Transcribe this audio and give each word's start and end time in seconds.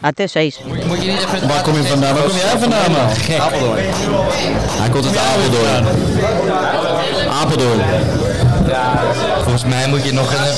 AT6. 0.00 0.56
Moet 0.86 1.02
je 1.02 1.10
niet 1.10 1.18
even... 1.18 1.48
Waar 1.48 1.62
kom 1.62 1.74
je 1.74 1.82
vandaan? 1.82 2.14
Waar 2.14 2.22
kom 2.22 2.36
jij 2.36 2.58
vandaan, 2.58 2.90
man? 2.90 3.00
Apeldoorn. 3.40 3.78
Hij 4.80 4.88
komt 4.90 5.06
uit 5.06 5.16
Apeldoorn. 5.16 5.86
Apeldoorn. 7.30 7.80
Volgens 9.42 9.64
mij 9.64 9.88
moet 9.88 10.04
je 10.04 10.12
nog 10.12 10.32
een... 10.32 10.54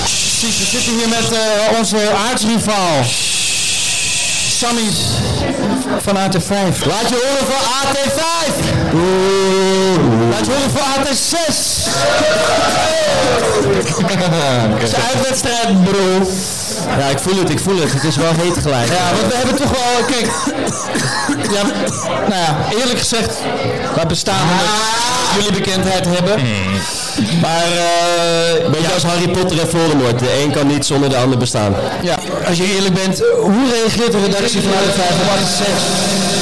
Precies, 0.00 0.58
we 0.58 0.64
zitten 0.64 0.92
hier 0.92 1.08
met 1.08 1.32
eh, 1.32 1.78
onze 1.78 2.12
aardsrivaal. 2.28 3.02
Sammy 4.56 4.88
van 6.02 6.16
AT5. 6.16 6.86
Laat 6.86 7.08
je 7.08 7.16
horen 7.22 7.46
voor 7.46 7.62
AT5. 7.82 9.55
Laat 10.30 10.46
horen 10.46 10.70
voor 10.70 10.80
AT6. 10.96 11.54
Het 14.74 14.82
is 14.82 14.94
uitwedstrijd, 15.12 15.84
bro. 15.84 16.30
Ja, 16.98 17.06
ik 17.06 17.18
voel 17.18 17.38
het, 17.38 17.50
ik 17.50 17.58
voel 17.58 17.80
het. 17.80 17.92
Het 17.92 18.04
is 18.04 18.16
wel 18.16 18.32
heet 18.36 18.56
gelijk. 18.62 18.88
Ja, 18.88 19.14
want 19.20 19.32
we 19.32 19.36
hebben 19.36 19.56
toch 19.56 19.70
wel, 19.70 20.04
kijk, 20.06 20.30
ja, 21.52 21.62
nou 22.28 22.40
ja, 22.42 22.56
eerlijk 22.78 22.98
gezegd, 22.98 23.34
wij 23.94 24.06
bestaan 24.06 24.40
omdat 24.42 25.44
jullie 25.44 25.60
bekendheid 25.62 26.06
hebben. 26.08 26.40
Maar, 27.40 27.66
eh, 27.66 28.70
Beetje 28.70 28.92
als 28.94 29.02
Harry 29.02 29.28
Potter 29.28 29.60
en 29.60 29.68
Voldemort. 29.68 30.18
De 30.18 30.42
een 30.42 30.50
kan 30.50 30.66
niet 30.66 30.86
zonder 30.86 31.08
de 31.08 31.16
ander 31.16 31.38
bestaan. 31.38 31.74
ja, 32.02 32.18
als 32.48 32.56
je 32.56 32.74
eerlijk 32.74 32.94
bent, 32.94 33.22
hoe 33.40 33.70
reageert 33.70 34.12
de 34.12 34.20
redactie 34.20 34.60
van 34.60 34.70
de 34.70 34.92
5 34.96 35.10
op 35.10 35.28
AT6? 35.36 36.35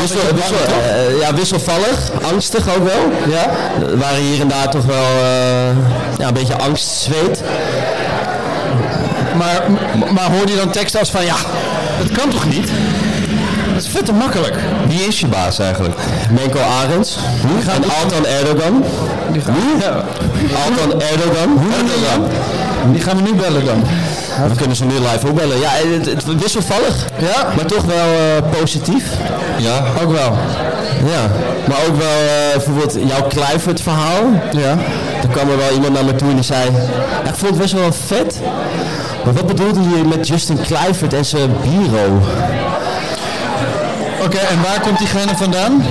Wissel, 0.00 0.34
wissel, 0.34 0.56
eh, 0.56 1.20
ja, 1.20 1.34
wisselvallig, 1.34 2.10
angstig 2.32 2.68
ook 2.76 2.84
wel. 2.84 3.32
Ja. 3.32 3.50
Er 3.86 3.98
waren 3.98 4.20
hier 4.20 4.40
en 4.40 4.48
daar 4.48 4.70
toch 4.70 4.84
wel 4.84 5.04
eh, 5.04 6.18
ja, 6.18 6.28
een 6.28 6.34
beetje 6.34 6.58
angstzweet. 6.58 7.42
Maar, 9.36 9.62
maar 10.12 10.30
hoor 10.30 10.48
je 10.48 10.56
dan 10.56 10.70
teksten 10.70 11.00
als 11.00 11.10
van, 11.10 11.24
ja, 11.24 11.36
dat 11.98 12.12
kan 12.18 12.28
toch 12.30 12.44
niet? 12.44 12.68
Dat 13.72 13.82
is 13.82 13.88
vet 13.88 14.04
te 14.04 14.12
makkelijk. 14.12 14.56
Wie 14.88 15.00
is 15.00 15.20
je 15.20 15.26
baas 15.26 15.58
eigenlijk? 15.58 15.94
Menko 16.30 16.58
Arends. 16.58 17.16
En 17.66 17.84
Altan 18.02 18.26
Erdogan. 18.26 18.84
Ja. 19.80 20.04
Altan 20.64 21.00
Erdogan. 21.00 21.60
Erdogan. 21.78 22.30
Die 22.90 23.00
gaan 23.00 23.16
we 23.16 23.22
nu 23.22 23.34
bellen 23.34 23.64
dan. 23.64 23.84
We 24.48 24.56
kunnen 24.56 24.76
ze 24.76 24.84
nu 24.84 24.94
live 24.94 25.28
opbellen. 25.28 25.58
Ja, 25.58 25.70
het, 25.70 26.06
het 26.06 26.40
wisselvallig. 26.40 27.06
Ja? 27.18 27.52
Maar 27.56 27.66
toch 27.66 27.84
wel 27.84 28.06
eh, 28.06 28.58
positief. 28.60 29.04
Ja, 29.58 29.82
ook 30.02 30.12
wel. 30.12 30.36
Ja. 31.12 31.30
Maar 31.68 31.78
ook 31.88 31.96
wel 31.96 32.08
eh, 32.08 32.52
bijvoorbeeld 32.52 32.96
jouw 33.08 33.26
Kluivert 33.26 33.80
verhaal. 33.80 34.22
Ja. 34.52 34.76
Toen 35.20 35.30
kwam 35.30 35.50
er 35.50 35.56
wel 35.56 35.70
iemand 35.70 35.92
naar 35.92 36.04
me 36.04 36.14
toe 36.14 36.28
en 36.28 36.34
die 36.34 36.44
zei... 36.44 36.70
Ja, 37.24 37.30
ik 37.30 37.34
vond 37.34 37.50
het 37.50 37.58
best 37.58 37.72
wel 37.72 37.92
vet. 37.92 38.40
Maar 39.24 39.34
wat 39.34 39.46
bedoelde 39.46 39.80
je 39.80 40.04
met 40.08 40.28
Justin 40.28 40.60
Kluivert 40.60 41.12
en 41.12 41.24
zijn 41.24 41.50
bureau? 41.62 42.10
Oké, 44.24 44.38
en 44.38 44.62
waar 44.62 44.80
komt 44.80 44.98
diegene 44.98 45.36
vandaan? 45.36 45.84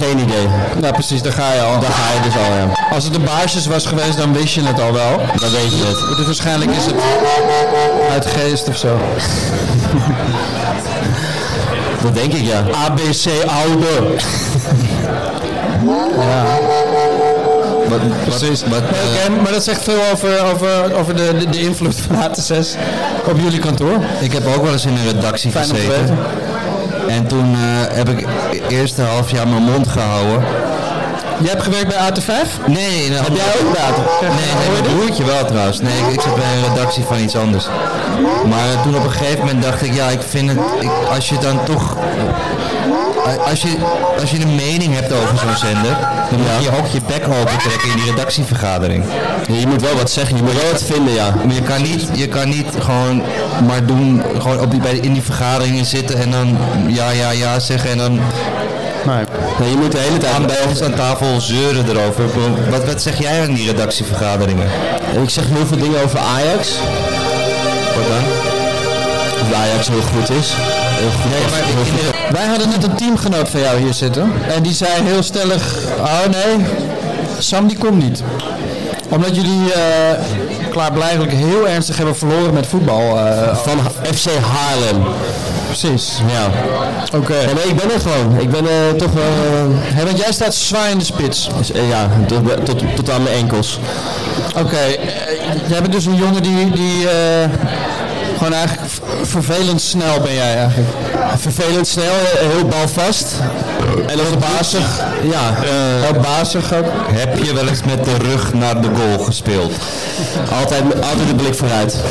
Geen 0.00 0.18
idee. 0.18 0.46
Nou 0.80 0.92
precies, 0.92 1.22
daar 1.22 1.32
ga 1.32 1.52
je 1.52 1.60
al. 1.60 1.80
Daar 1.80 1.90
ga 1.90 2.12
je 2.14 2.20
dus 2.20 2.34
al, 2.36 2.54
ja. 2.54 2.94
Als 2.94 3.04
het 3.04 3.14
een 3.14 3.24
baasjes 3.24 3.66
was 3.66 3.86
geweest, 3.86 4.16
dan 4.16 4.32
wist 4.32 4.54
je 4.54 4.62
het 4.62 4.80
al 4.80 4.92
wel. 4.92 5.16
Dan 5.16 5.50
weet 5.50 5.78
je 5.78 5.84
het. 5.86 6.16
Dus 6.16 6.26
waarschijnlijk 6.26 6.70
is 6.70 6.86
het 6.86 6.94
uit 8.10 8.26
geest 8.26 8.68
of 8.68 8.76
zo. 8.76 8.98
Dat 12.02 12.14
denk 12.14 12.32
ik, 12.32 12.44
ja. 12.44 12.64
ABC 12.86 13.26
oude. 13.46 14.16
Wat, 17.88 18.00
Precies. 18.24 18.62
Wat, 18.62 18.70
Maar, 18.70 18.90
eh, 18.90 19.42
maar 19.42 19.52
dat 19.52 19.64
zegt 19.64 19.82
veel 19.82 20.00
over, 20.12 20.44
over, 20.52 20.94
over 20.98 21.16
de, 21.16 21.36
de, 21.38 21.48
de 21.48 21.60
invloed 21.60 21.94
van 21.94 22.16
AT6 22.16 22.78
op 23.26 23.38
jullie 23.38 23.58
kantoor. 23.58 23.98
ik 24.20 24.32
heb 24.32 24.46
ook 24.46 24.62
wel 24.62 24.72
eens 24.72 24.84
in 24.84 24.96
een 24.96 25.12
redactie 25.12 25.50
Fijn 25.50 25.64
gezeten. 25.64 26.18
En 27.08 27.26
toen 27.26 27.54
eh, 27.54 27.96
heb 27.96 28.08
ik 28.08 28.26
eerst 28.68 28.98
een 28.98 29.04
half 29.04 29.30
jaar 29.30 29.48
mijn 29.48 29.62
mond 29.62 29.88
gehouden. 29.88 30.44
Jij 31.40 31.50
hebt 31.50 31.62
gewerkt 31.62 31.88
bij 31.88 31.96
AT5? 31.96 32.66
Nee, 32.66 33.12
heb 33.12 33.36
jij 33.36 33.46
ook 33.46 33.74
gedaan? 33.74 33.92
Nee, 34.20 34.30
nee, 34.30 34.80
mijn 34.82 34.96
broertje 34.96 35.24
wel 35.24 35.44
trouwens. 35.44 35.80
Nee, 35.80 35.98
ik, 35.98 36.12
ik 36.12 36.20
zat 36.20 36.34
bij 36.34 36.44
een 36.56 36.74
redactie 36.74 37.04
van 37.04 37.18
iets 37.18 37.36
anders. 37.36 37.66
Maar 38.48 38.82
toen 38.82 38.96
op 38.96 39.04
een 39.04 39.10
gegeven 39.10 39.38
moment 39.38 39.62
dacht 39.62 39.82
ik, 39.82 39.94
ja, 39.94 40.08
ik 40.08 40.22
vind 40.22 40.48
het, 40.48 40.58
ik, 40.80 40.90
als 41.14 41.28
je 41.28 41.38
dan 41.38 41.64
toch, 41.64 41.96
als 43.50 43.62
je, 43.62 43.76
als 44.20 44.30
je 44.30 44.40
een 44.40 44.54
mening 44.54 44.94
hebt 44.94 45.12
over 45.12 45.38
zo'n 45.38 45.56
zender, 45.56 45.96
dan 46.30 46.38
moet 46.38 46.62
je 46.64 46.76
ook 46.78 46.86
je 46.86 47.00
bek 47.06 47.24
open 47.28 47.58
trekken 47.58 47.90
in 47.90 47.96
die 47.96 48.10
redactievergadering. 48.10 49.04
Ja, 49.48 49.54
Je 49.54 49.66
moet 49.66 49.82
wel 49.82 49.94
wat 49.94 50.10
zeggen, 50.10 50.36
je 50.36 50.42
moet 50.42 50.62
wel 50.62 50.70
wat 50.70 50.82
vinden, 50.82 51.14
ja. 51.14 51.34
Maar 51.44 51.54
je 51.54 51.62
kan 51.62 51.82
niet, 51.82 52.08
je 52.12 52.28
kan 52.28 52.48
niet 52.48 52.66
gewoon 52.78 53.22
maar 53.66 53.86
doen, 53.86 54.22
gewoon 54.38 54.60
op 54.60 54.70
die, 54.70 54.80
bij, 54.80 54.96
in 54.96 55.12
die 55.12 55.22
vergaderingen 55.22 55.84
zitten 55.84 56.20
en 56.20 56.30
dan 56.30 56.58
ja, 56.86 57.10
ja, 57.10 57.30
ja 57.30 57.58
zeggen 57.58 57.90
en 57.90 57.98
dan 57.98 58.20
Nee. 59.06 59.24
Nee, 59.58 59.70
je 59.70 59.76
moet 59.76 59.92
de 59.92 59.98
hele 59.98 60.18
tijd... 60.18 60.34
aan 60.34 60.46
bij 60.46 60.62
ons 60.68 60.82
aan 60.82 60.94
tafel 60.94 61.40
zeuren 61.40 61.88
erover. 61.88 62.24
Wat, 62.70 62.84
wat 62.84 63.02
zeg 63.02 63.18
jij 63.18 63.42
aan 63.42 63.54
die 63.54 63.66
redactievergaderingen? 63.66 64.66
Ik 65.22 65.30
zeg 65.30 65.44
heel 65.48 65.66
veel 65.66 65.78
dingen 65.78 66.02
over 66.02 66.18
Ajax. 66.18 66.78
Wat 67.94 68.06
dan? 68.08 68.24
Of 69.42 69.54
Ajax 69.54 69.88
heel 69.88 70.00
goed 70.00 70.30
is. 70.30 70.52
Heel 70.56 71.10
goed. 71.10 71.32
heel 71.32 71.84
goed. 71.84 72.13
Wij 72.34 72.46
hadden 72.46 72.68
net 72.68 72.84
een 72.84 72.94
teamgenoot 72.94 73.48
van 73.48 73.60
jou 73.60 73.78
hier 73.78 73.92
zitten. 73.94 74.32
En 74.56 74.62
die 74.62 74.72
zei 74.72 74.90
heel 75.02 75.22
stellig, 75.22 75.76
oh 75.98 76.20
nee, 76.30 76.66
Sam 77.38 77.66
die 77.66 77.78
komt 77.78 78.02
niet. 78.02 78.22
Omdat 79.08 79.36
jullie 79.36 79.72
eh, 79.72 79.80
klaarblijkelijk 80.70 81.32
heel 81.32 81.68
ernstig 81.68 81.96
hebben 81.96 82.16
verloren 82.16 82.54
met 82.54 82.66
voetbal. 82.66 83.18
eh, 83.18 83.56
Van 83.56 83.78
FC 84.14 84.26
Haarlem. 84.30 85.04
precies. 85.66 86.12
Ja. 86.26 86.46
Oké. 87.18 87.34
ja. 87.38 87.52
Nee, 87.52 87.64
ik 87.64 87.76
ben 87.76 87.90
er 87.92 88.00
gewoon. 88.00 88.40
Ik 88.40 88.50
ben 88.50 88.66
eh, 88.66 88.98
toch 88.98 89.12
wel... 89.12 89.24
Hey, 89.74 90.04
want 90.04 90.18
jij 90.18 90.32
staat 90.32 90.54
zwaar 90.54 90.90
in 90.90 90.98
de 90.98 91.04
spits. 91.04 91.48
ja, 91.88 92.08
tot, 92.26 92.64
tot, 92.66 92.96
tot 92.96 93.10
aan 93.10 93.22
mijn 93.22 93.36
enkels. 93.36 93.78
Oké, 94.58 94.84
jij 95.66 95.80
bent 95.80 95.92
dus 95.92 96.04
een 96.06 96.16
jongen 96.16 96.42
die, 96.42 96.70
die 96.70 97.06
gewoon 98.44 98.58
eigenlijk 98.58 98.92
vervelend 99.22 99.80
snel 99.80 100.20
ben 100.20 100.34
jij 100.34 100.56
eigenlijk. 100.56 100.88
Vervelend 101.36 101.86
snel, 101.86 102.04
eh, 102.04 102.48
heel 102.54 102.64
balvast. 102.68 103.26
En 104.06 104.20
ook 104.20 104.38
bazig. 104.56 105.00
Ja, 105.22 105.54
Heel 106.04 106.20
bazig 106.20 106.74
ook. 106.74 106.84
Heb 107.12 107.44
je 107.44 107.52
wel 107.54 107.68
eens 107.68 107.82
met 107.82 108.04
de 108.04 108.16
rug 108.30 108.52
naar 108.54 108.80
de 108.80 108.88
goal 108.96 109.24
gespeeld? 109.24 109.72
altijd, 110.60 110.82
altijd 110.94 111.28
de 111.28 111.34
blik 111.34 111.54
vooruit. 111.54 111.96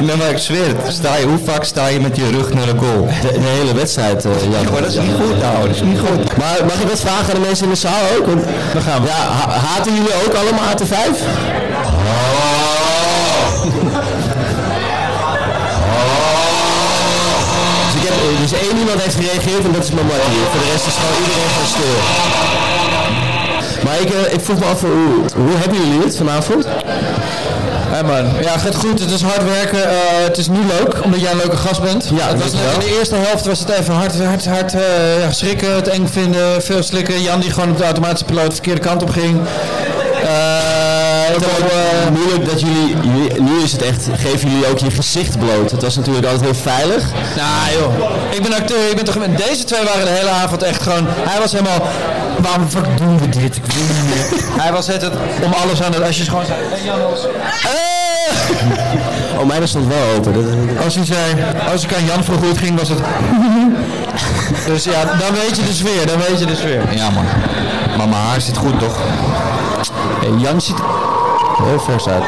Nee, 0.00 0.16
maar 0.16 0.30
ik 0.30 0.38
zweer 0.38 0.66
het. 0.66 0.94
Sta 0.94 1.16
je, 1.16 1.24
hoe 1.26 1.38
vaak 1.44 1.64
sta 1.64 1.86
je 1.86 2.00
met 2.00 2.16
je 2.16 2.30
rug 2.30 2.52
naar 2.54 2.66
de 2.66 2.78
goal? 2.78 3.08
De, 3.22 3.32
de 3.32 3.38
hele 3.58 3.74
wedstrijd, 3.74 4.24
eh 4.24 4.30
Jan. 4.52 4.72
Maar 4.72 4.80
dat 4.82 4.90
is 4.90 4.96
niet 4.98 5.14
goed, 5.20 5.40
nou. 5.40 5.66
Dat 5.66 5.76
is 5.76 5.82
niet 5.82 5.98
goed. 5.98 6.36
Maar 6.36 6.56
mag 6.66 6.80
ik 6.80 6.88
wat 6.88 7.00
vragen 7.00 7.34
aan 7.34 7.40
de 7.40 7.46
mensen 7.46 7.64
in 7.64 7.70
de 7.72 7.78
zaal 7.78 8.02
ook? 8.18 8.26
Want, 8.26 8.44
Dan 8.72 8.82
gaan 8.82 9.02
we. 9.02 9.08
ja, 9.08 9.14
ha- 9.14 9.58
haten 9.58 9.94
jullie 9.94 10.14
ook 10.26 10.34
allemaal 10.34 10.64
AT5? 10.74 11.22
Dus, 17.86 18.02
ik 18.02 18.08
heb, 18.08 18.14
dus 18.40 18.43
één 18.66 18.76
iemand 18.82 19.02
heeft 19.02 19.16
gereageerd 19.20 19.64
en 19.64 19.72
dat 19.72 19.84
is 19.84 19.90
hier. 19.90 20.46
Voor 20.50 20.60
de 20.64 20.70
rest 20.72 20.86
is 20.90 20.96
gewoon 21.00 21.16
iedereen 21.22 21.52
van 21.58 21.66
stil. 21.74 21.96
Maar 23.84 23.96
ik, 24.04 24.10
eh, 24.10 24.34
ik 24.36 24.40
vroeg 24.46 24.58
me 24.58 24.66
af, 24.72 24.80
hoe, 24.80 25.42
hoe 25.44 25.56
hebben 25.62 25.78
jullie 25.82 26.02
het 26.04 26.16
vanavond? 26.16 26.66
Hé 27.94 28.02
man, 28.02 28.26
ja 28.42 28.58
gaat 28.58 28.74
goed, 28.74 29.00
het 29.00 29.10
is 29.10 29.22
hard 29.22 29.44
werken, 29.44 29.90
eh, 29.90 29.96
het 30.24 30.38
is 30.38 30.48
nu 30.48 30.58
leuk, 30.58 31.04
omdat 31.04 31.20
jij 31.20 31.30
een 31.30 31.36
leuke 31.36 31.56
gast 31.56 31.82
bent. 31.82 32.10
Ja, 32.14 32.28
het 32.28 32.42
was 32.42 32.52
net, 32.52 32.62
dankjewel. 32.62 32.72
in 32.72 32.92
de 32.92 32.98
eerste 32.98 33.14
helft 33.14 33.46
was 33.46 33.58
het 33.58 33.68
even 33.68 33.94
hard, 33.94 34.24
hard, 34.24 34.46
hard 34.46 34.74
eh, 34.74 35.20
ja, 35.20 35.32
schrikken, 35.32 35.74
het 35.74 35.88
eng 35.88 36.06
vinden, 36.06 36.62
veel 36.62 36.82
slikken. 36.82 37.22
Jan 37.22 37.40
die 37.40 37.50
gewoon 37.50 37.70
op 37.70 37.78
de 37.78 37.84
automatische 37.84 38.24
piloot 38.24 38.46
de 38.46 38.52
verkeerde 38.52 38.80
kant 38.80 39.02
op 39.02 39.10
ging. 39.10 39.40
Eh, 40.22 41.13
Het 41.32 41.44
ook 41.44 41.68
eh, 41.70 42.10
moeilijk 42.12 42.44
dat 42.50 42.60
jullie, 42.60 42.96
jullie- 43.02 43.40
nu 43.42 43.62
is 43.62 43.72
het 43.72 43.82
echt, 43.82 44.08
geven 44.16 44.50
jullie 44.50 44.66
ook 44.66 44.78
je 44.78 44.90
gezicht 44.90 45.38
bloot. 45.38 45.70
Het 45.70 45.82
was 45.82 45.96
natuurlijk 45.96 46.26
altijd 46.26 46.44
heel 46.44 46.54
veilig. 46.62 47.04
nou 47.36 47.78
joh, 47.78 48.10
ik 48.30 48.42
ben 48.42 48.52
acteur, 48.52 48.88
ik 48.90 48.96
ben 48.96 49.04
toch, 49.04 49.16
deze 49.36 49.64
twee 49.64 49.84
waren 49.84 50.04
de 50.04 50.10
hele 50.10 50.30
avond 50.30 50.62
echt 50.62 50.82
gewoon, 50.82 51.06
hij 51.08 51.40
was 51.40 51.52
helemaal, 51.52 51.82
waarom 52.38 52.68
fuck 52.68 52.86
doen 52.98 53.18
we 53.18 53.28
dit, 53.28 53.56
ik 53.56 53.62
weet 53.66 53.76
niet 53.76 54.14
meer. 54.14 54.40
hij 54.62 54.72
was 54.72 54.86
het 54.86 55.10
om 55.42 55.52
alles 55.62 55.82
aan 55.82 55.92
het, 55.92 56.02
als 56.02 56.16
je 56.16 56.24
gewoon 56.24 56.44
zei, 56.46 56.58
hey 56.70 57.82
Oh, 59.38 59.46
mijne 59.46 59.66
stond 59.66 59.86
wel 59.86 60.16
open. 60.16 60.34
Als 60.84 60.94
hij 60.94 61.04
zei, 61.04 61.44
als 61.72 61.84
ik 61.84 61.94
aan 61.94 62.04
Jan 62.04 62.24
vroeg 62.24 62.38
hoe 62.38 62.48
het 62.48 62.58
ging, 62.58 62.78
was 62.78 62.88
het... 62.88 62.98
dus 64.66 64.84
ja, 64.84 65.04
dan 65.04 65.32
weet 65.32 65.56
je 65.56 65.62
de 65.62 65.72
sfeer, 65.72 66.06
dan 66.06 66.18
weet 66.28 66.38
je 66.40 66.46
de 66.46 66.56
sfeer. 66.56 66.82
Ja, 66.94 67.10
man. 67.10 67.24
Maar 67.96 68.08
mijn 68.08 68.22
haar 68.22 68.40
zit 68.40 68.56
goed, 68.56 68.78
toch? 68.78 68.96
Hey, 70.20 70.30
Jan 70.38 70.60
ziet 70.60 70.76
heel 71.62 71.80
vers 71.80 72.06
uit. 72.08 72.22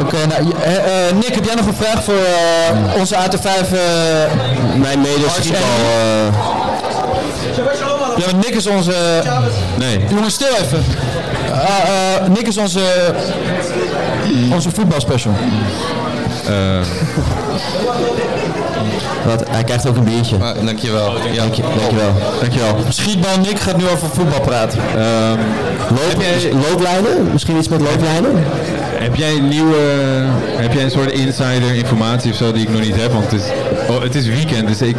Oké, 0.00 0.16
nou, 0.26 0.52
eh, 0.62 0.76
eh, 0.76 1.14
Nick, 1.14 1.34
heb 1.34 1.44
jij 1.44 1.54
nog 1.54 1.66
een 1.66 1.74
vraag 1.74 2.04
voor 2.04 2.14
eh, 2.14 3.00
onze 3.00 3.14
AT5? 3.14 3.72
eh 3.72 4.78
Mijn 4.78 5.00
medeschietbal... 5.00 5.60
eh 5.60 6.64
ja, 8.16 8.24
want 8.30 8.44
Nick 8.44 8.54
is 8.54 8.66
onze... 8.66 9.22
Nee. 9.78 10.04
Jongens, 10.08 10.34
stil 10.34 10.48
even. 10.62 10.84
Ah, 11.52 11.68
eh, 11.68 12.28
Nick 12.28 12.46
is 12.46 12.56
onze, 12.56 12.80
onze 14.52 14.70
voetbalspecial. 14.70 15.32
wat, 19.24 19.44
hij 19.48 19.64
krijgt 19.64 19.88
ook 19.88 19.96
een 19.96 20.04
biertje. 20.04 20.36
Ah, 20.36 20.64
dankjewel. 20.64 21.12
Ja. 21.32 21.40
Dank 21.40 21.54
je, 21.54 21.62
dankjewel. 21.62 22.12
Dankjewel. 22.40 22.76
Schietbal 22.88 23.38
Nick 23.38 23.58
gaat 23.60 23.76
nu 23.76 23.88
over 23.88 24.08
voetbal 24.14 24.40
praten. 24.40 24.80
Loop, 25.90 26.64
looplijnen? 26.68 27.32
Misschien 27.32 27.56
iets 27.56 27.68
met 27.68 27.80
looplijnen? 27.80 28.32
Heb 28.98 29.14
jij 29.14 29.36
een 29.36 29.48
nieuwe, 29.48 29.76
heb 30.46 30.72
jij 30.72 30.84
een 30.84 30.90
soort 30.90 31.10
insider 31.10 31.74
informatie 31.74 32.30
of 32.30 32.36
zo 32.36 32.52
die 32.52 32.62
ik 32.62 32.68
nog 32.70 32.80
niet 32.80 32.96
heb? 32.96 33.12
Want 33.12 33.30
het 33.30 33.40
is, 33.40 33.46
oh, 33.88 34.02
het 34.02 34.14
is 34.14 34.26
weekend, 34.26 34.68
dus 34.68 34.82
ik, 34.82 34.96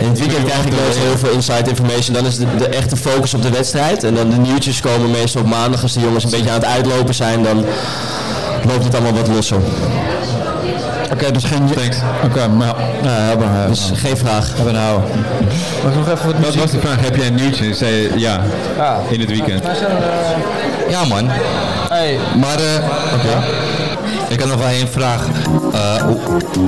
In 0.00 0.08
het 0.08 0.18
weekend 0.18 0.44
krijg 0.44 0.64
ik 0.64 0.70
nooit 0.70 0.96
heel 0.96 1.18
veel 1.18 1.30
inside 1.30 1.68
information. 1.68 2.14
Dan 2.14 2.26
is 2.26 2.36
de, 2.36 2.46
de 2.58 2.66
echte 2.66 2.96
focus 2.96 3.34
op 3.34 3.42
de 3.42 3.50
wedstrijd. 3.50 4.04
En 4.04 4.14
dan 4.14 4.30
de 4.30 4.36
nieuwtjes 4.36 4.80
komen 4.80 5.10
meestal 5.10 5.40
op 5.42 5.48
maandag 5.48 5.82
als 5.82 5.92
de 5.92 6.00
jongens 6.00 6.24
een 6.24 6.30
beetje 6.30 6.50
aan 6.50 6.60
het 6.60 6.64
uitlopen 6.64 7.14
zijn. 7.14 7.42
Dan 7.42 7.64
loopt 8.68 8.84
het 8.84 8.94
allemaal 8.94 9.12
wat 9.12 9.28
losser. 9.28 9.58
Oké, 11.12 11.30
dus 11.30 11.44
geen... 11.44 11.66
thanks. 11.74 11.96
Oké, 12.24 12.48
maar... 12.48 12.74
Ja. 13.02 13.66
Dus 13.66 13.90
geen 13.94 14.16
vraag. 14.16 14.56
Hebben 14.56 14.72
we 14.72 14.78
houden. 14.78 15.08
Mag 15.82 15.92
ik 15.92 15.98
nog 15.98 16.10
even 16.10 16.26
wat 16.26 16.38
muziek? 16.38 16.60
was 16.60 16.70
de 16.70 16.80
vraag, 16.80 17.00
heb 17.00 17.16
jij 17.16 17.26
een 17.26 17.34
nieuwtje? 17.34 17.66
Ik 17.66 17.74
zei 17.74 18.18
ja, 18.18 18.40
in 19.10 19.20
het 19.20 19.28
weekend. 19.28 19.62
Ja 19.64 20.61
man. 21.00 21.28
Hey, 21.88 22.18
Maar 22.36 22.58
eh, 22.58 23.62
ik 24.32 24.40
had 24.40 24.48
nog 24.48 24.58
wel 24.58 24.68
één 24.68 24.88
vraag. 24.88 25.26
Eh, 25.72 26.02
hoe, 26.02 26.16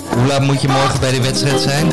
hoe 0.09 0.27
laat 0.29 0.41
moet 0.41 0.61
je 0.61 0.69
morgen 0.69 1.01
bij 1.01 1.13
de 1.13 1.21
wedstrijd 1.23 1.61
zijn? 1.61 1.93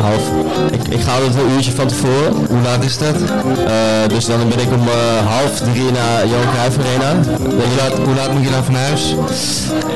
Half. 0.00 0.22
Ik, 0.70 0.88
ik 0.88 1.00
ga 1.00 1.12
altijd 1.12 1.34
een 1.34 1.50
uurtje 1.50 1.72
van 1.72 1.86
tevoren. 1.86 2.32
Hoe 2.48 2.60
laat 2.62 2.84
is 2.84 2.98
dat? 2.98 3.14
Eh, 3.14 4.08
dus 4.08 4.26
dan 4.26 4.48
ben 4.48 4.58
ik 4.58 4.68
om 4.72 4.88
eh, 4.88 5.26
half 5.26 5.58
drie 5.58 5.90
naar 5.92 6.26
Johan 6.26 6.50
Cruijff 6.52 6.78
Arena. 6.78 7.14
Hoe 7.38 7.76
laat, 7.76 7.98
hoe 8.04 8.14
laat 8.14 8.32
moet 8.32 8.44
je 8.44 8.50
dan 8.50 8.64
van 8.64 8.74
huis? 8.74 9.14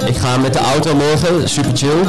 Ik 0.07 0.17
ga 0.17 0.37
met 0.37 0.53
de 0.53 0.59
auto 0.59 0.95
morgen, 0.95 1.49
super 1.49 1.77
chill. 1.77 2.01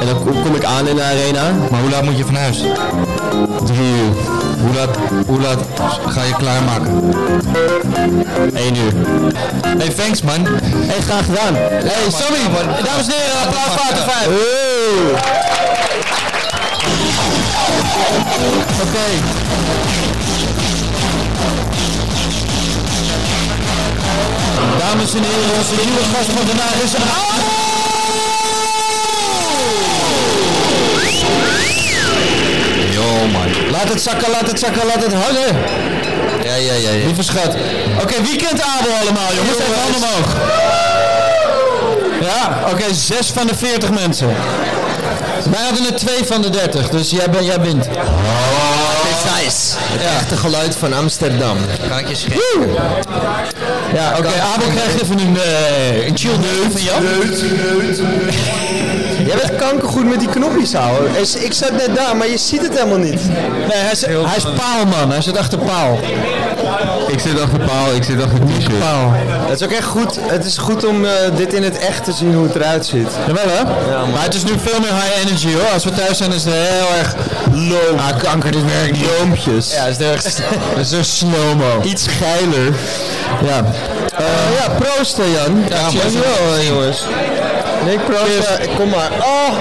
En 0.00 0.06
dan 0.06 0.42
kom 0.42 0.54
ik 0.54 0.64
aan 0.64 0.88
in 0.88 0.96
de 0.96 1.02
arena. 1.02 1.52
Maar 1.70 1.80
hoe 1.80 1.90
laat 1.90 2.02
moet 2.02 2.18
je 2.18 2.24
van 2.24 2.34
huis? 2.34 2.58
Drie 3.64 3.78
uur. 3.80 4.35
Hoe 4.60 4.74
laat, 4.74 4.96
hoe 5.26 5.40
laat 5.40 5.58
ga 6.06 6.22
je 6.22 6.34
klaarmaken? 6.38 6.92
Eén 8.54 8.76
uur. 8.76 8.92
Hey, 9.78 9.88
thanks 9.88 10.22
man. 10.22 10.46
Hey, 10.86 11.00
graag 11.00 11.24
gedaan. 11.24 11.54
hey 11.54 12.10
Sammy, 12.10 12.38
dames 12.84 13.06
en 13.06 13.12
heren, 13.12 13.40
applaus 13.46 13.72
voor 13.74 13.94
AT5. 13.94 14.10
Oké. 18.82 19.06
Dames 24.78 25.14
en 25.14 25.22
heren, 25.22 25.58
onze 25.58 25.74
nieuwe 25.84 26.04
gast 26.14 26.30
van 26.30 26.46
vandaag 26.46 26.82
is 26.84 26.92
Man. 33.32 33.70
Laat 33.70 33.88
het 33.88 34.02
zakken, 34.02 34.30
laat 34.30 34.46
het 34.46 34.58
zakken, 34.58 34.86
laat 34.86 35.02
het 35.02 35.12
hangen. 35.12 35.56
Ja, 36.44 36.54
ja, 36.54 36.72
ja. 36.72 36.90
ja. 36.90 37.04
Lieve 37.06 37.22
schat. 37.22 37.56
Oké, 38.02 38.22
wie 38.22 38.36
kent 38.36 38.60
Abel 38.62 38.92
allemaal, 39.00 39.30
jongens? 39.36 39.58
Even 39.58 39.80
handen 39.82 40.00
omhoog. 40.02 40.34
Ja, 42.20 42.70
oké, 42.72 42.94
zes 42.94 43.30
van 43.30 43.46
de 43.46 43.54
40 43.54 43.90
mensen. 43.90 44.26
Wij 45.50 45.62
hadden 45.64 45.86
er 45.86 45.94
twee 45.94 46.24
van 46.24 46.42
de 46.42 46.50
30, 46.50 46.88
dus 46.88 47.10
jij, 47.10 47.30
ben, 47.30 47.44
jij 47.44 47.60
wint. 47.60 47.88
Precise. 49.00 49.76
Het 49.78 50.00
echte 50.02 50.36
geluid 50.36 50.76
van 50.76 50.92
Amsterdam. 50.92 51.58
Ga 51.88 51.98
ik 51.98 52.08
je 52.08 52.14
schrijven? 52.14 52.74
Ja, 53.94 54.14
oké, 54.18 54.28
Abel 54.54 54.68
krijgt 54.74 55.02
even 55.02 55.18
een, 55.18 55.36
eh, 55.36 56.06
een 56.06 56.16
chill 56.16 56.36
neus 56.36 56.72
van 56.72 56.82
jou. 56.82 57.04
Jij 59.26 59.36
bent 59.36 59.56
kankergoed 59.56 60.04
met 60.08 60.18
die 60.20 60.28
knopjes 60.28 60.72
houden. 60.74 61.10
Ik- 61.16 61.42
Ik 61.42 61.52
zat 61.52 61.72
net 61.72 61.90
daar, 61.96 62.16
maar 62.16 62.28
je 62.28 62.38
ziet 62.38 62.62
het 62.62 62.72
helemaal 62.78 62.98
niet. 62.98 63.28
Nee, 63.28 63.78
hij 63.78 63.92
is, 63.92 64.06
hij 64.06 64.36
is 64.36 64.44
paalman, 64.56 65.10
hij 65.10 65.22
zit 65.22 65.36
achter 65.38 65.58
paal. 65.58 65.98
Ik 67.08 67.20
zit 67.20 67.40
achter 67.40 67.58
paal, 67.58 67.94
ik 67.94 68.02
zit 68.02 68.22
achter 68.22 68.38
t-shirt. 68.38 68.78
Paal. 68.78 69.12
Het 69.48 69.60
is 69.60 69.66
ook 69.66 69.72
echt 69.72 69.84
goed. 69.86 70.16
Het 70.20 70.44
is 70.44 70.58
goed 70.58 70.84
om 70.86 71.04
eh, 71.04 71.10
dit 71.36 71.52
in 71.54 71.62
het 71.62 71.78
echt 71.78 72.04
te 72.04 72.12
zien 72.12 72.34
hoe 72.34 72.46
het 72.46 72.54
eruit 72.54 72.86
ziet. 72.86 73.08
Jawel 73.26 73.44
hè? 73.48 73.64
maar 74.12 74.22
het 74.22 74.34
is 74.34 74.44
nu 74.44 74.52
veel 74.64 74.80
meer 74.80 74.92
high 74.94 75.24
energy 75.26 75.52
hoor. 75.54 75.72
Als 75.74 75.84
we 75.84 75.90
thuis 75.92 76.16
zijn 76.18 76.32
is 76.32 76.44
het 76.44 76.54
heel 76.54 76.98
erg 76.98 77.14
low. 77.52 77.98
Ah, 77.98 78.18
kanker, 78.22 78.50
dit 78.52 78.64
werkt 78.64 78.92
niet. 78.92 79.06
Loompjes. 79.18 79.72
Ja, 79.74 79.84
het 79.84 80.00
is 80.00 80.06
erg, 80.06 80.22
het 80.76 80.86
is 80.86 80.90
een 80.92 81.04
slow-mo. 81.04 81.80
Iets 81.82 82.06
geiler. 82.06 82.72
Ja. 83.44 83.64
Eh, 84.18 84.24
ja, 84.60 84.68
proost 84.78 85.16
Jan. 85.16 85.26
Ja, 85.68 85.82
man. 85.82 85.94
dankjewel 85.94 86.62
jongens. 86.68 87.04
Nee, 87.86 87.98
proost. 87.98 88.48
eh, 88.58 88.76
kom 88.76 88.88
maar. 88.88 89.10
Oh! 89.18 89.56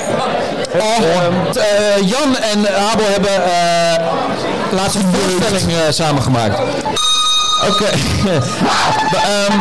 Oh, 0.79 1.21
eh, 1.55 2.09
Jan 2.09 2.37
en 2.37 2.75
Abel 2.91 3.05
hebben 3.11 3.43
eh 3.45 4.05
laatst 4.71 4.95
een 4.95 5.13
voorstelling 5.13 5.71
eh, 5.71 5.79
samengemaakt. 5.89 6.59
Oké. 7.69 7.85
Ehm, 9.25 9.59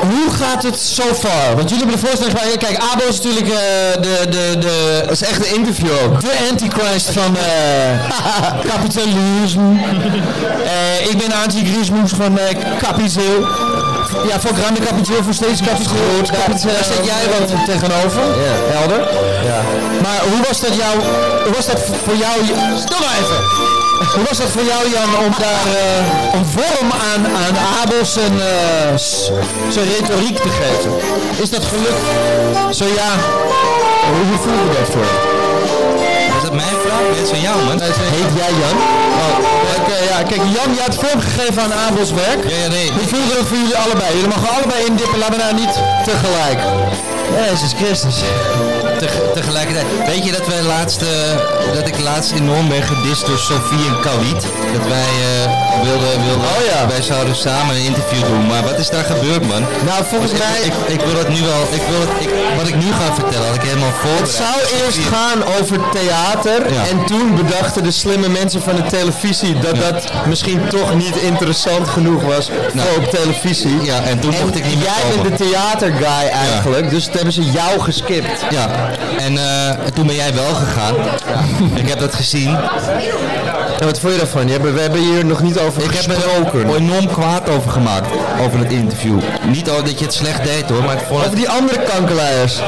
hoe 0.00 0.30
gaat 0.40 0.62
het 0.62 0.78
so 0.78 1.02
far? 1.14 1.56
Want 1.56 1.70
jullie 1.70 1.84
hebben 1.84 2.00
de 2.00 2.06
voorstelling. 2.06 2.58
Kijk, 2.58 2.78
Abel 2.92 3.06
is 3.08 3.16
natuurlijk 3.20 3.46
de, 3.46 4.26
de, 4.30 4.58
de... 4.58 5.00
Dat 5.02 5.10
is 5.10 5.22
echt 5.22 5.46
een 5.48 5.54
interview 5.54 5.90
ook. 6.04 6.20
De 6.20 6.46
antichrist 6.50 7.10
van 7.10 7.36
kapitalisme. 8.72 9.72
Ik 11.10 11.18
ben 11.18 11.32
antichrist 11.42 11.90
van 12.16 12.38
kapiteel. 12.82 13.46
Ja, 14.26 14.40
voor 14.40 14.54
grande 14.54 14.80
kapiteel, 14.80 15.22
voor 15.22 15.34
steeds 15.34 15.60
kapiteel. 15.60 16.22
Daar, 16.32 16.48
daar 16.48 16.84
zit 16.84 17.04
jij 17.04 17.24
wat 17.38 17.64
tegenover. 17.64 18.22
Helder. 18.74 19.00
Maar 20.02 20.20
hoe 20.30 20.40
was 20.48 20.60
dat 20.60 20.74
jou, 20.74 20.94
hoe 21.44 21.54
was 21.54 21.66
dat 21.66 21.80
voor 22.04 22.16
jou, 22.16 22.36
stil 22.76 22.98
maar 22.98 23.16
even. 23.20 23.40
Hoe 24.14 24.24
was 24.28 24.38
dat 24.38 24.48
voor 24.48 24.62
jou 24.62 24.90
Jan 24.90 25.24
om 25.26 25.32
daar 25.38 25.66
eh, 25.66 26.34
een 26.34 26.46
vorm 26.46 26.92
aan, 26.92 27.26
aan 27.26 27.56
Abels 27.82 28.16
en 28.16 28.32
eh, 28.40 28.96
zijn 29.68 29.88
retoriek 29.98 30.36
te 30.36 30.48
geven? 30.48 30.92
Is 31.42 31.50
dat 31.50 31.64
gelukt? 31.64 32.76
Zo 32.76 32.84
ja, 32.84 33.10
hoe, 34.08 34.38
voelde 34.38 34.62
je 34.62 34.78
dat 34.78 34.88
voor 34.92 35.02
je? 35.02 35.37
Mijn 36.62 36.78
vraag? 36.84 37.04
Dit 37.14 37.22
is 37.22 37.28
van 37.28 37.40
jou 37.40 37.56
man. 37.64 37.80
Heet 37.80 38.32
jij 38.40 38.52
Jan? 38.62 38.76
Oh, 39.22 39.36
oké, 39.78 39.96
ja. 40.10 40.22
Kijk, 40.22 40.42
Jan, 40.56 40.74
je 40.74 40.80
hebt 40.80 40.94
vorm 40.94 41.20
gegeven 41.20 41.62
aan 41.62 41.72
Abels 41.72 42.10
werk. 42.12 42.40
Ja, 42.48 42.56
ja, 42.56 42.68
nee. 42.68 42.90
Hoe 42.90 43.08
voelde 43.12 43.34
dat 43.36 43.46
voor 43.46 43.56
jullie 43.56 43.76
allebei? 43.76 44.14
Jullie 44.14 44.28
mogen 44.28 44.48
allebei 44.56 44.84
indippen, 44.84 45.18
laten 45.18 45.34
we 45.34 45.42
nou 45.42 45.54
niet 45.54 45.74
tegelijk. 46.04 46.60
Jezus 47.36 47.72
Christus. 47.80 48.16
Teg- 48.98 49.20
tegelijkertijd. 49.34 49.86
Weet 50.06 50.24
je 50.24 50.32
dat 50.32 50.46
wij 50.46 50.62
laatst, 50.62 51.02
eh, 51.02 51.08
dat 51.74 51.86
ik 51.88 51.98
laatst 52.00 52.32
enorm 52.32 52.68
ben 52.68 52.82
gedist 52.82 53.26
door 53.26 53.38
Sofie 53.38 53.86
en 53.88 54.00
Khalid? 54.00 54.42
Dat 54.76 54.86
wij 54.88 55.10
eh, 55.28 55.82
wilden, 55.82 56.24
wilden 56.24 56.46
Oh 56.56 56.64
ja. 56.72 56.88
wij 56.88 57.02
zouden 57.02 57.36
samen 57.36 57.74
een 57.76 57.82
interview 57.84 58.20
doen. 58.26 58.46
Maar 58.46 58.62
wat 58.62 58.78
is 58.78 58.90
daar 58.90 59.04
gebeurd 59.04 59.46
man? 59.48 59.62
Nou, 59.86 60.04
volgens 60.10 60.32
Ik, 60.32 60.38
mij... 60.38 60.58
ik, 60.62 60.72
ik 60.98 61.00
wil 61.06 61.18
het 61.18 61.28
nu 61.28 61.40
wel, 61.40 61.62
ik 61.78 61.82
wil 61.90 62.00
het, 62.00 62.10
ik, 62.24 62.30
wat 62.56 62.68
ik 62.68 62.74
nu 62.74 62.92
ga 62.92 63.14
vertellen 63.14 63.46
had 63.46 63.54
ik 63.56 63.62
helemaal 63.62 63.88
Het 63.88 63.96
voorbereid. 64.00 64.30
zou 64.44 64.82
eerst 64.84 64.98
gaan 65.14 65.40
over 65.60 65.76
theater 65.92 66.72
Ja. 66.72 66.82
en 66.90 67.04
toen 67.06 67.36
bedachten 67.36 67.82
de 67.82 67.90
slimme 67.90 68.28
mensen 68.28 68.62
van 68.62 68.74
de 68.76 68.82
televisie 68.82 69.58
dat 69.58 69.76
dat 69.76 70.12
misschien 70.26 70.60
toch 70.68 70.94
niet 70.94 71.16
interessant 71.16 71.88
genoeg 71.88 72.22
was 72.22 72.50
voor 72.76 72.96
op 73.04 73.10
televisie. 73.10 73.82
Ja, 73.82 74.02
en 74.02 74.18
toen 74.20 74.34
mocht 74.42 74.56
ik 74.56 74.64
niet 74.64 74.76
Jij 74.82 75.22
bent 75.22 75.38
de 75.38 75.44
theaterguy 75.44 76.28
eigenlijk, 76.32 76.90
dus 76.90 77.04
toen 77.04 77.12
hebben 77.14 77.32
ze 77.32 77.42
jou 77.50 77.80
geskipt. 77.80 78.44
Ja, 78.50 78.87
en, 79.18 79.38
eh, 79.38 79.68
en 79.68 79.94
toen 79.94 80.06
ben 80.06 80.16
jij 80.16 80.34
wel 80.34 80.54
gegaan. 80.54 80.94
Ik 81.74 81.88
heb 81.88 81.98
dat 81.98 82.14
gezien. 82.14 82.56
En 83.78 83.84
wat 83.84 84.00
vond 84.00 84.12
je 84.12 84.18
daarvan? 84.18 84.46
We 84.46 84.80
hebben 84.80 85.00
hier 85.00 85.24
nog 85.24 85.42
niet 85.42 85.58
over 85.58 85.82
Ik 85.82 85.94
heb 85.94 86.06
me 86.06 86.14
gesproken. 86.14 86.68
er 86.68 86.76
enorm 86.76 87.06
kwaad 87.06 87.48
over 87.48 87.70
gemaakt, 87.70 88.08
over 88.40 88.58
het 88.58 88.72
interview. 88.72 89.20
Niet 89.46 89.70
al 89.70 89.82
dat 89.82 89.98
je 89.98 90.04
het 90.04 90.14
slecht 90.14 90.44
deed 90.44 90.68
hoor, 90.68 90.82
maar 90.82 90.94
ik 90.94 91.04
vond 91.06 91.18
het... 91.18 91.26
Over 91.26 91.36
die 91.36 91.48
andere 91.48 91.82
kankerleiers. 91.82 92.60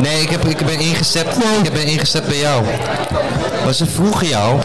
Nee, 0.00 0.22
ik, 0.22 0.30
heb, 0.30 0.44
ik 0.44 0.66
ben 0.66 0.78
ingezet. 0.78 1.26
Ik 1.62 1.72
ben 1.72 1.86
ingezet 1.86 2.26
bij 2.26 2.38
jou. 2.38 2.64
Maar 3.64 3.74
ze 3.74 3.86
vroegen 3.86 4.26
jou. 4.26 4.60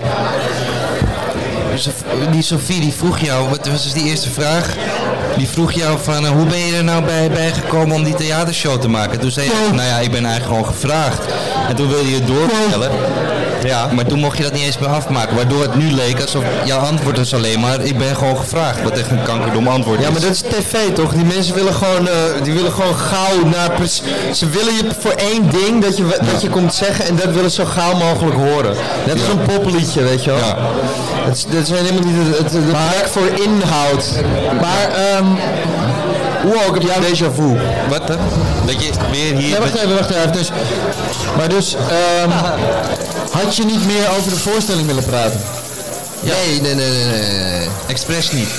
Die 2.31 2.41
Sofie 2.41 2.81
die 2.81 2.93
vroeg 2.93 3.19
jou, 3.19 3.49
wat 3.49 3.67
was 3.67 3.83
dus 3.83 3.93
die 3.93 4.05
eerste 4.05 4.29
vraag? 4.29 4.75
Die 5.39 5.49
vroeg 5.49 5.71
jou 5.71 5.99
van 6.01 6.25
eh, 6.25 6.31
hoe 6.31 6.45
ben 6.45 6.57
je 6.57 6.75
er 6.75 6.83
nou 6.83 7.03
bij, 7.03 7.29
bij 7.29 7.51
gekomen 7.51 7.95
om 7.95 8.03
die 8.03 8.13
theatershow 8.13 8.81
te 8.81 8.87
maken? 8.87 9.19
Toen 9.19 9.31
zei 9.31 9.45
je, 9.45 9.69
nou 9.71 9.87
ja, 9.87 9.97
ik 9.97 10.11
ben 10.11 10.25
eigenlijk 10.25 10.45
gewoon 10.45 10.73
gevraagd. 10.75 11.25
En 11.67 11.75
toen 11.75 11.87
wilde 11.87 12.09
je 12.09 12.15
het 12.15 12.27
doorvertellen. 12.27 12.91
Ja. 13.63 13.87
Maar 13.93 14.05
toen 14.05 14.19
mocht 14.19 14.37
je 14.37 14.43
dat 14.43 14.53
niet 14.53 14.63
eens 14.63 14.77
meer 14.77 14.89
afmaken. 14.89 15.35
Waardoor 15.35 15.61
het 15.61 15.75
nu 15.75 15.91
leek 15.91 16.21
alsof 16.21 16.43
jouw 16.65 16.79
antwoord 16.79 17.17
is 17.17 17.33
alleen 17.33 17.59
maar... 17.59 17.81
Ik 17.81 17.97
ben 17.97 18.15
gewoon 18.15 18.37
gevraagd. 18.37 18.83
Wat 18.83 18.97
echt 18.97 19.11
een 19.11 19.23
kankerdom 19.23 19.67
antwoord 19.67 19.99
is. 19.99 20.05
Ja, 20.05 20.11
maar 20.11 20.21
dat 20.21 20.31
is 20.31 20.41
tv 20.41 20.93
toch? 20.93 21.13
Die 21.13 21.25
mensen 21.25 21.55
willen 21.55 21.73
gewoon, 21.73 22.07
eh, 22.07 22.13
die 22.43 22.53
willen 22.53 22.71
gewoon 22.71 22.95
gauw 22.95 23.45
naar... 23.45 23.71
Ze 24.33 24.49
willen 24.49 24.73
je 24.73 24.83
voor 24.99 25.11
één 25.11 25.49
ding 25.49 25.83
dat 25.83 25.97
je, 25.97 26.17
dat 26.31 26.41
je 26.41 26.49
komt 26.49 26.73
zeggen 26.73 27.05
en 27.05 27.15
dat 27.15 27.33
willen 27.33 27.51
ze 27.51 27.61
zo 27.61 27.65
gauw 27.65 27.97
mogelijk 27.97 28.35
horen. 28.35 28.75
Net 29.05 29.19
als 29.19 29.27
een 29.29 29.59
popliedje, 29.59 30.03
weet 30.03 30.23
je 30.23 30.29
wel. 30.29 30.39
Ja. 30.39 30.57
Is- 31.31 31.45
dat 31.49 31.67
zijn 31.67 31.85
helemaal 31.85 32.11
niet 32.11 32.37
het, 32.37 32.51
het, 32.51 32.67
plek 32.67 33.07
voor 33.07 33.27
inhoud. 33.27 34.05
Maar, 34.61 34.89
ehm 34.91 35.25
Wow, 36.43 36.75
ik 36.75 36.81
heb 36.81 37.03
déjà 37.03 37.33
vu. 37.33 37.57
Wat 37.89 38.07
dan? 38.07 38.17
Dat 38.65 38.83
je 38.83 38.91
weer 39.11 39.35
hier... 39.35 39.49
nee, 39.49 39.59
wacht 39.59 39.75
even, 39.75 39.95
wacht 39.95 40.09
even. 40.09 40.31
Dus, 40.31 40.51
maar 41.37 41.49
dus, 41.49 41.75
ehm, 41.75 42.29
had 43.43 43.55
je 43.55 43.65
niet 43.65 43.85
meer 43.85 44.09
over 44.17 44.29
de 44.29 44.37
voorstelling 44.37 44.87
willen 44.87 45.03
praten? 45.03 45.41
Nee, 46.19 46.61
nee, 46.61 46.75
nee, 46.75 46.89
nee, 46.89 47.05
nee, 47.05 47.49
nee. 47.49 47.67
Expres 47.87 48.31
niet. 48.31 48.49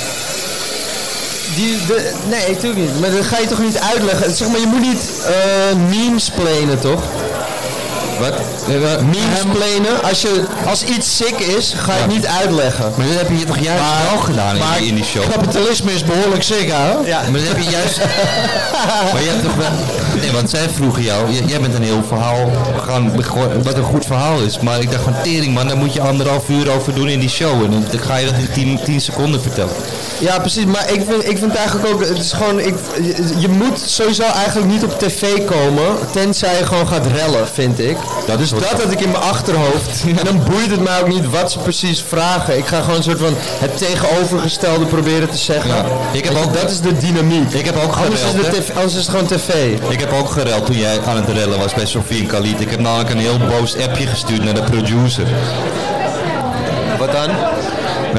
Die, 1.54 1.86
de, 1.86 2.12
nee, 2.28 2.48
natuurlijk 2.50 2.80
niet. 2.80 3.00
Maar 3.00 3.10
dat 3.10 3.24
ga 3.24 3.38
je 3.38 3.46
toch 3.46 3.58
niet 3.58 3.78
uitleggen? 3.78 4.36
Zeg 4.36 4.48
maar, 4.48 4.60
je 4.60 4.66
moet 4.66 4.80
niet 4.80 5.10
eh 5.26 5.76
memes 5.88 6.30
planen, 6.30 6.80
toch? 6.80 7.02
Wat? 8.20 8.34
Memes. 9.02 10.02
Als, 10.02 10.20
je, 10.22 10.44
als 10.66 10.84
iets 10.84 11.16
sick 11.16 11.38
is, 11.38 11.74
ga 11.76 11.94
je 11.94 12.00
het 12.00 12.10
niet 12.10 12.26
uitleggen. 12.26 12.92
Maar 12.96 13.06
dat 13.06 13.16
heb 13.16 13.28
je 13.28 13.34
hier 13.34 13.46
toch 13.46 13.58
juist 13.58 13.82
wel 14.10 14.20
gedaan 14.20 14.56
in, 14.56 14.62
die, 14.78 14.88
in 14.88 14.94
die 14.94 15.04
show? 15.04 15.30
Kapitalisme 15.30 15.92
is 15.92 16.04
behoorlijk 16.04 16.42
sick, 16.42 16.70
hè? 16.70 16.90
Ja. 17.04 17.20
Maar 17.20 17.40
dat 17.40 17.48
heb 17.48 17.58
je 17.58 17.70
juist... 17.70 17.98
maar 19.12 19.22
je 19.22 19.28
hebt 19.28 19.42
toch 19.42 19.54
wel... 19.54 19.70
Nee, 20.20 20.32
want 20.32 20.50
zij 20.50 20.68
vroegen 20.68 21.02
jou... 21.02 21.32
Jij 21.46 21.60
bent 21.60 21.74
een 21.74 21.82
heel 21.82 22.02
verhaal... 22.08 22.50
Gaan, 22.86 23.12
wat 23.62 23.76
een 23.76 23.82
goed 23.82 24.06
verhaal 24.06 24.40
is. 24.40 24.58
Maar 24.58 24.80
ik 24.80 24.90
dacht 24.90 25.02
van 25.02 25.14
tering 25.22 25.54
man, 25.54 25.68
daar 25.68 25.76
moet 25.76 25.92
je 25.92 26.00
anderhalf 26.00 26.48
uur 26.48 26.70
over 26.70 26.94
doen 26.94 27.08
in 27.08 27.20
die 27.20 27.28
show. 27.28 27.64
En 27.64 27.70
dan 27.70 28.00
ga 28.00 28.16
je 28.16 28.26
dat 28.26 28.34
in 28.34 28.48
10 28.52 28.80
10 28.84 29.00
seconden 29.00 29.42
vertellen. 29.42 29.74
Ja, 30.18 30.38
precies. 30.38 30.64
Maar 30.64 30.92
ik 30.92 31.02
vind, 31.08 31.28
ik 31.28 31.38
vind 31.38 31.54
eigenlijk 31.54 31.88
ook, 31.88 32.00
het 32.00 32.18
is 32.18 32.32
gewoon, 32.32 32.60
ik, 32.60 32.74
je, 33.02 33.34
je 33.38 33.48
moet 33.48 33.80
sowieso 33.80 34.22
eigenlijk 34.22 34.66
niet 34.66 34.84
op 34.84 34.98
tv 34.98 35.44
komen, 35.44 35.96
tenzij 36.12 36.58
je 36.58 36.66
gewoon 36.66 36.88
gaat 36.88 37.06
rellen, 37.06 37.48
vind 37.48 37.78
ik. 37.78 37.96
Dat 38.26 38.40
is 38.40 38.50
Dat 38.50 38.64
had 38.82 38.92
ik 38.92 39.00
in 39.00 39.10
mijn 39.10 39.22
achterhoofd. 39.22 40.04
En 40.18 40.24
dan 40.24 40.42
boeit 40.50 40.70
het 40.70 40.80
mij 40.80 41.00
ook 41.00 41.08
niet 41.08 41.30
wat 41.30 41.52
ze 41.52 41.58
precies 41.58 42.04
vragen. 42.08 42.58
Ik 42.58 42.66
ga 42.66 42.80
gewoon 42.80 42.96
een 42.96 43.02
soort 43.02 43.18
van 43.18 43.34
het 43.36 43.78
tegenovergestelde 43.78 44.84
proberen 44.86 45.30
te 45.30 45.36
zeggen. 45.36 45.70
Ja. 45.70 45.84
Ik 46.12 46.24
heb 46.24 46.36
ook- 46.36 46.54
dat 46.60 46.70
is 46.70 46.80
de 46.80 46.96
dynamiek. 46.98 47.52
Ik 47.52 47.64
heb 47.64 47.76
ook 47.76 47.94
Anders 47.96 48.20
is, 48.20 48.26
gereld, 48.30 48.50
de 48.50 48.56
hè? 48.56 48.62
tv, 48.62 48.70
anders 48.74 48.94
is 48.94 49.00
het 49.00 49.08
gewoon 49.10 49.26
tv. 49.26 49.78
Ik 49.88 50.00
heb 50.00 50.12
ook 50.12 50.30
gereld 50.30 50.66
toen 50.66 50.76
jij 50.78 51.00
aan 51.06 51.16
het 51.16 51.28
rellen 51.28 51.58
was 51.58 51.74
bij 51.74 51.86
Sofie 51.86 52.20
en 52.20 52.26
Khalid. 52.26 52.60
Ik 52.60 52.70
heb 52.70 52.80
namelijk 52.80 53.10
een 53.10 53.18
heel 53.18 53.38
boos 53.38 53.76
appje 53.78 54.06
gestuurd 54.06 54.44
naar 54.44 54.54
de 54.54 54.62
producer. 54.62 55.26
Wat 56.98 57.12
dan? 57.12 57.28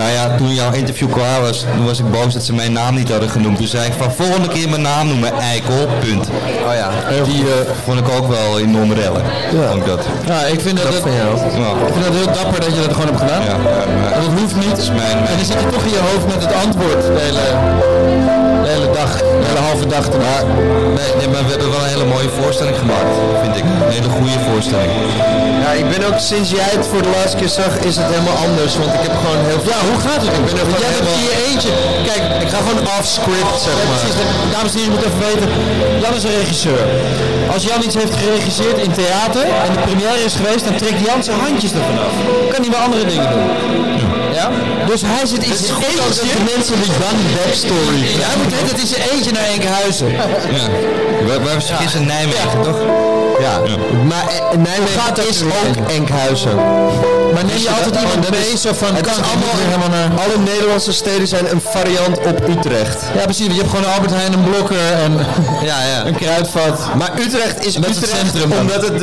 Nou 0.02 0.14
ja, 0.14 0.36
toen 0.38 0.54
jouw 0.54 0.72
interview 0.72 1.12
klaar 1.14 1.42
was, 1.42 1.66
toen 1.76 1.86
was 1.86 2.00
ik 2.00 2.12
boos 2.12 2.34
dat 2.34 2.44
ze 2.44 2.54
mijn 2.54 2.72
naam 2.74 2.96
niet 2.96 3.10
hadden 3.10 3.30
genoemd. 3.30 3.58
Toen 3.58 3.68
zei 3.68 3.86
ik 3.88 3.94
van 3.98 4.12
volgende 4.12 4.48
keer 4.48 4.70
mijn 4.70 4.82
naam 4.82 5.08
noemen, 5.08 5.34
eikel, 5.34 5.88
punt. 6.00 6.28
Oh 6.68 6.74
ja. 6.74 6.90
Die 7.24 7.42
eh, 7.44 7.72
vond 7.84 8.00
ik 8.00 8.10
ook 8.10 8.28
wel 8.28 8.60
enorm 8.60 8.94
rellen. 8.94 9.22
Vond 9.70 9.82
ik 9.82 9.86
dat. 9.86 10.06
Ja, 10.26 10.40
ik 10.46 10.62
vind 10.62 10.78
dat. 10.78 10.94
Ja. 10.94 10.98
ik 11.88 11.94
vind 11.94 12.06
dat 12.06 12.14
heel 12.14 12.26
dapper 12.34 12.60
dat 12.62 12.76
je 12.76 12.82
dat 12.82 12.92
gewoon 12.94 13.08
hebt 13.08 13.20
gedaan. 13.20 13.44
Ja, 13.44 13.58
maar- 13.58 14.14
dat 14.14 14.40
hoeft 14.40 14.56
niet. 14.56 14.92
mijn- 14.96 15.18
En 15.18 15.36
dan 15.38 15.46
zit 15.46 15.60
je 15.62 15.70
toch 15.72 15.84
in 15.84 15.90
je 15.92 16.00
hoofd 16.12 16.28
met 16.28 16.42
het 16.46 16.54
antwoord 16.66 17.02
de 17.06 17.20
hele, 17.20 17.46
de 18.72 18.78
hele 18.80 18.92
dag, 19.02 19.12
de 19.42 19.46
hele 19.52 19.64
halve 19.70 19.86
dag 19.96 20.06
te 20.14 20.20
maken. 20.30 20.54
Nee, 21.00 21.12
nee, 21.20 21.28
maar 21.34 21.44
we 21.48 21.52
hebben 21.56 21.70
wel 21.76 21.82
een 21.86 21.94
hele 21.96 22.08
mooie 22.16 22.30
voorstelling 22.40 22.78
gemaakt, 22.84 23.12
vind 23.44 23.56
ik. 23.60 23.64
Een 23.86 23.94
hele 23.98 24.10
goede 24.18 24.38
voorstelling. 24.50 24.92
Ja, 25.64 25.70
ik 25.82 25.88
ben 25.94 26.02
ook 26.10 26.20
sinds 26.32 26.48
jij 26.60 26.70
het 26.78 26.86
voor 26.92 27.02
de 27.08 27.12
laatste 27.18 27.38
keer 27.42 27.54
zag, 27.62 27.72
is 27.90 27.96
het 28.02 28.08
helemaal 28.14 28.38
anders. 28.48 28.72
Want 28.82 28.92
ik 28.98 29.04
heb 29.08 29.16
gewoon 29.24 29.40
heel 29.50 29.60
veel... 29.64 29.72
Ja, 29.76 29.80
hoe 29.90 30.00
gaat 30.06 30.22
het? 30.26 30.32
Ik 30.40 30.44
ben 30.48 30.56
er 30.62 30.66
gewoon 30.68 30.84
jij 30.86 30.94
helemaal- 30.98 31.24
je 31.30 31.34
eentje. 31.50 31.72
Kijk, 32.10 32.22
Ik 32.46 32.50
ga 32.54 32.60
gewoon 32.66 32.82
off 32.96 33.06
script, 33.20 33.56
zeg 33.68 33.76
Ja, 33.80 33.84
maar. 33.90 34.00
precies. 34.00 34.16
Dames 34.56 34.72
en 34.74 34.78
heren, 34.80 34.90
je 34.90 34.94
moet 34.96 35.06
even 35.10 35.22
weten. 35.30 35.48
Jan 36.04 36.14
is 36.20 36.24
een 36.28 36.38
regisseur. 36.44 36.82
Als 37.54 37.62
Jan 37.70 37.80
iets 37.88 37.98
heeft 38.02 38.16
geregisseerd 38.24 38.78
in 38.86 38.92
theater 39.02 39.46
en 39.66 39.70
de 39.76 39.82
première 39.88 40.20
is 40.28 40.34
geweest, 40.40 40.64
dan 40.68 40.76
trekt 40.84 41.00
Jan 41.08 41.20
zijn 41.28 41.40
handjes 41.46 41.72
ervan 41.78 41.98
af. 42.08 42.14
Kan 42.52 42.60
hij 42.64 42.72
wel 42.76 42.84
andere 42.88 43.06
dingen 43.14 43.30
doen. 43.34 43.48
Ja? 44.42 44.86
Dus 44.86 45.02
hij 45.06 45.26
zit 45.26 45.44
in 45.44 45.56
zijn 45.56 45.76
eentje. 45.76 46.22
de 46.22 46.52
mensen 46.56 46.76
de 46.80 46.88
Jan 47.00 47.18
backstory 47.36 48.20
Ja, 48.20 48.28
hij 48.28 48.38
moet 48.38 48.72
het 48.72 48.84
is 48.84 48.90
zijn 48.90 49.10
eentje 49.12 49.32
naar 49.32 49.44
Enkhuizen. 49.44 50.12
Ja. 50.12 50.28
Waar, 51.28 51.44
waar 51.44 51.84
is 51.86 51.96
in 51.96 52.06
Nijmegen, 52.06 52.62
toch? 52.62 53.11
Ja, 53.42 53.60
maar 54.08 54.28
eh, 54.28 54.58
Nijmegen 54.58 55.28
is 55.30 55.42
ook 55.44 55.90
Enkhuizen. 55.90 56.56
Maar 57.34 57.46
neem 57.46 57.58
je 57.58 57.70
altijd 57.70 57.96
iemand 57.96 58.30
mee, 58.30 58.58
zo 58.58 58.74
van, 58.74 58.96
Het 58.96 59.06
kan 59.06 59.14
is 59.14 59.30
allemaal, 59.30 59.56
helemaal 59.56 59.90
naar... 59.90 60.10
alle 60.24 60.44
Nederlandse 60.44 60.94
steden 60.94 61.28
zijn 61.28 61.52
een 61.52 61.62
variant 61.62 62.18
op 62.18 62.50
Utrecht. 62.50 63.04
Ja, 63.16 63.24
precies. 63.24 63.46
Je 63.46 63.54
hebt 63.54 63.70
gewoon 63.70 63.84
een 63.84 63.92
Albert 63.92 64.14
Heijn, 64.14 64.34
een 64.34 64.44
Blokker 64.44 64.94
en 64.94 65.14
Ja, 65.70 65.84
ja. 65.84 66.06
een 66.06 66.16
kruidvat. 66.16 66.96
Maar 66.98 67.12
Utrecht 67.20 67.66
is 67.66 67.66
is 67.66 67.76
het 67.76 67.88
Utrecht 67.88 68.18
centrum 68.18 68.52
omdat 68.52 68.88
het 68.88 69.00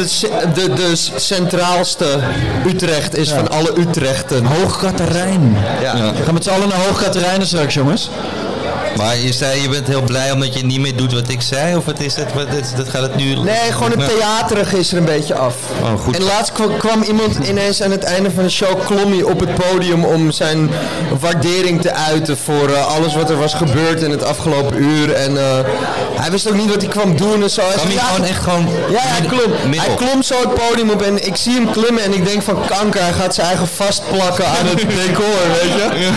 de, 0.54 0.72
de, 0.72 0.92
centraalste 1.14 2.18
Utrecht 2.66 3.16
is 3.16 3.30
van 3.30 3.50
alle 3.50 3.72
Utrechten. 3.78 4.44
Hoog 4.44 4.78
Katerijn. 4.78 5.56
Ja. 5.82 6.12
We 6.12 6.24
gaan 6.24 6.34
met 6.34 6.44
z'n 6.44 6.50
allen 6.50 6.68
naar 6.68 6.78
Hoog 6.86 7.02
Katerijnen 7.02 7.46
straks, 7.46 7.74
jongens. 7.74 8.10
Maar 8.98 9.16
je 9.18 9.32
zei, 9.32 9.62
je 9.62 9.68
bent 9.68 9.86
heel 9.86 10.02
blij 10.02 10.30
omdat 10.32 10.58
je 10.58 10.64
niet 10.64 10.80
meer 10.80 10.96
doet 10.96 11.12
wat 11.12 11.28
ik 11.28 11.40
zei? 11.42 11.76
Of 11.76 11.84
wat 11.84 12.00
is 12.00 12.14
het? 12.16 12.32
Wat 12.34 12.46
is, 12.60 12.74
dat 12.76 12.88
gaat 12.88 13.02
het 13.02 13.16
nu... 13.16 13.34
Nee, 13.34 13.72
gewoon 13.72 13.90
het 13.90 14.00
Ja. 14.00 14.06
theaterige 14.06 14.78
is 14.78 14.92
er 14.92 14.98
een 14.98 15.04
beetje 15.04 15.34
af. 15.34 15.54
Oh, 15.82 16.00
goed. 16.00 16.16
En 16.16 16.22
laatst 16.22 16.52
kwa- 16.52 16.76
kwam 16.78 17.02
iemand 17.02 17.36
ineens 17.48 17.82
aan 17.82 17.90
het 17.90 18.02
einde 18.04 18.30
van 18.30 18.42
de 18.44 18.50
show, 18.50 18.84
klom 18.86 19.12
hij 19.12 19.22
op 19.22 19.40
het 19.40 19.54
podium 19.54 20.04
om 20.04 20.30
zijn 20.30 20.70
waardering 21.20 21.80
te 21.80 21.92
uiten 21.92 22.38
voor 22.38 22.68
eh, 22.68 22.86
alles 22.86 23.14
wat 23.14 23.30
er 23.30 23.38
was 23.38 23.54
gebeurd 23.54 24.02
in 24.02 24.10
het 24.10 24.22
afgelopen 24.24 24.82
uur. 24.82 25.12
En 25.12 25.36
eh, 25.36 25.58
hij 26.20 26.30
wist 26.30 26.48
ook 26.48 26.54
niet 26.56 26.70
wat 26.70 26.82
hij 26.82 26.90
kwam 26.90 27.16
doen 27.16 27.42
en 27.42 27.50
zo. 27.50 27.62
Hij 27.62 27.92
"Ja, 27.94 28.02
gewoon 28.02 28.26
echt 28.26 28.42
gewoon... 28.42 28.68
Ja, 28.90 29.00
hij 29.00 29.26
klom, 29.26 29.52
hij 29.80 29.94
klom 29.96 30.22
zo 30.22 30.34
het 30.40 30.54
podium 30.54 30.90
op 30.90 31.02
en 31.02 31.26
ik 31.26 31.36
zie 31.36 31.52
hem 31.52 31.70
klimmen 31.70 32.02
en 32.02 32.12
ik 32.12 32.24
denk 32.26 32.42
van 32.42 32.58
kanker, 32.66 33.00
hij 33.02 33.12
gaat 33.12 33.34
zijn 33.34 33.46
eigen 33.46 33.68
vastplakken 33.68 34.46
aan 34.46 34.66
het 34.66 34.78
decor, 34.80 35.24
weet 35.52 35.72
je. 35.72 36.08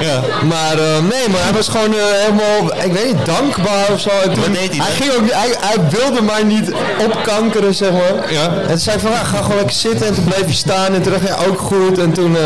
Ja. 0.00 0.20
Maar 0.52 0.78
eh, 0.78 0.98
nee, 1.02 1.28
maar 1.28 1.42
hij 1.42 1.52
was 1.52 1.65
gewoon 1.68 1.94
eh, 1.94 1.98
helemaal, 2.20 2.84
ik 2.84 2.92
weet 2.92 3.06
niet, 3.06 3.26
dankbaar 3.26 3.86
of 3.92 4.00
zo. 4.00 4.10
En 4.24 4.32
toen- 4.32 4.52
deed 4.52 4.76
hij 4.76 4.92
ging 4.92 5.12
ook, 5.12 5.30
hij, 5.30 5.54
hij 5.60 5.76
wilde 5.90 6.22
mij 6.22 6.42
niet 6.42 6.72
opkankeren, 7.04 7.74
zeg 7.74 7.90
maar. 7.92 8.32
Ja. 8.32 8.48
En 8.60 8.68
toen 8.68 8.78
zei 8.78 8.98
van, 8.98 9.12
ga 9.12 9.42
gewoon 9.42 9.56
lekker 9.56 9.74
zitten 9.76 10.06
en 10.06 10.14
toen 10.14 10.24
bleef 10.24 10.44
hij 10.44 10.52
staan 10.54 10.94
en 10.94 11.02
toen 11.02 11.12
dacht 11.12 11.28
hij 11.28 11.46
ook 11.46 11.58
goed 11.60 11.98
en 11.98 12.12
toen 12.12 12.36
eh, 12.36 12.42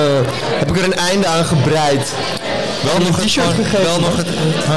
heb 0.58 0.70
ik 0.70 0.76
er 0.78 0.84
een 0.84 0.94
einde 0.96 1.26
aan 1.26 1.44
gebreid. 1.44 2.12
Wel 2.84 2.98
nog, 2.98 3.16
een 3.16 3.22
het, 3.22 3.54
gegeven. 3.54 3.82
wel 3.82 4.00
nog 4.00 4.16
het 4.16 4.28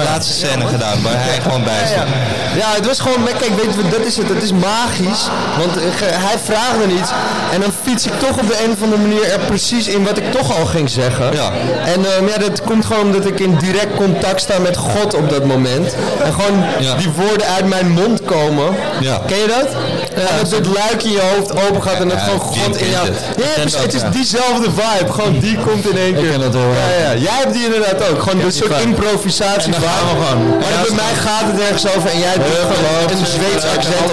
laatste 0.04 0.34
scène 0.34 0.68
gedaan, 0.68 1.02
waar 1.02 1.14
hij 1.16 1.42
gewoon 1.42 1.64
bij 1.64 1.86
stond. 1.86 2.10
ja. 2.58 2.70
het 2.76 2.86
was 2.86 3.00
gewoon, 3.00 3.24
kijk, 3.24 3.56
weet 3.62 3.74
je, 3.76 3.90
dat 3.98 4.06
is 4.06 4.18
het, 4.18 4.30
het 4.30 4.44
is 4.44 4.52
magisch, 4.52 5.24
want 5.58 5.78
eh, 5.78 5.84
hij 6.00 6.38
vraagde 6.44 6.86
iets 7.00 7.10
en 7.54 7.60
dan 7.60 7.72
fiets 7.84 8.06
ik 8.06 8.14
toch 8.20 8.38
op 8.40 8.48
de 8.48 8.64
een 8.64 8.72
of 8.72 8.82
andere 8.84 9.02
manier 9.02 9.24
er 9.32 9.40
precies 9.40 9.88
in 9.88 10.04
wat 10.04 10.18
ik 10.18 10.32
toch 10.32 10.58
al 10.60 10.66
ging 10.66 10.90
zeggen. 10.90 11.34
Ja. 11.34 11.52
En 11.86 12.06
ehm, 12.16 12.28
ja, 12.28 12.38
dat 12.38 12.62
komt 12.62 12.86
gewoon 12.86 13.06
omdat 13.06 13.26
ik 13.26 13.40
in 13.40 13.58
direct 13.58 13.96
contact 13.96 14.42
sta 14.42 14.60
met 14.60 14.78
God 14.78 15.14
op 15.14 15.30
dat 15.30 15.46
moment. 15.46 15.96
En 16.24 16.34
gewoon 16.34 16.64
Ja. 16.80 16.96
die 16.96 17.10
woorden 17.10 17.48
uit 17.48 17.66
mijn 17.66 17.90
mond 17.92 18.24
komen. 18.26 18.76
Ja. 19.00 19.22
Ken 19.28 19.38
je 19.38 19.48
dat? 19.48 19.68
Ja, 20.16 20.38
dat 20.38 20.52
het 20.52 20.66
luikje 20.68 21.08
in 21.08 21.14
je 21.14 21.22
hoofd 21.36 21.52
open 21.68 21.82
gaat 21.84 22.00
en 22.00 22.10
dat 22.10 22.22
gewoon 22.22 22.40
God 22.40 22.78
in 22.78 22.90
jou... 22.90 23.06
het. 23.06 23.16
Ja, 23.38 23.44
precies, 23.62 23.72
dat, 23.72 23.82
het 23.82 23.94
is 23.94 24.02
diezelfde 24.12 24.70
vibe. 24.76 25.12
Gewoon 25.14 25.40
die 25.40 25.58
komt 25.58 25.90
in 25.90 25.98
één 25.98 26.14
keer. 26.16 26.30
ken 26.30 26.40
dat 26.40 26.54
heel 26.54 26.62
ja, 26.74 27.12
ja. 27.12 27.20
Jij 27.20 27.38
hebt 27.42 27.54
die 27.54 27.64
inderdaad 27.66 27.93
ook. 28.10 28.20
Gewoon 28.24 28.40
een 28.40 28.52
soort 28.52 28.76
vibe. 28.76 28.90
improvisatie 28.90 29.68
En 29.68 29.72
dan 29.72 29.82
gaan 29.90 30.04
we 30.08 30.14
vibe. 30.14 30.26
gewoon. 30.26 30.40
Maar 30.62 30.86
bij 30.88 30.96
mij 31.04 31.14
gaat 31.28 31.46
het 31.52 31.60
ergens 31.68 31.86
over 31.96 32.10
en 32.16 32.20
jij 32.28 32.36
doet 32.44 32.60
gewoon 32.72 33.10
een 33.12 33.26
Zweeds 33.38 33.66
accent. 33.76 34.08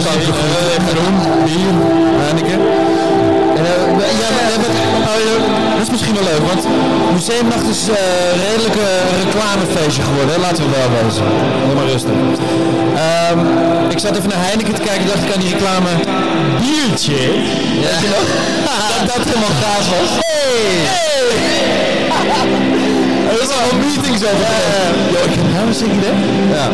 Groen, 0.91 1.17
bier, 1.45 1.75
Heineken. 2.23 2.61
En, 3.59 3.65
eh, 3.67 3.73
ja, 4.23 4.29
ja, 4.39 4.57
oh, 5.11 5.19
ja, 5.27 5.35
dat 5.77 5.83
is 5.83 5.91
misschien 5.91 6.15
wel 6.15 6.27
leuk, 6.33 6.45
want 6.53 6.63
Museumnacht 7.13 7.67
is 7.75 7.81
een 7.89 8.41
redelijk 8.49 8.77
eh, 8.77 8.89
reclamefeestje 9.25 10.03
geworden, 10.03 10.35
hè? 10.35 10.41
laten 10.41 10.63
we 10.65 10.71
wel 10.81 10.91
wezen. 10.99 11.25
Doe 11.67 11.75
maar 11.75 11.91
rustig. 11.95 12.17
Ehm, 13.07 13.39
ik 13.95 13.99
zat 13.99 14.17
even 14.17 14.29
naar 14.29 14.45
Heineken 14.47 14.75
te 14.75 14.83
kijken, 14.89 15.07
dacht 15.07 15.23
ik 15.27 15.35
aan 15.35 15.41
die 15.41 15.51
reclame 15.55 15.93
biertje. 16.61 17.21
Nog? 18.15 18.27
dat 19.07 19.15
dat 19.15 19.25
helemaal 19.29 19.57
gaaf 19.63 19.85
was. 19.95 20.11
Hey! 20.25 21.01
Er 22.11 22.60
is 23.43 23.51
al 23.59 23.79
meetings 23.85 24.23
over. 24.31 24.41
Ja, 24.41 24.59
ja, 24.75 24.85
ja. 25.15 25.21
ik 25.29 25.35
heb 25.39 25.47
nou 25.55 25.67
een 25.67 25.75
zing 25.75 25.93
hè? 26.07 26.13
Ja. 26.55 26.67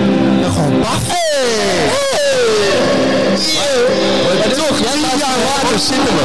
En 0.44 0.50
gewoon 0.54 0.80
paf. 0.80 1.02
Maar 4.38 4.48
toch, 4.60 4.78
jij 4.86 4.92
tien 4.92 5.18
jaar 5.24 5.38
later 5.48 5.78
zitten 5.78 6.14
we. 6.16 6.24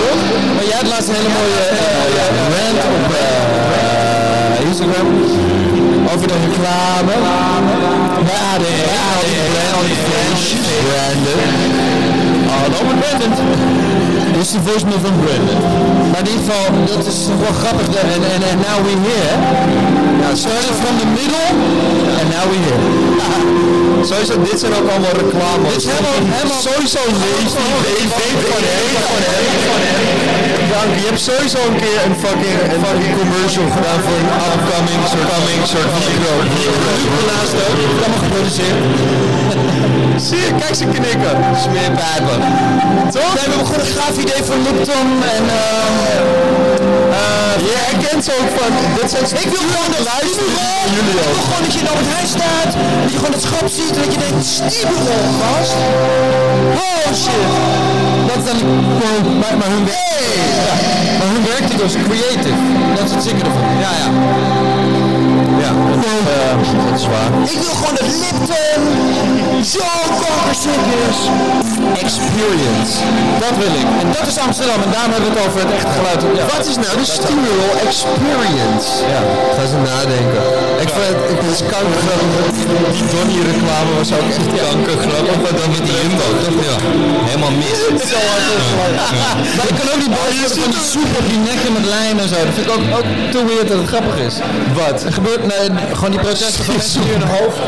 Toch? 0.00 0.20
Maar 0.54 0.64
jij 0.70 0.76
had 0.80 0.88
laatst 0.92 1.08
een 1.08 1.14
hele 1.14 1.32
mooie 1.38 1.62
eh, 1.68 2.26
rant 2.54 2.80
op 2.96 3.06
eh, 3.22 4.68
Instagram. 4.68 5.08
Over 6.12 6.26
de 6.28 6.34
reclame. 6.46 7.14
De 8.58 8.72
reclame. 8.80 9.10
Brandon. 10.90 11.99
Met 12.70 12.98
Brandon. 13.00 13.32
Dit 14.34 14.42
is 14.46 14.50
de 14.56 14.60
voicemail 14.66 15.00
van 15.06 15.14
Brandon. 15.22 15.58
Maar 16.10 16.22
in 16.24 16.30
ieder 16.32 16.42
geval, 16.44 16.64
dat 16.92 17.02
is 17.12 17.18
wel 17.44 17.54
grappig. 17.62 17.86
En, 18.02 18.22
en, 18.34 18.42
en 18.50 18.58
now 18.68 18.78
we 18.86 18.92
here. 19.06 19.34
Ja, 20.20 20.28
started 20.44 20.74
from 20.82 20.94
the 21.02 21.08
middle, 21.18 21.48
and 22.18 22.26
now 22.34 22.44
we 22.50 22.56
here. 22.66 22.80
Sowieso, 24.10 24.34
dit 24.48 24.58
zijn 24.62 24.72
ook 24.78 24.88
allemaal 24.92 25.14
reclame. 25.24 25.62
Dit 25.68 25.80
is 25.82 25.86
helemaal, 25.92 26.18
helemaal... 26.36 26.62
Sowieso 26.68 27.02
leeft 27.24 27.54
die 27.98 28.08
weet 28.18 28.38
van 28.52 28.62
hem, 28.70 28.86
van 29.10 29.22
hem, 29.28 29.44
van 29.68 29.80
hem. 29.86 30.20
Dank, 30.72 30.90
je 31.00 31.06
hebt 31.10 31.22
sowieso 31.30 31.60
een 31.70 31.78
keer 31.84 31.98
een 32.06 32.16
fucking, 32.24 32.56
een 32.74 32.82
fucking 32.84 33.12
commercial 33.20 33.66
gedaan 33.76 34.00
voor 34.06 34.18
een 34.22 34.32
upcoming 34.54 35.00
soort, 35.10 35.28
coming 35.32 35.62
soort 35.72 35.90
micro. 36.06 36.34
Daarnaast 37.14 37.54
ook. 37.64 37.78
allemaal 38.02 38.22
geproduceerd. 38.24 38.78
Zie 40.16 40.38
je, 40.38 40.54
kijk 40.58 40.74
ze 40.74 40.84
knikken. 40.84 41.36
Smeerpijpen. 41.62 42.40
Toch? 43.10 43.34
Nee, 43.34 43.44
we 43.44 43.50
hebben 43.50 43.66
gewoon 43.66 43.80
een 43.80 43.92
gaaf 43.96 44.18
idee 44.18 44.42
voor 44.44 44.56
Lipton 44.56 45.22
en... 45.36 45.44
Eh, 45.48 45.80
je 47.10 47.39
ook 48.28 48.48
van, 48.58 48.70
dit 48.96 49.10
zijn 49.10 49.24
Ik 49.44 49.50
wil 49.54 49.64
gewoon 49.70 49.90
dat 49.96 50.04
luisteren 50.12 50.52
jullie 50.94 51.14
Ik 51.20 51.34
wil 51.34 51.42
gewoon 51.46 51.62
dat 51.66 51.72
je 51.74 51.80
in 51.84 51.88
Albert 51.88 52.10
Heijn 52.14 52.30
staat, 52.36 52.70
dat 53.02 53.10
je 53.12 53.16
gewoon 53.20 53.36
het 53.38 53.44
schap 53.48 53.66
ziet 53.78 53.94
en 53.96 54.02
dat 54.02 54.12
je 54.14 54.18
denkt, 54.24 54.44
stieberol, 54.58 55.24
gast. 55.40 55.78
Oh 56.84 57.06
shit. 57.22 57.44
Dat 58.28 58.36
is 58.40 58.44
dan 58.50 58.58
gewoon, 58.60 59.38
maar, 59.40 59.54
maar 59.60 59.70
hun 59.76 59.84
werk. 59.84 60.20
Ja, 60.66 60.74
maar 61.18 61.28
hun 61.34 61.44
werktitel 61.52 61.84
is 61.90 61.96
creative. 62.06 62.60
Dat 62.96 63.04
is 63.08 63.12
het 63.14 63.22
zeker 63.28 63.44
ervan. 63.48 63.64
Ja, 63.84 63.92
ja. 64.02 64.08
Ja, 65.62 65.70
dat 66.90 67.00
is 67.00 67.06
waar. 67.12 67.30
Ik 67.54 67.58
wil 67.64 67.74
gewoon 67.80 67.94
dat 68.00 68.08
Lipton 68.22 68.82
zo 69.64 69.86
kankerziek 70.22 70.84
is. 71.08 71.18
Experience. 72.04 72.92
Dat 73.44 73.54
wil 73.62 73.72
ik. 73.82 73.88
En 74.02 74.08
dat 74.16 74.26
is 74.32 74.36
Amsterdam. 74.46 74.78
En 74.86 74.90
daarom 74.96 75.12
hebben 75.14 75.30
we 75.30 75.36
het 75.36 75.46
over 75.46 75.58
het 75.64 75.72
echte 75.78 75.92
geluid. 75.98 76.20
Ja. 76.38 76.44
Wat 76.54 76.64
is 76.70 76.76
nou 76.84 76.92
de 77.02 77.06
Steamroll 77.16 77.72
Experience? 77.86 78.88
Ja. 79.14 79.20
Ga 79.54 79.60
eens 79.66 79.76
nadenken. 79.90 80.42
Ik 80.84 80.90
vind 80.94 81.06
het, 81.12 81.20
ik 81.32 81.38
vind 81.42 81.52
het 81.58 81.64
kankergrappig. 81.74 82.30
Die 82.96 83.06
Donnie 83.14 83.42
reclame 83.50 83.90
was 84.00 84.10
ook 84.16 84.26
echt 84.30 84.50
kankergrappig. 84.60 85.36
Maar 85.44 85.54
dan 85.60 85.68
met 85.76 85.84
die 85.88 85.96
Jumbo, 86.00 86.26
toch? 86.44 86.58
Ja. 86.68 86.76
Helemaal 87.28 87.54
mis. 87.62 87.78
Zo 88.12 88.18
hard 88.30 88.46
is 88.56 88.64
het. 88.70 88.94
Maar 89.56 89.68
ik 89.72 89.76
kan 89.78 89.88
ook 89.92 90.00
niet 90.04 90.14
boos 90.18 90.34
worden 90.40 90.58
van 90.64 90.72
die 90.76 90.84
soep 90.92 91.10
op 91.20 91.26
die 91.32 91.40
nekken 91.50 91.70
met 91.76 91.84
lijm 91.96 92.16
en 92.22 92.28
zo. 92.32 92.36
Dat 92.46 92.54
vind 92.56 92.66
ik 92.68 92.72
ook, 92.76 92.84
ook 92.98 93.08
te 93.34 93.40
weird 93.50 93.68
dat 93.70 93.78
het 93.82 93.88
grappig 93.92 94.16
is. 94.28 94.34
Wat? 94.80 94.96
Er 95.08 95.14
gebeurt, 95.18 95.42
nee, 95.52 95.64
gewoon 95.98 96.12
die 96.14 96.22
protesten 96.26 96.64
van 96.64 96.74
mensen 96.80 97.00
die 97.04 97.12
hun 97.16 97.28
hoofd, 97.36 97.58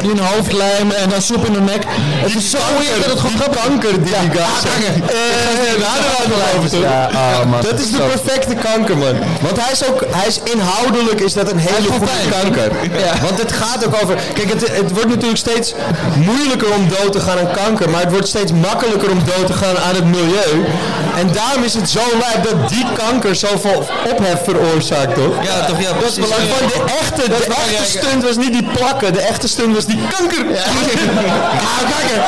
die 0.00 0.10
hun 0.10 0.18
hoofd 0.18 0.52
lijmen 0.52 0.96
en 0.96 1.08
dan 1.08 1.22
soep 1.22 1.46
in 1.46 1.52
hun 1.54 1.64
nek. 1.64 1.82
Het 2.24 2.34
is 2.34 2.50
zo 2.50 2.58
weird 2.78 3.00
dat 3.02 3.10
het 3.10 3.20
gewoon 3.20 3.36
grappig 3.40 3.62
kanker 3.62 3.92
die 4.04 4.14
die 4.30 4.40
gast 4.40 4.64
kanker. 4.70 5.14
Eh? 5.14 6.80
Ja, 6.80 7.08
oh, 7.14 7.50
man. 7.50 7.60
Dat 7.60 7.78
is 7.80 7.90
de 7.90 7.98
perfecte 7.98 8.54
kanker, 8.54 8.96
man. 8.96 9.16
Want 9.40 9.56
hij 9.60 9.72
is 9.72 9.86
ook, 9.88 10.04
hij 10.10 10.26
is 10.26 10.40
inhoudelijk 10.54 11.20
is 11.20 11.32
dat 11.32 11.50
een 11.50 11.58
hele 11.58 11.88
goede 11.98 12.20
kanker. 12.30 12.70
Want 13.22 13.38
het 13.38 13.52
gaat 13.52 13.86
ook 13.86 13.94
over, 14.02 14.14
kijk, 14.34 14.48
het, 14.52 14.76
het 14.76 14.90
wordt 14.92 15.08
natuurlijk 15.08 15.38
steeds 15.38 15.74
moeilijker 16.14 16.70
om 16.74 16.88
dood 16.88 17.12
te 17.12 17.20
gaan 17.20 17.38
aan 17.38 17.50
kanker, 17.52 17.90
maar 17.90 18.00
het 18.00 18.10
wordt 18.10 18.28
steeds 18.28 18.52
makkelijker 18.52 19.10
om 19.10 19.20
dood 19.24 19.46
te 19.46 19.52
gaan 19.52 19.78
aan 19.78 19.94
het 19.94 20.04
milieu. 20.04 20.54
En 21.16 21.32
daarom 21.32 21.62
is 21.64 21.74
het 21.74 21.90
zo 21.90 22.00
lijp 22.18 22.44
dat 22.44 22.68
die 22.68 22.86
kanker 22.94 23.34
zoveel 23.36 23.88
ophef 24.12 24.44
veroorzaakt, 24.44 25.14
toch? 25.14 25.34
Ja, 25.44 25.64
toch? 25.64 25.80
Ja, 25.80 25.92
Dat 25.92 26.02
is 26.02 26.14
precies. 26.14 26.34
belangrijk. 26.34 26.72
De 26.74 26.94
echte, 27.00 27.22
de 27.28 27.54
echte 27.54 27.98
stunt 27.98 28.22
was 28.24 28.36
niet 28.36 28.52
die 28.52 28.66
plakken, 28.76 29.12
de 29.12 29.20
echte 29.20 29.48
stunt 29.48 29.74
was 29.74 29.86
die 29.88 30.00
kanker. 30.14 30.44
Ah, 31.72 31.82
kanker. 31.92 32.20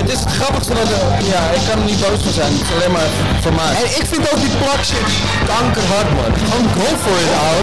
Het 0.00 0.08
is 0.14 0.20
het 0.24 0.32
grappigste 0.38 0.72
wat 0.74 0.88
er, 0.96 1.02
ja, 1.34 1.42
ik 1.58 1.62
kan 1.68 1.78
er 1.80 1.86
niet 1.90 2.00
boos 2.00 2.20
van 2.26 2.32
zijn. 2.32 2.52
Het 2.52 2.62
is 2.66 2.72
alleen 2.76 2.94
maar 2.98 3.10
vermaakt. 3.46 3.76
En 3.82 3.88
ik 4.00 4.06
vind 4.12 4.22
ook 4.32 4.40
die 4.46 4.54
plak 4.62 4.82
shit 4.90 5.08
kankerhard, 5.50 6.10
man. 6.16 6.32
Gewoon 6.48 6.66
go 6.76 6.88
for 7.02 7.16
it, 7.24 7.32
ouwe. 7.46 7.62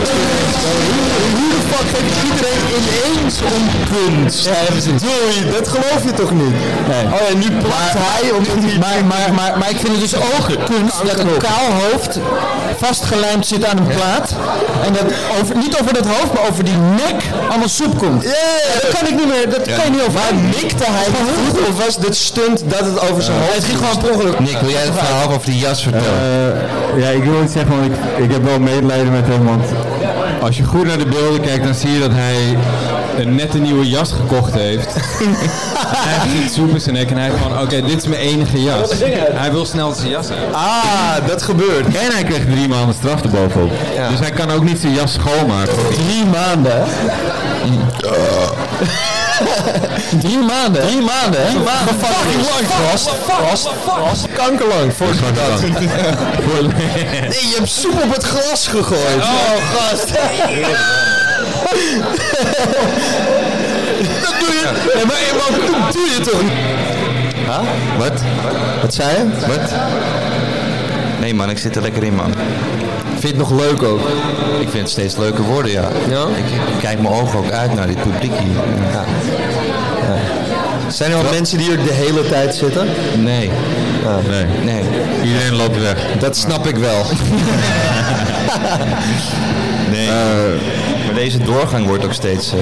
Hoe 1.40 1.50
de 1.56 1.62
fuck 1.72 1.88
geeft 1.94 2.16
iedereen 2.28 2.64
ineens 2.80 3.36
om 3.56 3.64
kunst? 3.94 4.46
Ja, 4.46 4.60
precies. 4.76 5.02
Doei, 5.08 5.34
dat 5.58 5.68
geloof 5.68 6.02
je 6.04 6.14
toch 6.22 6.32
niet? 6.32 6.56
Nee. 6.92 7.04
Oh 7.16 7.22
ja, 7.28 7.34
nu 7.44 7.48
plakt 7.66 7.96
hij 8.08 8.32
om 8.38 8.44
die... 8.60 8.80
Maar, 8.80 9.06
maar, 9.12 9.34
maar, 9.34 9.58
maar 9.60 9.70
ik 9.70 9.80
vind 9.84 9.92
het 9.92 10.02
dus 10.08 10.16
ook 10.16 10.48
kunst 10.72 10.98
dat 11.06 11.20
een 11.20 11.38
kaal 11.38 11.68
hoofd 11.82 12.20
vastgelijmd 12.78 13.48
zit 13.48 13.66
aan 13.66 13.78
een 13.78 13.88
plaat. 13.88 14.36
En 14.86 14.94
dat 14.94 15.14
over, 15.42 15.58
niet 15.58 15.80
over 15.82 15.94
dat 15.94 16.06
hoofd, 16.06 16.34
maar 16.34 16.50
over 16.50 16.64
die 16.64 16.78
nek 16.78 17.24
allemaal 17.50 17.68
Ja, 18.22 18.30
Dat 18.82 19.00
kan 19.00 19.08
ik 19.08 19.16
niet 19.16 19.28
meer, 19.28 19.50
dat 19.50 19.62
kan 19.76 19.84
je 19.86 19.92
niet 19.92 20.02
over. 20.02 20.14
Maar 20.14 20.34
mikte 20.62 20.84
hij 20.88 21.06
goed 21.50 21.68
of 21.68 21.86
was 21.86 21.98
dit 21.98 22.16
stunt 22.16 22.64
dat 22.66 22.80
het 22.80 23.10
over 23.10 23.24
zijn 23.24 23.38
hoofd 23.38 23.56
Het 23.56 23.64
ging 23.64 23.78
gewoon 23.78 23.98
per 23.98 24.12
ongeluk. 24.12 24.40
Nick, 24.40 24.58
wil 24.60 24.70
jij 24.70 24.82
het 24.82 24.94
verhaal 24.98 25.28
over 25.32 25.46
die 25.46 25.60
jas 25.60 25.84
vertellen? 25.84 26.54
Eh, 26.96 27.02
ja, 27.02 27.10
ik 27.10 27.24
wil 27.24 27.44
iets 27.44 27.54
zeggen, 27.54 27.72
want 27.80 27.86
ik, 27.86 28.24
ik 28.24 28.32
heb 28.32 28.44
wel 28.44 28.60
medelijden 28.60 29.12
met 29.12 29.28
hem. 29.28 29.46
Want 29.46 29.64
als 30.42 30.58
je 30.58 30.64
goed 30.64 30.86
naar 30.86 30.98
de 30.98 31.06
beelden 31.06 31.42
kijkt, 31.42 31.64
dan 31.64 31.74
zie 31.76 31.92
je 31.92 32.00
dat 32.00 32.12
hij 32.14 32.58
een 33.20 33.36
nette 33.36 33.58
nieuwe 33.58 33.90
jas 33.90 34.12
gekocht 34.12 34.54
heeft. 34.54 34.94
hij 36.08 36.50
soep 36.50 36.70
in 36.70 36.82
zijn 36.82 36.96
nek 36.96 37.10
en 37.12 37.18
hij 37.18 37.32
van, 37.42 37.62
oké, 37.62 37.82
dit 37.82 37.98
is 37.98 38.08
mijn 38.08 38.22
enige 38.22 38.64
jas. 38.64 38.90
Hij 39.34 39.52
wil 39.52 39.66
snel 39.66 39.94
zijn 39.94 40.10
jas 40.10 40.28
hebben. 40.30 40.54
Ah, 40.54 41.28
dat 41.28 41.42
gebeurt. 41.42 41.86
En 41.86 42.12
hij 42.12 42.24
kreeg 42.24 42.46
drie 42.46 42.68
maanden 42.68 42.96
straf 42.96 43.22
erbovenop. 43.22 43.72
Dus 44.10 44.20
hij 44.20 44.32
kan 44.32 44.52
ook 44.52 44.64
niet 44.64 44.80
zijn 44.80 44.94
jas 44.94 45.14
schoonmaken. 45.14 45.74
Drie 45.92 46.26
maanden? 46.26 46.84
Drie 50.20 50.38
maanden? 50.38 50.82
Drie 50.82 51.02
maanden, 51.02 51.42
hè? 51.42 51.50
Fucking 51.50 52.42
lang, 52.50 52.68
gast. 52.68 53.10
Gast, 53.28 53.70
gast. 53.88 54.28
Kankerlang, 54.34 54.94
voor 54.98 55.14
dat. 55.34 55.62
Nee, 55.62 57.30
je 57.30 57.54
hebt 57.58 57.70
soep 57.70 58.04
op 58.04 58.14
het 58.14 58.24
glas 58.24 58.68
gegooid. 58.68 59.16
Oh, 59.16 59.56
gast. 59.76 60.10
Dat 64.22 64.36
doe 64.40 64.54
je. 64.60 64.72
Nee, 64.96 65.06
maar, 65.06 65.20
dat 65.82 65.94
doe 65.94 66.06
je 66.06 66.20
toch 66.24 66.42
niet? 66.42 66.52
Wat? 67.98 68.22
Wat 68.82 68.94
zei 68.94 69.18
je? 69.18 69.24
Wat? 69.48 69.74
Nee 71.20 71.34
man, 71.34 71.50
ik 71.50 71.58
zit 71.58 71.76
er 71.76 71.82
lekker 71.82 72.04
in 72.04 72.16
man. 72.16 72.34
Vind 73.08 73.22
je 73.22 73.28
het 73.28 73.38
nog 73.38 73.52
leuk 73.52 73.84
ook? 73.84 74.00
Ik 74.60 74.70
vind 74.70 74.82
het 74.82 74.90
steeds 74.90 75.18
leuker 75.18 75.44
worden, 75.44 75.72
ja. 75.72 75.88
Ja? 76.10 76.24
Ik, 76.28 76.46
ik 76.46 76.80
kijk 76.82 77.02
mijn 77.02 77.14
ogen 77.14 77.40
ook 77.40 77.52
uit 77.52 77.74
naar 77.74 77.88
dit 77.88 78.02
publiek 78.02 78.32
hier. 78.32 78.56
Ja. 78.92 79.04
Zijn 80.90 81.12
er 81.12 81.22
wel 81.24 81.32
mensen 81.32 81.58
die 81.58 81.68
hier 81.68 81.78
de 81.84 81.94
hele 81.94 82.28
tijd 82.28 82.56
zitten? 82.56 82.88
Nee, 83.18 83.50
Nee. 84.30 84.46
nee. 84.64 84.84
Iedereen 85.24 85.56
loopt 85.56 85.80
weg. 85.82 85.98
Dat 86.20 86.38
snap 86.38 86.68
ik 86.68 86.76
wel. 86.76 87.04
Nee. 89.92 90.08
maar 91.06 91.14
deze 91.16 91.38
doorgang 91.38 91.86
wordt 91.88 92.06
ook 92.06 92.14
steeds... 92.14 92.52
eh, 92.54 92.60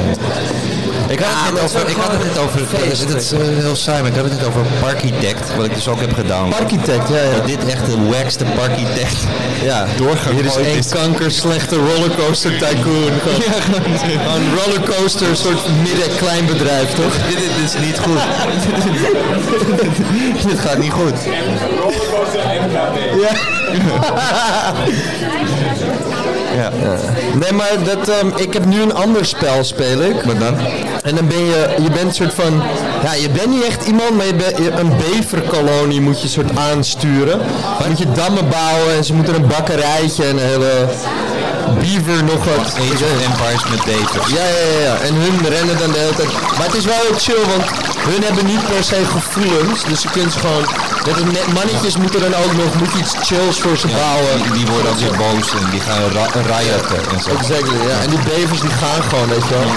Ik 1.10 1.20
had 1.20 1.30
het 1.36 1.54
net 1.54 1.64
over, 1.64 1.90
ik 1.90 1.96
had 1.96 2.12
het 2.12 2.24
net 2.24 2.38
over, 2.38 2.60
het 2.60 3.22
is 3.22 3.32
eh, 3.32 3.40
heel 3.40 3.76
saai, 3.76 4.02
maar 4.02 4.12
ik 4.12 4.16
had 4.18 4.26
het 4.26 4.34
net 4.40 4.48
over 4.48 4.62
Parkitect, 4.80 5.56
wat 5.56 5.66
ik 5.66 5.74
dus 5.74 5.88
ook 5.88 6.00
heb 6.00 6.14
gedaan. 6.14 6.54
Architect, 6.54 7.10
ja, 7.10 7.16
ja. 7.16 7.32
Dat 7.36 7.48
dit 7.48 7.66
echt 7.66 7.86
de 7.86 8.08
wackste 8.10 8.44
Parkitect 8.44 9.18
Ja, 9.64 9.86
doorgang 9.98 10.36
Hier 10.36 10.46
is 10.46 10.56
één 10.56 10.90
kanker 10.90 11.32
slechte 11.32 11.76
rollercoaster 11.76 12.52
tycoon. 12.58 13.12
Gewoon 13.24 14.42
een 14.42 14.56
rollercoaster, 14.64 15.30
een 15.30 15.36
soort 15.36 15.62
midden-klein 15.84 16.46
bedrijf, 16.46 16.94
toch? 16.94 17.14
Dit, 17.28 17.38
dit 17.38 17.50
is 17.66 17.74
niet 17.86 18.00
goed. 18.00 18.20
dit 20.50 20.60
gaat 20.60 20.78
niet 20.78 20.92
goed. 20.92 21.24
Ja. 23.20 23.32
Nee, 27.40 27.52
maar 27.52 27.72
dat, 27.84 28.10
ehm, 28.10 28.28
ik 28.36 28.54
heb 28.54 28.66
nu 28.66 28.82
een 28.82 28.94
ander 28.94 29.26
spel, 29.26 29.64
speel 29.64 30.02
ik. 30.02 30.22
Wat 30.22 30.40
dan? 30.40 30.58
En 31.04 31.16
dan 31.16 31.28
ben 31.28 31.46
je, 31.46 31.76
je 31.82 31.90
bent 31.90 32.08
een 32.08 32.14
soort 32.14 32.34
van, 32.34 32.64
ja, 33.04 33.14
je 33.14 33.30
bent 33.30 33.50
niet 33.50 33.64
echt 33.64 33.86
iemand, 33.88 34.16
maar 34.16 34.26
je 34.26 34.34
bent 34.34 34.80
een 34.80 34.94
beverkolonie 34.98 36.02
moet 36.02 36.22
je 36.22 36.28
soort 36.28 36.58
aansturen. 36.58 37.40
Dan 37.80 37.88
moet 37.88 37.98
je 37.98 38.12
dammen 38.12 38.50
bouwen 38.50 38.96
en 38.96 39.04
ze 39.04 39.14
moeten 39.14 39.36
een 39.36 39.48
bakkerijtje 39.48 40.24
en 40.24 40.38
een 40.38 40.46
hele 40.46 40.86
beaver 41.74 42.24
nog 42.24 42.42
wat. 42.46 42.68
Age 42.86 43.06
of 43.14 43.22
Empires 43.30 43.66
met 43.74 43.84
bevers. 43.84 44.28
Ja, 44.38 44.46
ja, 44.56 44.64
ja, 44.74 44.80
ja. 44.88 44.96
En 45.08 45.14
hun 45.24 45.38
rennen 45.56 45.78
dan 45.78 45.92
de 45.92 45.98
hele 45.98 46.16
tijd. 46.16 46.32
Maar 46.58 46.68
het 46.70 46.76
is 46.76 46.86
wel 46.86 47.02
heel 47.06 47.18
chill, 47.26 47.44
want 47.54 47.66
hun 48.10 48.24
hebben 48.24 48.46
niet 48.46 48.64
per 48.70 48.84
se 48.84 49.00
gevoelens. 49.18 49.84
Dus 49.84 50.02
je 50.02 50.10
kunt 50.10 50.34
ze 50.34 50.40
gewoon... 50.40 50.66
Net 51.06 51.16
als 51.16 51.24
net 51.40 51.54
mannetjes 51.54 51.98
moeten 51.98 52.20
dan 52.20 52.34
ook 52.44 52.54
nog 52.62 52.72
moet 52.80 52.94
iets 53.02 53.14
chills 53.28 53.58
voor 53.60 53.78
ze 53.78 53.88
bouwen. 53.88 54.36
Die, 54.44 54.52
die 54.52 54.68
worden 54.74 54.92
ook 54.92 55.00
weer 55.00 55.18
boos 55.24 55.48
en 55.60 55.66
die 55.72 55.82
gaan 55.88 56.02
ra 56.18 56.26
rioten 56.52 57.02
en 57.14 57.20
zo. 57.24 57.30
Exactly, 57.40 57.78
ja. 57.90 57.98
En 58.04 58.10
die 58.10 58.24
bevers 58.30 58.62
die 58.62 58.76
gaan 58.82 59.02
gewoon, 59.10 59.28
weet 59.28 59.48
je 59.48 59.54
wel. 59.58 59.68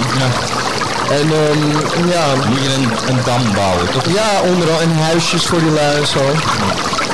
En 1.19 1.27
ehm, 1.33 2.09
ja, 2.09 2.25
Moet 2.49 2.63
je 2.63 2.75
een, 2.75 2.91
een 3.09 3.21
dam 3.25 3.43
bouwen, 3.55 3.91
toch? 3.91 4.05
ja, 4.15 4.31
onderal. 4.53 4.81
En 4.81 4.97
huisjes 4.97 5.47
voor 5.47 5.59
die 5.59 5.71
lui 5.71 5.97
en 5.97 6.07
zo. 6.07 6.21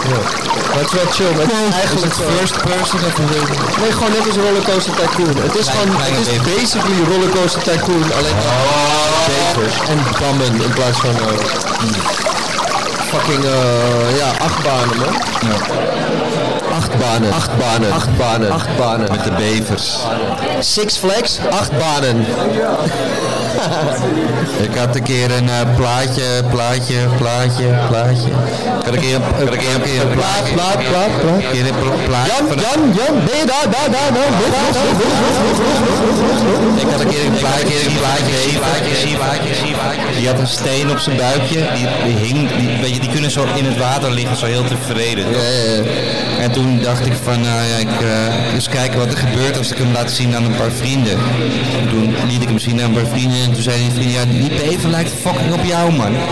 Ja. 0.09 0.21
Maar 0.73 0.85
het 0.85 0.92
is 0.92 0.99
wel 1.01 1.11
chill. 1.12 1.33
Maar 1.37 1.47
het 1.47 1.53
is 1.71 1.75
eigenlijk 1.83 2.14
zo. 2.14 2.23
First 2.38 2.57
person 2.62 3.01
of 3.09 3.14
Nee, 3.81 3.92
gewoon 3.92 4.12
net 4.16 4.27
als 4.27 4.37
Rollercoaster 4.37 4.95
Tycoon. 5.01 5.37
Het 5.42 5.55
is 5.61 5.69
gewoon, 5.69 5.90
het 5.99 6.27
is 6.27 6.55
basically 6.55 7.01
Rollercoaster 7.11 7.62
Tycoon, 7.62 8.07
alleen 8.19 8.37
bevers 9.27 9.77
en 9.88 9.99
dammen 10.21 10.62
in 10.66 10.73
plaats 10.79 10.99
van... 10.99 11.11
eh, 11.11 11.37
fucking, 13.11 13.45
eh, 13.45 14.16
ja, 14.16 14.29
acht 14.47 14.62
banen, 14.62 14.97
man. 14.99 15.14
Acht 16.77 16.99
banen. 16.99 17.33
Acht 17.33 17.57
banen. 17.59 17.92
Acht 17.92 18.16
banen. 18.16 18.51
Acht 18.53 18.77
banen. 18.77 19.09
Met 19.11 19.25
de 19.25 19.31
bevers. 19.31 19.97
Six 20.61 20.97
Flags, 20.97 21.38
acht 21.51 21.71
banen. 21.79 22.27
Ik 24.69 24.75
had 24.77 24.97
een 24.97 25.03
keer 25.03 25.31
een 25.37 25.49
eh, 25.49 25.75
plaatje, 25.77 26.23
plaatje, 26.51 26.95
plaatje, 27.19 27.66
plaatje. 27.88 28.29
Ik 28.81 28.85
had 28.85 28.95
een 28.95 29.01
keer 29.01 29.14
een, 29.14 29.23
ik 29.47 29.53
een 29.53 29.59
keer 29.59 29.75
een, 29.75 29.83
keer 29.83 30.01
een 30.01 30.09
plaatje. 30.19 30.53
Plaat, 30.53 30.79
plaat, 30.79 31.21
plaat. 31.21 31.35
Een 31.37 31.51
keer 31.53 31.66
een 31.66 31.75
pla- 31.83 32.05
plaatje 32.07 32.33
Jan, 32.37 32.47
Jan, 32.47 32.81
Jan, 32.99 33.14
ben 33.27 33.37
je 33.40 33.47
daar, 33.47 33.66
daar, 33.75 33.90
daar, 33.90 34.12
daar. 34.12 34.27
Ik 36.77 36.88
had 36.90 37.01
een 37.01 37.09
keer 37.09 37.25
een 37.27 37.38
plaatje, 37.42 37.77
een 37.87 37.97
plaatje, 38.01 38.35
een 38.47 38.59
plaatje, 38.59 38.95
een 39.09 39.16
plaatje, 39.16 39.51
een 39.66 39.73
plaatje. 39.73 40.16
Die 40.19 40.27
had 40.29 40.38
een 40.38 40.47
steen 40.47 40.90
op 40.90 40.99
zijn 40.99 41.16
buikje. 41.16 41.59
Die, 41.75 41.87
die 42.05 42.16
hing, 42.27 42.57
die, 42.57 42.69
weet 42.81 42.95
je, 42.95 43.01
die 43.01 43.11
kunnen 43.11 43.31
zo 43.31 43.45
in 43.55 43.64
het 43.64 43.79
water 43.79 44.11
liggen, 44.11 44.37
zo 44.37 44.47
heel 44.47 44.64
tevreden. 44.64 45.25
En 46.40 46.51
toen 46.53 46.81
dacht 46.83 47.07
ik 47.07 47.12
van, 47.23 47.40
nou 47.40 47.62
ja, 47.71 47.77
ik 47.77 48.01
eh, 48.01 48.55
eens 48.55 48.69
kijken 48.69 48.99
wat 48.99 49.11
er 49.12 49.16
gebeurt 49.19 49.59
als 49.59 49.71
ik 49.73 49.79
hem 49.79 49.92
laat 49.92 50.11
zien 50.11 50.35
aan 50.37 50.45
een 50.45 50.57
paar 50.57 50.71
vrienden. 50.71 51.19
En 51.81 51.88
toen 51.88 52.14
liet 52.29 52.42
ik 52.42 52.49
hem 52.49 52.59
zien 52.59 52.81
aan 52.83 52.88
een 52.88 53.03
paar 53.03 53.11
vrienden 53.12 53.38
en 53.46 53.52
toen 53.52 53.62
zei 53.62 53.78
die 53.78 53.90
vriend, 53.90 54.12
ja, 54.12 54.24
die 54.24 54.48
bever 54.48 54.90
lijkt 54.90 55.12
fucking 55.20 55.52
op 55.52 55.64
jou, 55.64 55.92
man. 55.92 56.12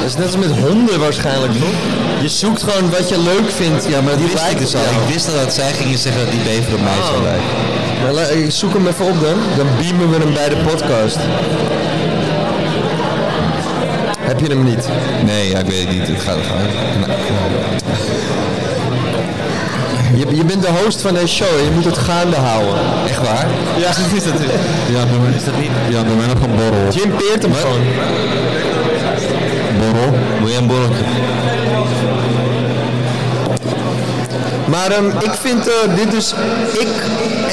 Dat 0.00 0.06
is 0.06 0.16
net 0.16 0.26
als 0.26 0.36
met 0.36 0.58
honden 0.58 1.00
waarschijnlijk, 1.00 1.52
toch? 1.52 1.78
Je 2.22 2.28
zoekt 2.28 2.62
gewoon 2.62 2.90
wat 2.90 3.08
je 3.08 3.18
leuk 3.18 3.50
vindt. 3.50 3.88
Ja, 3.88 4.00
maar 4.00 4.10
dat 4.10 4.18
die 4.18 4.28
wist 4.28 4.38
ik 4.38 4.42
lijkt 4.42 4.58
dus 4.60 4.74
al. 4.74 4.80
jou. 4.80 4.94
Ik 5.02 5.12
wist 5.12 5.28
al 5.28 5.34
dat 5.34 5.54
zij 5.54 5.72
gingen 5.72 5.98
zeggen 5.98 6.22
dat 6.22 6.30
die 6.30 6.40
bever 6.42 6.74
op 6.74 6.80
mij 6.80 7.00
zou 7.06 7.22
lijken. 7.22 8.14
Maar 8.14 8.32
ik 8.32 8.50
zoek 8.50 8.72
hem 8.72 8.86
even 8.86 9.04
op 9.04 9.20
dan. 9.20 9.38
Dan 9.56 9.66
beamen 9.78 10.10
we 10.10 10.16
hem 10.24 10.34
bij 10.34 10.48
de 10.48 10.56
podcast. 10.56 11.18
Heb 14.20 14.40
je 14.40 14.46
hem 14.46 14.64
niet? 14.64 14.88
Nee, 15.24 15.48
ja, 15.48 15.58
ik 15.58 15.66
weet 15.66 15.86
het 15.88 15.98
niet. 15.98 16.06
Het 16.06 16.20
gaat, 16.20 16.36
het 16.36 17.17
Je, 20.18 20.36
je 20.36 20.44
bent 20.44 20.62
de 20.62 20.68
host 20.84 21.00
van 21.00 21.14
deze 21.14 21.26
show 21.26 21.58
en 21.58 21.64
je 21.64 21.70
moet 21.70 21.84
het 21.84 21.98
gaande 21.98 22.36
houden. 22.36 22.74
Echt 23.08 23.18
waar? 23.18 23.46
Ja, 23.76 23.88
is 23.88 24.24
dat 24.24 24.34
Ja, 24.90 25.02
is 25.36 25.44
dat 25.44 25.56
niet? 25.58 25.70
Ja, 25.88 26.02
doe 26.02 26.16
maar 26.16 26.26
nog 26.26 26.42
een 26.42 26.56
borrel. 26.56 26.92
Jim 26.92 27.16
peert 27.16 27.42
hem 27.42 27.52
gewoon. 27.54 27.80
Borrel? 29.78 30.18
Wil 30.38 30.48
je 30.48 30.56
een 30.56 30.66
borreltje? 30.66 31.04
Maar 34.74 34.90
ehm, 34.96 35.08
ik 35.28 35.34
vind 35.44 35.62
eh, 35.68 35.74
dit 36.00 36.10
dus, 36.16 36.26
ik, 36.84 36.90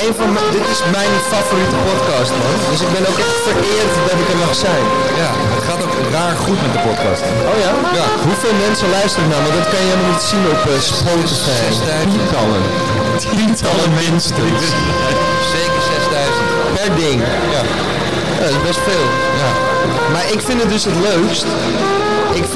een 0.03 0.13
van 0.19 0.29
mijn, 0.35 0.49
dit 0.57 0.65
is 0.73 0.79
mijn 0.97 1.13
favoriete 1.33 1.77
podcast, 1.87 2.31
man. 2.41 2.55
Dus 2.71 2.81
ik 2.85 2.91
ben 2.95 3.03
ook 3.11 3.19
echt 3.27 3.39
vereerd 3.49 3.93
dat 4.09 4.17
ik 4.23 4.27
er 4.33 4.39
mag 4.45 4.53
zijn. 4.67 4.85
Ja, 5.23 5.31
het 5.57 5.65
gaat 5.69 5.81
ook 5.85 5.95
raar 6.17 6.35
goed 6.45 6.59
met 6.65 6.71
de 6.75 6.81
podcast. 6.89 7.23
Oh 7.51 7.57
ja? 7.65 7.71
ja. 7.99 8.07
Hoeveel 8.27 8.55
mensen 8.65 8.87
luisteren 8.97 9.27
nou? 9.31 9.39
Maar 9.45 9.55
dat 9.59 9.67
kan 9.71 9.79
je 9.83 9.87
helemaal 9.91 10.13
niet 10.15 10.27
zien 10.33 10.45
op 10.55 10.61
eh, 10.71 10.75
Spotify. 10.93 11.65
Tientallen. 12.13 12.63
Tientallen 13.35 13.91
minstens. 14.03 14.65
Zeker 15.55 15.81
6000. 15.93 16.77
Per 16.77 16.89
ding. 17.01 17.19
Ja. 17.55 17.61
Ja, 18.37 18.43
dat 18.45 18.55
is 18.57 18.61
best 18.69 18.81
veel. 18.89 19.07
Ja. 19.41 19.49
Maar 20.13 20.25
ik 20.35 20.41
vind 20.47 20.57
het 20.61 20.69
dus 20.75 20.83
het 20.89 20.97
leukst. 21.09 21.45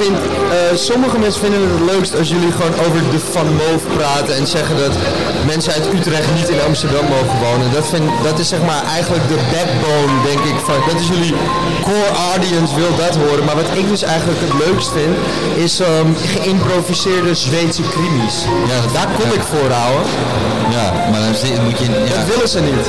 Vind, 0.00 0.18
eh, 0.18 0.76
sommige 0.76 1.18
mensen 1.18 1.40
vinden 1.40 1.60
het 1.60 1.70
het 1.78 1.90
leukst 1.92 2.18
als 2.18 2.28
jullie 2.28 2.52
gewoon 2.58 2.74
over 2.84 3.00
de 3.14 3.20
Van 3.34 3.48
Moof 3.60 3.82
praten 3.96 4.34
en 4.40 4.46
zeggen 4.46 4.76
dat 4.84 4.94
mensen 5.52 5.72
uit 5.72 5.86
Utrecht 5.96 6.28
niet 6.38 6.48
in 6.48 6.60
Amsterdam 6.68 7.04
mogen 7.16 7.38
wonen. 7.46 7.72
Dat, 7.72 7.86
vind, 7.92 8.06
dat 8.28 8.38
is 8.38 8.48
zeg 8.48 8.62
maar 8.70 8.82
eigenlijk 8.96 9.24
de 9.28 9.38
backbone, 9.54 10.12
denk 10.30 10.42
ik, 10.52 10.58
van, 10.68 10.78
dat 10.90 11.00
is 11.00 11.08
jullie 11.14 11.34
core 11.88 12.12
audience 12.32 12.74
wil 12.74 12.92
dat 13.04 13.14
horen. 13.22 13.44
Maar 13.44 13.58
wat 13.62 13.70
ik 13.80 13.88
dus 13.88 14.02
eigenlijk 14.02 14.40
het 14.46 14.54
leukst 14.64 14.90
vind, 14.98 15.14
is 15.64 15.80
ehm, 15.80 16.08
geïmproviseerde 16.36 17.34
Zweedse 17.34 17.84
krimis. 17.94 18.34
Ja, 18.70 18.78
Daar 18.98 19.10
kom 19.18 19.30
ik 19.38 19.44
voor, 19.52 19.70
houden. 19.82 20.04
Ja, 20.76 20.86
maar 21.10 21.20
dan 21.20 21.64
moet 21.64 21.78
je... 21.78 21.86
Ja. 22.10 22.16
Dat 22.18 22.28
willen 22.32 22.48
ze 22.48 22.60
niet. 22.70 22.84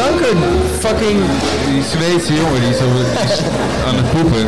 Kanker, 0.00 0.36
fucking, 0.84 1.20
Die 1.66 1.82
Zweedse 1.94 2.32
jongen 2.42 2.60
die 2.60 2.70
is 2.70 2.80
aan 3.86 3.96
het 4.00 4.10
poepen. 4.14 4.44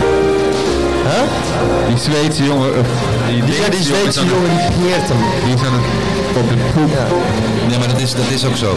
Huh? 1.11 1.23
Die 1.89 1.99
Zweedse 1.99 2.45
jongen, 2.45 2.69
of 2.81 2.87
die, 3.29 3.37
Ja, 3.37 3.69
die 3.77 3.83
Zweedse 3.91 4.21
het- 4.21 4.31
jongen 4.35 4.51
die 4.57 4.71
peert 4.81 5.09
hem. 5.13 5.21
Die 5.45 5.55
is 5.55 5.63
aan 5.67 5.75
het 5.79 5.87
op 6.41 6.47
het 6.53 6.63
poep. 6.75 6.91
Ja. 6.99 7.07
Nee, 7.69 7.79
maar 7.79 7.89
dat 7.95 8.01
is, 8.01 8.11
dat 8.15 8.29
is 8.37 8.45
ook 8.49 8.57
zo. 8.57 8.71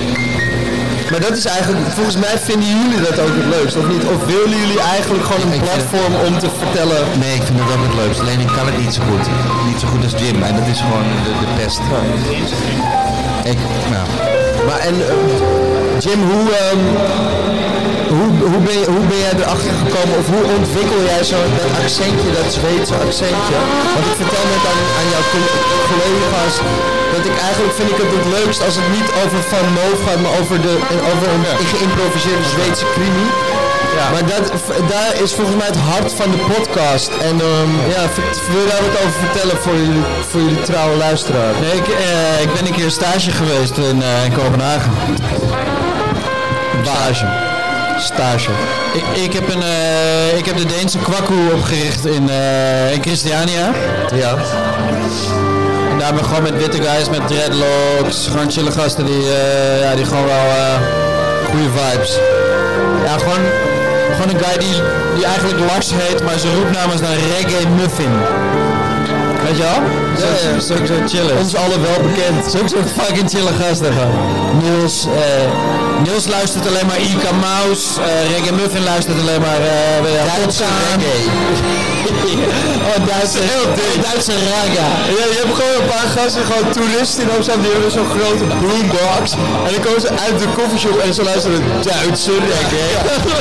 Maar 1.12 1.20
dat 1.28 1.36
is 1.42 1.46
eigenlijk, 1.46 1.80
volgens 1.98 2.18
mij 2.26 2.36
vinden 2.50 2.68
jullie 2.80 3.02
dat 3.10 3.18
ook 3.24 3.34
het 3.42 3.50
leukst, 3.58 3.76
of 3.82 3.86
niet? 3.94 4.04
Of 4.14 4.20
willen 4.34 4.58
jullie 4.64 4.82
eigenlijk 4.96 5.24
gewoon 5.30 5.42
een 5.48 5.54
Ik 5.60 5.64
platform 5.70 6.14
om 6.28 6.34
te 6.44 6.50
vertellen... 6.62 7.00
Nee, 7.24 7.34
ik 7.40 7.44
vind 7.48 7.58
het 7.62 7.70
ook 7.76 7.84
het 7.90 7.96
leukst. 8.04 8.20
Alleen 8.24 8.40
ik 8.48 8.52
kan 8.58 8.66
het 8.72 8.78
niet 8.84 8.94
zo 8.98 9.02
goed. 9.10 9.26
Niet 9.70 9.80
zo 9.84 9.88
goed 9.92 10.02
als 10.08 10.16
Jim. 10.22 10.38
En 10.50 10.54
dat 10.60 10.68
is 10.74 10.80
gewoon 10.86 11.08
de, 11.26 11.32
de 11.44 11.50
pest. 11.60 11.80
Ik, 13.52 13.58
nou, 13.94 14.06
Maar 14.68 14.80
en, 14.90 14.96
eh, 15.10 16.04
Jim, 16.06 16.20
hoe, 16.32 16.46
ehm, 16.64 16.82
hoe, 18.20 18.30
hoe, 18.52 18.62
ben 18.68 18.78
je, 18.82 18.86
hoe 18.96 19.06
ben 19.12 19.20
jij 19.26 19.34
erachter 19.42 19.74
gekomen, 19.84 20.16
of 20.22 20.26
hoe 20.34 20.46
ontwikkel 20.58 21.00
jij 21.12 21.24
zo 21.32 21.38
dat 21.60 21.72
accentje, 21.82 22.30
dat 22.40 22.48
Zweedse 22.58 22.96
accentje? 23.06 23.56
Want 23.96 24.06
ik 24.12 24.16
vertel 24.22 24.46
net 24.54 24.64
aan, 24.72 24.82
aan 25.00 25.08
jouw 25.14 25.26
co- 25.32 25.54
collega's, 25.90 26.56
dat 27.14 27.24
ik 27.30 27.36
eigenlijk 27.48 27.74
vind 27.80 27.90
ik 27.94 27.98
het 28.04 28.12
het 28.18 28.28
leukst 28.38 28.62
als 28.68 28.76
het 28.80 28.90
niet 28.98 29.10
over 29.22 29.40
Van 29.52 29.66
Moof 29.78 30.00
gaat, 30.06 30.20
maar 30.24 30.36
over, 30.42 30.58
de, 30.66 30.74
over 31.12 31.28
een 31.36 31.46
geïmproviseerde 31.74 32.48
Zweedse 32.56 32.88
krimi. 32.96 33.28
Maar 34.12 34.26
dat, 34.26 34.46
daar 34.90 35.14
is 35.24 35.34
volgens 35.34 35.56
mij 35.56 35.66
het 35.66 35.78
hart 35.78 36.14
van 36.14 36.32
de 36.32 36.38
podcast. 36.38 37.08
En 37.30 37.36
ehm, 37.42 37.72
ja, 37.96 38.02
wil 38.52 38.62
je 38.62 38.68
daar 38.72 38.82
wat 38.88 38.98
over 39.04 39.20
vertellen 39.26 39.58
voor 39.64 39.76
jullie, 39.76 40.04
voor 40.30 40.42
jullie 40.42 40.62
trouwe 40.62 40.96
luisteraar? 40.98 41.54
Nee, 41.62 41.72
ik, 41.82 41.88
eh, 41.88 42.42
ik 42.42 42.54
ben 42.54 42.66
een 42.66 42.74
keer 42.74 42.92
stage 42.92 43.32
geweest 43.32 43.78
in, 43.78 44.02
eh, 44.02 44.26
in 44.26 44.32
Kopenhagen. 44.34 44.92
Stage. 46.84 47.45
Stage. 47.98 48.50
Ik, 48.94 49.24
ik, 49.24 49.34
heb 49.34 49.54
een, 49.54 49.62
eh, 49.62 50.38
ik 50.38 50.46
heb 50.46 50.58
de 50.58 50.66
Deense 50.66 50.98
kwakkoe 50.98 51.54
opgericht 51.54 52.06
in, 52.06 52.30
eh, 52.30 52.94
in 52.94 53.02
Christiania. 53.02 53.72
Ja. 54.14 54.36
En 55.90 56.00
daar 56.00 56.14
ben 56.14 56.20
ik 56.20 56.26
gewoon 56.26 56.44
met 56.44 56.58
witte 56.58 56.82
guys, 56.82 57.10
met 57.10 57.28
dreadlocks, 57.28 58.28
gewoon 58.28 58.52
chille 58.52 58.72
gasten 58.72 59.06
die, 59.06 59.34
eh, 59.34 59.82
ja, 59.82 59.96
die 59.96 60.06
gewoon 60.06 60.26
wel 60.26 60.46
goede 61.50 61.70
vibes. 61.76 62.20
Ja, 63.06 63.18
gewoon, 63.18 63.46
gewoon 64.12 64.30
een 64.30 64.44
guy 64.44 64.58
die, 64.58 64.82
die 65.16 65.26
eigenlijk 65.26 65.60
Lars 65.60 65.92
heet, 65.94 66.24
maar 66.24 66.40
zijn 66.40 66.56
roepnaam 66.56 66.92
is 66.92 67.00
dan 67.00 67.12
Reggae 67.12 67.68
Muffin. 67.68 68.12
Weet 69.46 69.58
je 69.58 69.64
wel? 69.64 69.80
Zo, 70.20 70.26
Ja, 70.26 70.32
ja. 70.54 70.60
zo, 70.60 70.76
zo, 70.76 70.86
zo 70.86 70.94
chill 71.08 71.26
is. 71.34 71.40
Ons 71.44 71.56
allen 71.56 71.82
wel 71.82 72.00
bekend. 72.10 72.52
Zo'n 72.52 72.86
fucking 73.00 73.30
chille 73.30 73.52
gasten 73.62 73.94
gewoon. 73.94 74.16
Niels, 74.62 75.06
eh, 75.06 76.02
Niels 76.04 76.28
luistert 76.28 76.68
alleen 76.68 76.86
maar 76.86 77.00
Ika 77.00 77.32
Maus. 77.46 77.82
eh 77.98 78.30
Reggae 78.32 78.52
Muffin 78.60 78.84
luistert 78.84 79.20
alleen 79.20 79.42
maar 79.42 79.60
uh, 79.60 80.02
weer 80.06 80.20
Duitse 80.36 80.64
reggae. 80.80 81.20
oh, 82.90 83.00
Duitse, 83.12 83.40
Duitse 84.08 84.32
raga. 84.50 84.88
Ja, 85.18 85.24
je 85.34 85.40
hebt 85.44 85.56
gewoon 85.60 85.76
een 85.82 85.88
paar 85.96 86.10
gasten, 86.18 86.42
gewoon 86.50 86.72
toeristen 86.78 87.24
in 87.24 87.30
Amsterdam, 87.36 87.62
die 87.64 87.72
hebben 87.72 87.92
zo'n 87.92 88.10
grote 88.18 88.46
boombox. 88.62 89.26
En 89.66 89.72
dan 89.74 89.82
komen 89.86 90.02
ze 90.02 90.10
uit 90.26 90.36
de 90.44 90.48
koffieshop 90.58 90.98
en 91.06 91.14
ze 91.14 91.24
luisteren 91.24 91.62
Duitse 91.92 92.32
reggae. 92.50 92.90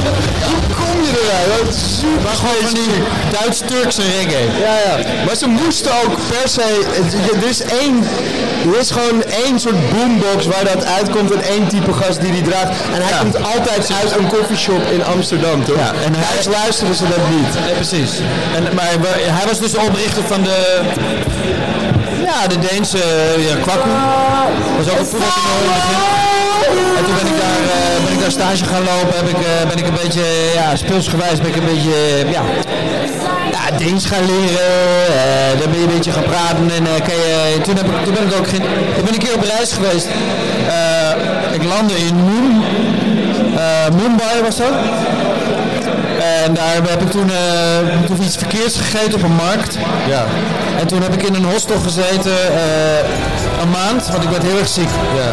Hoe 0.49 0.63
kom 0.79 0.97
je 1.07 1.13
eruit? 1.23 1.65
Dat 1.67 1.75
is 1.75 1.99
super 2.01 2.23
Maar 2.25 2.37
gewoon 2.43 2.61
van 2.65 2.75
die 2.75 2.93
Duits-Turkse 3.37 4.03
reggae. 4.17 4.47
Ja, 4.67 4.75
ja. 4.87 4.95
Maar 5.27 5.37
ze 5.37 5.47
moesten 5.47 5.91
ook 6.05 6.17
per 6.29 6.49
se. 6.49 6.87
Er 7.43 7.49
is 7.49 7.61
één. 7.63 8.05
Er 8.73 8.81
is 8.81 8.91
gewoon 8.91 9.23
één 9.45 9.61
soort 9.61 9.91
boombox 9.93 10.47
waar 10.47 10.65
dat 10.75 10.85
uitkomt 10.85 11.31
en 11.33 11.43
één 11.43 11.67
type 11.69 11.93
gast 11.93 12.21
die 12.21 12.33
die 12.33 12.43
draagt. 12.43 12.69
En 12.95 13.01
hij 13.03 13.11
Ja. 13.11 13.19
komt 13.19 13.37
altijd 13.37 13.93
uit 14.03 14.17
een 14.19 14.27
koffieshop 14.27 14.83
in 14.91 15.05
Amsterdam, 15.05 15.65
toch? 15.65 15.77
Ja, 15.77 15.93
en 16.05 16.15
hij- 16.15 16.25
Thuis 16.33 16.47
luisteren 16.61 16.95
ze 16.95 17.05
dat 17.05 17.29
niet. 17.31 17.65
Nee, 17.65 17.75
precies. 17.75 18.11
En, 18.57 18.75
maar 18.75 18.89
hij 19.39 19.47
was 19.49 19.59
dus 19.59 19.71
de 19.73 19.81
oprichter 19.89 20.23
van 20.27 20.43
de... 20.43 20.81
Ja, 22.25 22.47
de 22.49 22.59
Deense 22.59 22.99
ja, 23.49 23.55
kwakkoe. 23.63 23.93
Was 24.77 24.89
ook 24.93 24.99
een 24.99 25.07
voetbaltoernooi 25.07 25.65
in 25.65 25.71
het 25.73 25.83
begin. 25.91 26.13
En 26.99 27.05
toen 27.05 27.15
ben 27.21 27.27
ik 27.33 27.39
daar, 27.45 27.63
eh, 27.77 28.05
ben 28.05 28.13
ik 28.13 28.21
daar 28.21 28.31
stage 28.31 28.65
gaan 28.65 28.85
lopen. 28.93 29.17
Heb 29.21 29.29
ik, 29.29 29.37
eh, 29.37 29.69
ben 29.69 29.79
ik 29.79 29.87
een 29.87 29.99
beetje, 30.03 30.25
ja, 30.55 30.77
speelsgewijs 30.77 31.39
ben 31.39 31.49
ik 31.49 31.57
een 31.57 31.65
beetje, 31.75 31.95
ja, 32.37 32.43
ja, 33.71 33.77
Deens 33.79 34.07
gaan 34.07 34.25
leren. 34.27 34.59
eh, 35.07 35.61
dan 35.61 35.71
ben 35.71 35.79
je 35.81 35.87
een 35.87 35.95
beetje 35.95 36.13
gaan 36.13 36.23
praten. 36.23 36.71
En 36.77 36.87
eh, 36.87 37.07
kan 37.07 37.15
je, 37.15 37.61
toen, 37.63 37.77
heb 37.77 37.87
ik, 37.87 38.05
toen 38.05 38.15
ben 38.15 38.23
ik 38.27 38.35
ook 38.39 38.49
geen, 38.49 38.63
ik 38.97 39.05
ben 39.05 39.13
een 39.15 39.19
keer 39.19 39.35
op 39.35 39.43
reis 39.57 39.73
geweest. 39.73 40.07
Eh, 40.69 41.55
ik 41.55 41.65
landde 41.65 41.95
in 41.97 42.17
eh, 43.57 43.95
Mumbai 43.97 44.43
was 44.43 44.57
dat. 44.57 44.73
En 46.45 46.55
daar 46.55 46.75
heb 46.75 47.03
ik 47.03 47.11
toen, 47.11 47.31
eh, 47.31 48.07
toen 48.07 48.23
iets 48.23 48.37
verkeerds 48.37 48.77
gegeten 48.77 49.15
op 49.15 49.23
een 49.23 49.35
markt. 49.35 49.79
Ja. 50.09 50.25
En 50.81 50.87
toen 50.87 51.03
heb 51.03 51.15
ik 51.15 51.23
in 51.23 51.35
een 51.35 51.45
hostel 51.45 51.79
gezeten 51.79 52.33
een 53.63 53.71
maand, 53.71 54.09
want 54.09 54.25
ik 54.25 54.31
werd 54.31 54.43
heel 54.43 54.59
erg 54.59 54.69
ziek. 54.69 54.89
Ja. 55.15 55.31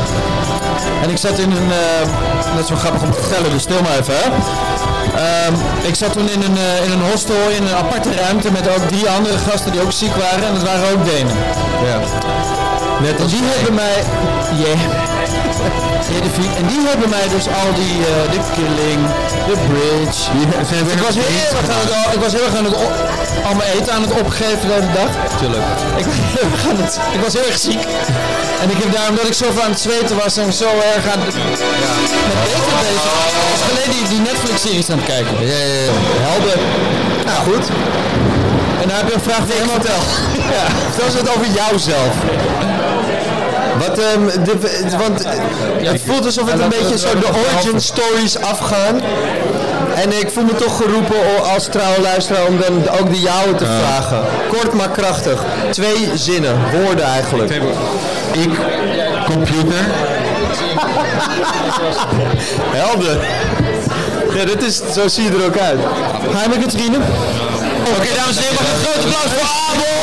En 1.03 1.09
ik 1.09 1.17
zat 1.17 1.39
in 1.39 1.51
een, 1.51 1.69
dat 2.55 2.63
is 2.63 2.69
wel 2.69 2.77
grappig 2.77 3.01
om 3.01 3.11
te 3.11 3.19
vertellen, 3.21 3.51
dus 3.51 3.61
stil 3.61 3.81
maar 3.81 3.97
even 3.99 4.13
hè. 4.13 4.29
Ehm, 5.15 5.53
ik 5.87 5.95
zat 5.95 6.13
toen 6.13 6.29
in 6.29 6.41
een, 6.41 6.57
eh, 6.57 6.85
in 6.85 6.91
een 6.91 7.09
hostel 7.11 7.49
in 7.49 7.63
een 7.63 7.75
aparte 7.75 8.15
ruimte 8.15 8.51
met 8.51 8.69
ook 8.69 8.87
drie 8.87 9.09
andere 9.09 9.37
gasten 9.37 9.71
die 9.71 9.81
ook 9.81 9.91
ziek 9.91 10.15
waren. 10.15 10.43
En 10.47 10.53
dat 10.53 10.63
waren 10.63 10.91
ook 10.91 11.05
Denen. 11.05 11.35
Ja. 11.85 11.99
Net 13.01 13.21
als 13.21 13.31
die 13.31 13.41
hebben 13.43 13.73
mij... 13.73 14.03
Yeah. 14.57 14.79
En 16.61 16.65
die 16.67 16.79
hebben 16.91 17.09
mij 17.09 17.27
dus 17.35 17.45
al 17.47 17.69
die, 17.81 17.95
eh, 18.11 18.31
de 18.33 18.39
killing, 18.55 18.99
de 19.49 19.55
bridge. 19.69 20.21
ik, 20.95 21.01
was 21.07 21.15
heel 21.15 21.57
erg 21.57 21.69
aan 21.75 21.81
het, 21.85 22.13
ik 22.15 22.21
was 22.25 22.31
heel 22.37 22.45
erg 22.49 22.55
aan 22.59 22.65
het 22.65 22.73
op- 22.85 22.99
al 23.47 23.55
mijn 23.55 23.69
eten 23.77 23.93
aan 23.93 24.01
het 24.01 24.13
opgeven 24.21 24.61
de 24.67 24.73
hele 24.73 24.91
dag. 24.99 25.09
Tuurlijk. 25.39 25.63
Ik 26.01 26.05
was 26.05 26.15
heel 26.35 26.47
erg, 26.51 26.63
aan 26.69 26.79
het, 26.85 26.93
ik 27.15 27.21
was 27.25 27.33
heel 27.33 27.45
erg 27.51 27.57
ziek. 27.69 27.81
En 28.61 28.67
ik 28.73 28.77
heb 28.83 28.89
daarom 28.97 29.15
dat 29.15 29.27
ik 29.31 29.33
zo 29.33 29.45
aan 29.65 29.71
het 29.75 29.79
zweten 29.87 30.15
was 30.23 30.37
en 30.37 30.53
zo 30.53 30.69
erg 30.95 31.03
aan 31.13 31.21
het, 31.25 31.35
met 31.51 31.59
eten 32.55 32.75
bezig. 32.85 33.03
Was 33.53 33.61
geleden 33.69 33.91
die, 33.97 34.05
die 34.13 34.21
Netflix-series 34.29 34.89
aan 34.91 34.97
het 35.01 35.07
kijken. 35.13 35.33
Ja, 35.51 35.57
ja, 35.71 35.79
ja. 35.87 35.91
Helder. 36.29 36.57
Nou 37.29 37.39
goed. 37.49 37.65
En 38.81 38.85
daar 38.87 38.97
heb 39.01 39.07
je 39.07 39.13
een 39.19 39.27
vraag 39.29 39.43
voor 39.47 39.57
hem 39.61 39.69
vertel. 39.77 40.01
Ja. 40.55 40.63
Vertel 40.89 41.05
eens 41.05 41.15
wat 41.21 41.29
over 41.35 41.47
jouzelf. 41.61 42.13
Ehm, 43.99 44.25
de, 44.43 44.57
want 44.97 45.25
eh, 45.25 45.31
het 45.91 46.01
voelt 46.05 46.25
alsof 46.25 46.51
het 46.51 46.61
een 46.61 46.69
beetje 46.69 46.97
zo 46.97 47.19
de 47.19 47.27
origin 47.27 47.81
stories 47.81 48.37
afgaan. 48.37 49.01
En 49.95 50.19
ik 50.19 50.29
voel 50.31 50.43
me 50.43 50.55
toch 50.55 50.77
geroepen 50.77 51.51
als 51.53 51.67
trouwe 51.67 52.01
luisteraar 52.01 52.45
om 52.45 52.59
dan 52.59 52.89
ook 52.99 53.09
de 53.09 53.19
jouwe 53.19 53.55
te 53.55 53.65
vragen. 53.65 54.21
Kort 54.49 54.73
maar 54.73 54.89
krachtig. 54.89 55.43
Twee 55.71 56.11
zinnen, 56.15 56.55
woorden 56.71 57.05
eigenlijk. 57.05 57.51
Ik, 58.31 58.49
computer, 59.25 59.85
Helder. 62.77 63.17
Ja, 64.35 64.45
dit 64.45 64.63
is, 64.63 64.81
zo 64.93 65.07
zie 65.07 65.23
je 65.23 65.29
er 65.29 65.45
ook 65.45 65.57
uit. 65.57 65.79
Ga 66.33 66.41
je 66.41 66.49
met 66.49 66.59
Katrine? 66.59 66.97
Oké, 67.97 68.07
dames 68.15 68.37
en 68.37 68.43
heren, 68.43 68.57
een 68.59 68.65
groot 68.83 69.03
applaus 69.03 69.31
voor 69.31 69.49
Abel! 69.69 69.99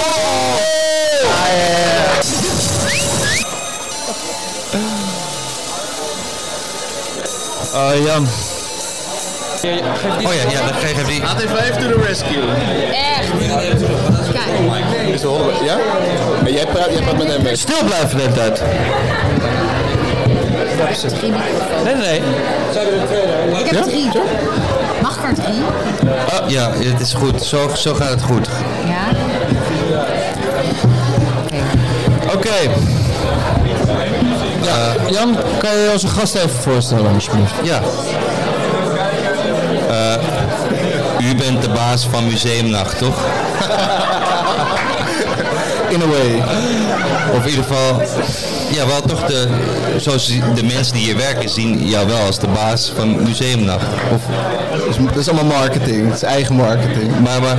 Oh 7.74 8.04
Jan. 8.04 8.26
Oh 10.26 10.34
ja, 10.34 10.50
ja, 10.50 10.60
dan 10.66 10.74
geef 10.74 11.06
die. 11.06 11.22
AT5 11.22 11.78
to 11.78 11.88
the 11.88 12.04
rescue. 12.06 12.42
Echt. 12.92 13.30
Kijk. 14.32 15.08
Is 15.08 15.20
de 15.20 15.26
horen 15.26 15.64
Ja? 15.64 15.76
Maar 16.42 16.50
jij 16.50 16.66
praat, 16.66 16.90
jij 16.90 17.02
praat 17.02 17.16
met 17.16 17.28
hem 17.28 17.42
mee. 17.42 17.56
Stil 17.56 17.84
blijven 17.84 18.16
de 18.16 18.22
hele 18.22 18.34
tijd. 18.34 18.62
Nee, 21.84 21.94
nee, 21.94 22.20
nee. 23.50 23.64
Ik 23.64 23.70
heb 23.70 23.82
drie. 23.82 24.10
Mag 25.02 25.16
ik 25.16 25.22
er 25.22 25.34
drie? 25.34 25.62
Oh, 26.40 26.50
ja, 26.50 26.70
het 26.72 27.00
is 27.00 27.12
goed. 27.12 27.42
Zo, 27.42 27.70
zo 27.74 27.94
gaat 27.94 28.10
het 28.10 28.22
goed. 28.22 28.48
Ja. 28.86 29.06
Oké. 32.34 32.70
Ja, 34.68 34.94
Jan, 35.10 35.36
kan 35.58 35.70
je 35.76 35.88
onze 35.92 36.08
gast 36.08 36.34
even 36.34 36.50
voorstellen, 36.50 37.14
alsjeblieft? 37.14 37.52
Ja. 37.62 37.80
Eh, 39.88 41.28
u 41.30 41.34
bent 41.34 41.62
de 41.62 41.68
baas 41.68 42.06
van 42.10 42.26
Museumnacht, 42.26 42.98
toch? 42.98 43.16
In 45.88 46.02
a 46.02 46.06
way. 46.06 46.42
Of 47.36 47.42
in 47.44 47.50
ieder 47.50 47.64
geval, 47.64 48.02
ja, 48.70 48.86
wel 48.86 49.00
toch 49.00 49.24
de, 49.26 49.46
zoals 49.96 50.26
de 50.54 50.62
mensen 50.64 50.94
die 50.94 51.04
hier 51.04 51.16
werken 51.16 51.48
zien 51.48 51.88
jou 51.88 52.06
wel 52.06 52.26
als 52.26 52.38
de 52.38 52.46
baas 52.46 52.92
van 52.96 53.22
Museumnacht. 53.22 53.86
Of, 54.14 54.22
Dat 55.06 55.16
is 55.16 55.28
allemaal 55.30 55.58
marketing. 55.58 56.06
Het 56.06 56.14
is 56.14 56.22
eigen 56.22 56.54
marketing. 56.54 57.10
maar, 57.20 57.40
maar 57.40 57.56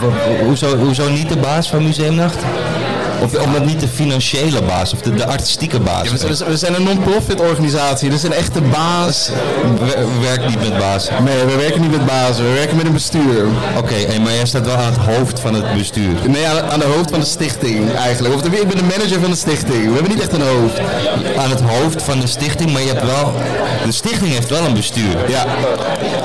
ho- 0.00 0.44
hoezo, 0.44 0.76
hoezo 0.76 1.08
niet 1.08 1.28
de 1.28 1.36
baas 1.36 1.68
van 1.68 1.82
Museumnacht? 1.84 2.36
Of 3.22 3.34
omdat 3.46 3.64
niet 3.64 3.80
de 3.80 3.88
financiële 3.88 4.62
baas 4.62 4.92
of 4.92 5.00
de, 5.00 5.14
de 5.14 5.26
artistieke 5.26 5.80
baas? 5.80 6.10
We 6.10 6.34
zijn, 6.34 6.50
we 6.50 6.56
zijn 6.56 6.74
een 6.74 6.82
non-profit 6.82 7.40
organisatie, 7.40 8.10
dus 8.10 8.22
een 8.22 8.32
echte 8.32 8.60
baas. 8.60 9.30
We, 9.78 9.86
we 9.86 10.20
werken 10.20 10.48
niet 10.48 10.60
met 10.60 10.78
baas. 10.78 11.08
Nee, 11.24 11.44
we 11.44 11.56
werken 11.56 11.80
niet 11.80 11.90
met 11.90 12.06
bazen, 12.06 12.44
we 12.44 12.52
werken 12.52 12.76
met 12.76 12.86
een 12.86 12.92
bestuur. 12.92 13.44
Oké, 13.76 13.94
hey, 13.94 14.18
maar 14.18 14.32
jij 14.32 14.46
staat 14.46 14.66
wel 14.66 14.76
aan 14.76 14.92
het 14.92 15.16
hoofd 15.16 15.40
van 15.40 15.54
het 15.54 15.74
bestuur. 15.74 16.14
Nee, 16.26 16.46
aan, 16.46 16.70
aan 16.70 16.78
de 16.78 16.84
hoofd 16.84 17.10
van 17.10 17.20
de 17.20 17.26
stichting 17.26 17.94
eigenlijk. 17.94 18.34
Of 18.34 18.44
ik 18.44 18.68
ben 18.68 18.76
de 18.76 18.82
manager 18.82 19.20
van 19.20 19.30
de 19.30 19.36
stichting. 19.36 19.86
We 19.86 19.92
hebben 19.92 20.10
niet 20.10 20.20
echt 20.20 20.32
een 20.32 20.46
hoofd. 20.46 20.78
Aan 21.36 21.50
het 21.50 21.60
hoofd 21.60 22.02
van 22.02 22.20
de 22.20 22.26
stichting, 22.26 22.72
maar 22.72 22.82
je 22.82 22.88
hebt 22.88 23.04
wel... 23.06 23.32
De 23.86 23.92
stichting 23.92 24.32
heeft 24.32 24.48
wel 24.48 24.64
een 24.64 24.74
bestuur. 24.74 25.16
Ja, 25.28 25.44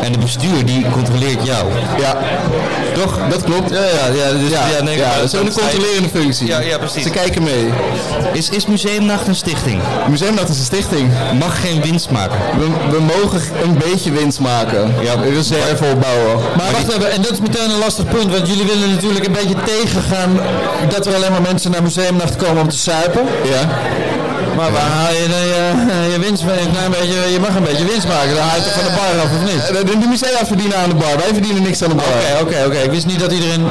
En 0.01 0.11
de 0.11 0.17
bestuur 0.17 0.65
die 0.65 0.89
controleert 0.89 1.45
jou. 1.45 1.67
ja. 1.99 2.17
Toch? 3.01 3.19
Dat 3.29 3.43
klopt. 3.43 3.69
Ja, 3.69 3.83
ja, 3.83 4.05
ja. 4.13 4.31
Dus, 4.31 4.49
Ja, 4.49 4.67
ja, 4.77 4.83
nee, 4.83 4.97
ja, 4.97 5.07
maar 5.07 5.15
dat 5.17 5.33
is 5.33 5.39
ook 5.39 5.45
een 5.45 5.53
controlerende 5.53 6.09
functie. 6.09 6.47
Ja, 6.47 6.59
ja, 6.59 6.77
precies. 6.77 7.03
Ze 7.03 7.09
kijken 7.09 7.43
mee. 7.43 7.69
Is, 8.33 8.49
is 8.49 8.65
Museumnacht 8.65 9.27
een 9.27 9.35
stichting? 9.35 9.81
Museumnacht 10.09 10.49
is 10.49 10.57
een 10.57 10.65
stichting. 10.65 11.11
Mag 11.39 11.61
geen 11.61 11.81
winst 11.81 12.09
maken. 12.09 12.37
We, 12.59 12.91
we 12.91 12.99
mogen 12.99 13.41
een 13.63 13.77
beetje 13.77 14.11
winst 14.11 14.39
maken. 14.39 14.93
Ja, 15.01 15.13
reserve 15.13 15.85
opbouwen. 15.93 16.35
Maar 16.57 16.71
wacht 16.71 16.93
even, 16.95 17.11
en 17.11 17.21
dat 17.21 17.31
is 17.31 17.39
meteen 17.39 17.69
een 17.69 17.79
lastig 17.79 18.05
punt, 18.05 18.31
want 18.31 18.47
jullie 18.47 18.65
willen 18.65 18.89
natuurlijk 18.89 19.25
een 19.25 19.31
beetje 19.31 19.55
tegengaan 19.65 20.39
dat 20.89 21.05
er 21.05 21.15
alleen 21.15 21.31
maar 21.31 21.41
mensen 21.41 21.71
naar 21.71 21.83
museumnacht 21.83 22.35
komen 22.35 22.61
om 22.61 22.69
te 22.69 22.77
suipen. 22.77 23.21
Ja. 23.43 23.69
Maar 24.57 24.71
waar 24.71 24.91
haal 24.99 25.11
je 25.21 25.25
dan 25.35 25.45
je, 25.53 26.11
je 26.13 26.19
winst 26.19 26.43
mee? 26.43 26.59
Een 26.65 26.71
klein 26.71 26.91
beetje, 26.91 27.17
je 27.35 27.39
mag 27.45 27.55
een 27.55 27.63
beetje 27.69 27.85
winst 27.91 28.07
maken, 28.07 28.29
dan 28.35 28.43
haal 28.47 28.55
je 28.59 28.63
toch 28.63 28.73
van 28.79 28.83
de 28.89 28.95
bar 28.99 29.13
af 29.23 29.29
of 29.37 29.43
niet? 29.51 29.61
De, 29.67 29.83
de, 29.91 29.97
de 29.99 30.07
musea 30.07 30.45
verdienen 30.45 30.77
aan 30.77 30.89
de 30.89 30.95
bar. 30.95 31.15
Wij 31.23 31.31
verdienen 31.37 31.61
niks 31.63 31.83
aan 31.83 31.89
de 31.89 31.95
bar. 31.95 32.05
Oké, 32.41 32.41
oké, 32.45 32.57
oké. 32.67 32.77
Ik 32.87 32.91
wist 32.91 33.05
niet 33.05 33.19
dat 33.19 33.31
iedereen 33.31 33.63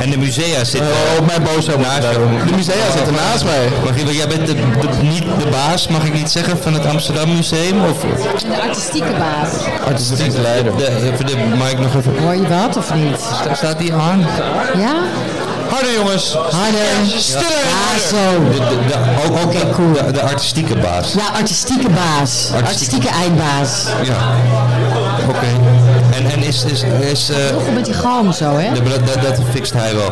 En 0.00 0.10
de 0.10 0.18
musea 0.18 0.64
zitten... 0.64 0.90
eh, 0.90 1.18
op 1.20 1.26
mij 1.26 1.40
boos 1.42 1.66
naast. 1.66 2.02
De 2.48 2.54
musea 2.56 2.86
zitten 2.96 3.14
naast 3.14 3.44
mij. 3.44 3.64
Mag 3.84 3.94
je, 3.98 4.16
jij 4.16 4.28
bent 4.28 4.46
de, 4.46 4.54
de- 4.54 5.02
niet 5.02 5.24
de 5.42 5.46
baas, 5.50 5.88
mag 5.88 6.04
ik 6.04 6.14
niet 6.14 6.30
zeggen, 6.30 6.58
van 6.62 6.72
het 6.74 6.86
Amsterdam 6.86 7.28
Museum? 7.36 7.76
Of 7.90 7.98
de 8.00 8.60
artistieke 8.62 9.12
baas. 9.24 9.50
artistiek 9.86 10.32
leider? 10.38 10.76
De, 10.76 11.24
de 11.24 11.36
mic 11.36 11.78
nog 11.78 11.94
even... 11.96 12.12
Hoor 12.22 12.34
je 12.34 12.48
wat 12.48 12.76
of 12.76 12.94
niet? 12.94 13.16
Sta- 13.40 13.54
Staat 13.54 13.78
die 13.78 13.92
aan? 13.92 14.26
Ja? 14.76 14.94
Harder 15.70 15.92
jongens! 15.94 16.32
Harder. 16.34 17.18
Stiller! 17.18 17.46
Ja, 17.48 18.08
zo. 18.08 18.50
De, 18.50 18.58
de, 18.58 18.86
de, 18.88 18.94
ook 19.26 19.38
ook 19.44 19.52
de, 19.52 19.70
cool. 19.74 19.92
de, 19.92 20.12
de 20.12 20.22
artistieke 20.22 20.76
baas. 20.76 21.12
Ja, 21.12 21.26
artistieke 21.38 21.88
baas. 21.88 22.50
Artistieke 22.54 23.08
eindbaas. 23.08 23.84
Ja. 24.02 24.16
Oké. 25.28 25.46
En, 26.16 26.30
en 26.30 26.42
is... 26.42 26.64
is, 26.64 26.82
is 27.10 27.28
eh, 27.30 27.36
Heel 27.36 27.60
goed 27.64 27.74
met 27.74 27.84
die 27.84 27.94
galm 27.94 28.32
zo, 28.32 28.56
hè? 28.56 28.72
de- 28.72 28.82
dat, 28.82 29.06
dat, 29.06 29.22
dat 29.22 29.38
fixt 29.52 29.72
hij 29.72 29.94
wel. 29.94 30.10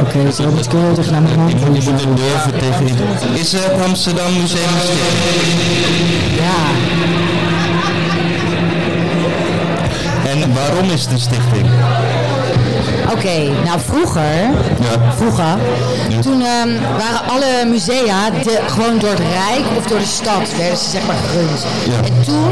Oké, 0.00 0.22
dus 0.24 0.36
Robert 0.38 0.68
tegen 0.68 1.10
naar 1.10 1.22
mijn 1.22 1.34
Je 1.34 1.40
hand. 1.40 1.68
moet, 1.68 1.84
je 1.84 1.90
moet 1.90 2.00
er 2.00 2.14
durven 2.14 2.58
tegen... 2.58 2.86
Is 3.34 3.52
het 3.52 3.82
Amsterdam 3.84 4.32
Museum 4.40 4.62
een 4.74 4.80
stichting? 4.80 5.60
Ja. 6.36 6.66
En 10.30 10.54
waarom 10.54 10.90
is 10.90 11.02
het 11.02 11.10
een 11.12 11.18
stichting? 11.20 11.66
Oké, 13.12 13.50
nou 13.64 13.80
vroeger, 13.80 14.50
vroeger, 15.16 15.58
toen 16.20 16.42
ehm, 16.42 16.68
waren 16.98 17.28
alle 17.28 17.64
musea 17.66 18.30
de, 18.30 18.60
gewoon 18.66 18.98
door 18.98 19.10
het 19.10 19.18
Rijk 19.18 19.64
of 19.76 19.86
door 19.86 19.98
de 19.98 20.04
stad 20.04 20.56
werden 20.56 20.78
ze 20.78 20.90
zeg 20.90 21.06
maar 21.06 21.16
gerund. 21.16 21.66
En 22.04 22.22
toen, 22.24 22.50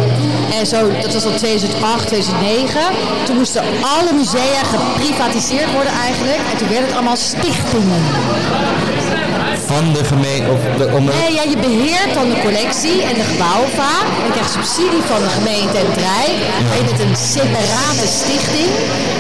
en 0.59 0.67
zo, 0.67 0.91
dat 1.03 1.13
was 1.13 1.25
al 1.25 1.35
2008, 1.35 2.07
2009, 2.07 2.81
toen 3.27 3.37
moesten 3.37 3.63
alle 3.63 4.13
musea 4.13 4.63
geprivatiseerd 4.65 5.73
worden 5.73 5.93
eigenlijk. 6.05 6.41
En 6.53 6.57
toen 6.59 6.69
werden 6.69 6.87
het 6.87 6.97
allemaal 6.97 7.17
stichtingen. 7.17 8.03
Van 9.65 9.93
de 9.93 10.05
gemeente... 10.05 10.51
Of 10.51 10.61
de, 10.79 10.85
omdat, 10.97 11.15
Nee, 11.15 11.35
ja, 11.35 11.43
je 11.43 11.57
beheert 11.57 12.15
dan 12.15 12.29
de 12.31 12.41
collectie 12.41 13.03
en 13.03 13.15
de. 13.15 13.25
En 14.21 14.25
je 14.27 14.31
krijgt 14.33 14.53
subsidie 14.53 15.03
van 15.13 15.21
de 15.23 15.29
gemeente 15.29 15.79
en 15.79 15.87
het 15.91 15.99
Rijk. 16.11 16.37
Maar 16.69 16.77
je 16.77 16.85
bent 16.85 17.01
een 17.01 17.17
separate 17.17 18.07
stichting. 18.21 18.71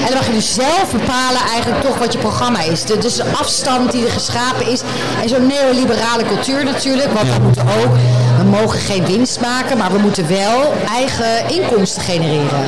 En 0.05 0.09
dan 0.09 0.14
mag 0.14 0.27
je 0.27 0.33
dus 0.33 0.55
zelf 0.55 0.87
bepalen 0.92 1.40
eigenlijk 1.53 1.83
toch 1.83 1.99
wat 1.99 2.12
je 2.12 2.18
programma 2.18 2.61
is. 2.61 2.85
De, 2.85 2.99
dus 2.99 3.14
de 3.14 3.25
afstand 3.40 3.92
die 3.92 4.05
er 4.05 4.11
geschapen 4.11 4.66
is. 4.66 4.81
En 5.22 5.29
zo'n 5.29 5.46
neoliberale 5.46 6.25
cultuur 6.25 6.64
natuurlijk. 6.64 7.12
Want 7.12 7.29
we 7.35 7.42
moeten 7.42 7.62
ook, 7.62 7.92
we 8.38 8.44
mogen 8.44 8.79
geen 8.79 9.07
winst 9.07 9.40
maken, 9.40 9.79
maar 9.79 9.92
we 9.92 9.99
moeten 9.99 10.29
wel 10.29 10.75
eigen 10.94 11.49
inkomsten 11.49 12.03
genereren. 12.03 12.64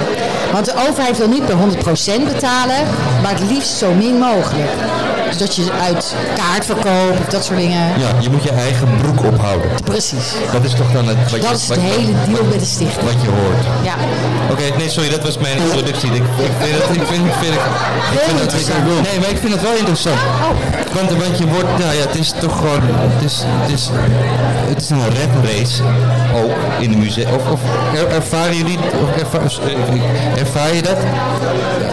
Want 0.52 0.64
de 0.64 0.74
overheid 0.88 1.18
wil 1.18 1.28
niet 1.28 1.46
per 1.46 1.56
100% 1.56 2.32
betalen, 2.32 2.80
maar 3.22 3.32
het 3.32 3.50
liefst 3.50 3.76
zo 3.76 3.92
min 3.92 4.18
mogelijk. 4.18 4.70
Dus 5.28 5.36
dat 5.38 5.56
je 5.56 5.64
uit 5.88 6.14
kaartverkoop 6.36 7.16
of 7.20 7.26
dat 7.28 7.44
soort 7.44 7.58
dingen. 7.58 7.80
Ja, 7.98 8.08
je 8.20 8.30
moet 8.30 8.42
je 8.42 8.50
eigen 8.50 8.88
broek 9.02 9.24
ophouden. 9.32 9.68
Precies. 9.84 10.26
Dat 10.52 10.64
is 10.64 10.72
toch 10.72 10.90
dan 10.92 11.06
het, 11.08 11.16
wat, 11.30 11.40
Dat 11.40 11.48
je, 11.50 11.54
is 11.56 11.66
de 11.66 11.80
hele 11.80 12.12
deal 12.28 12.44
met 12.44 12.60
de 12.60 12.66
stichting. 12.66 13.04
wat 13.12 13.22
je 13.22 13.28
hoort. 13.28 13.64
Ja. 13.82 13.94
Oké, 14.50 14.62
nee, 14.78 14.88
sorry, 14.90 15.08
dat 15.10 15.22
was 15.22 15.38
mijn 15.38 15.56
introductie. 15.56 16.08
Ik, 16.10 16.22
ik 16.22 16.50
vind 16.60 16.74
het, 16.82 16.96
ik 16.96 17.02
vind, 17.06 17.26
ik 17.26 17.32
vind, 17.40 17.54
ik, 17.54 17.60
ik 18.12 18.20
vind 18.26 18.38
dat, 18.38 19.02
nee, 19.10 19.18
maar 19.20 19.30
ik 19.30 19.38
vind 19.38 19.52
het 19.52 19.62
wel 19.62 19.74
interessant. 19.76 20.18
Want, 20.92 21.10
want 21.10 21.38
je 21.38 21.46
wordt, 21.46 21.78
nou 21.78 21.94
ja, 21.94 22.00
het 22.00 22.14
is 22.14 22.32
toch 22.40 22.56
gewoon, 22.56 22.80
het 22.82 23.24
is, 23.24 23.42
het 23.44 23.70
is, 23.72 23.90
het 24.68 24.82
is 24.82 24.90
een 24.90 25.00
rap 25.04 25.44
race 25.44 25.82
ook 26.42 26.52
in 26.80 26.90
de 26.90 26.96
musea. 26.96 27.28
Of, 27.34 27.50
of 27.50 27.60
er- 27.94 28.08
ervaren 28.14 28.56
jullie, 28.56 28.78
of 29.02 29.16
ervaar, 29.22 29.40
eh, 29.42 30.40
ervaar 30.40 30.74
je 30.74 30.82
dat? 30.82 30.96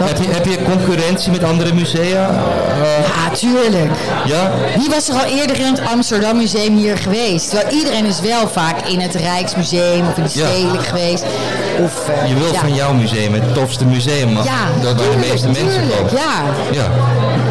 Heb 0.02 0.16
je, 0.22 0.28
heb 0.30 0.44
je 0.44 0.62
concurrentie 0.62 1.30
met 1.32 1.44
andere 1.44 1.72
musea? 1.74 2.12
Ja, 2.12 3.25
tuurlijk. 3.38 3.90
Ja? 4.26 4.50
Wie 4.78 4.88
was 4.90 5.08
er 5.08 5.14
al 5.14 5.24
eerder 5.24 5.58
in 5.60 5.64
het 5.66 5.80
Amsterdam 5.92 6.36
Museum 6.36 6.76
hier 6.76 6.98
geweest? 6.98 7.50
Terwijl 7.50 7.74
iedereen 7.76 8.04
is 8.04 8.20
wel 8.20 8.48
vaak 8.48 8.86
in 8.88 9.00
het 9.00 9.14
Rijksmuseum 9.14 10.06
of 10.08 10.16
in 10.16 10.22
de 10.22 10.30
Ja. 10.32 10.48
Stedelijk 10.50 10.86
geweest. 10.86 11.24
Of, 11.82 12.08
eh, 12.08 12.28
Je 12.28 12.34
wil 12.34 12.52
ja. 12.52 12.58
van 12.60 12.74
jouw 12.74 12.92
museum 12.92 13.32
het 13.34 13.54
tofste 13.54 13.84
museum, 13.84 14.30
Ja, 14.30 14.42
dat 14.82 14.94
waar 14.96 15.10
de 15.10 15.16
meeste 15.30 15.46
mensen 15.48 15.66
tuurlijk, 15.80 15.96
komen. 15.96 16.12
Ja, 16.14 16.42
Ja. 16.72 16.88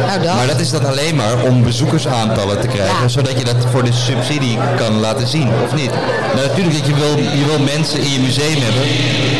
nou 0.06 0.22
dat. 0.22 0.34
Maar 0.34 0.46
dat 0.46 0.60
is 0.60 0.70
dan 0.70 0.86
alleen 0.86 1.14
maar 1.16 1.42
om 1.44 1.62
bezoekersaantallen 1.62 2.60
te 2.60 2.66
krijgen, 2.66 3.02
Ja. 3.02 3.08
zodat 3.08 3.38
je 3.38 3.44
dat 3.44 3.56
voor 3.72 3.84
de 3.84 3.92
subsidie 3.92 4.58
kan 4.76 5.00
laten 5.00 5.26
zien, 5.26 5.48
of 5.64 5.74
niet? 5.74 5.90
Nou, 6.34 6.46
natuurlijk 6.48 6.76
dat 6.78 6.86
je 6.86 6.94
wil, 6.94 7.16
je 7.38 7.44
wil 7.46 7.58
mensen 7.58 7.98
in 7.98 8.12
je 8.12 8.20
museum 8.20 8.58
hebben, 8.62 8.86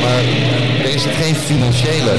maar 0.03 0.23
er 0.87 0.95
is 0.95 1.03
geen 1.23 1.35
financiële. 1.37 2.15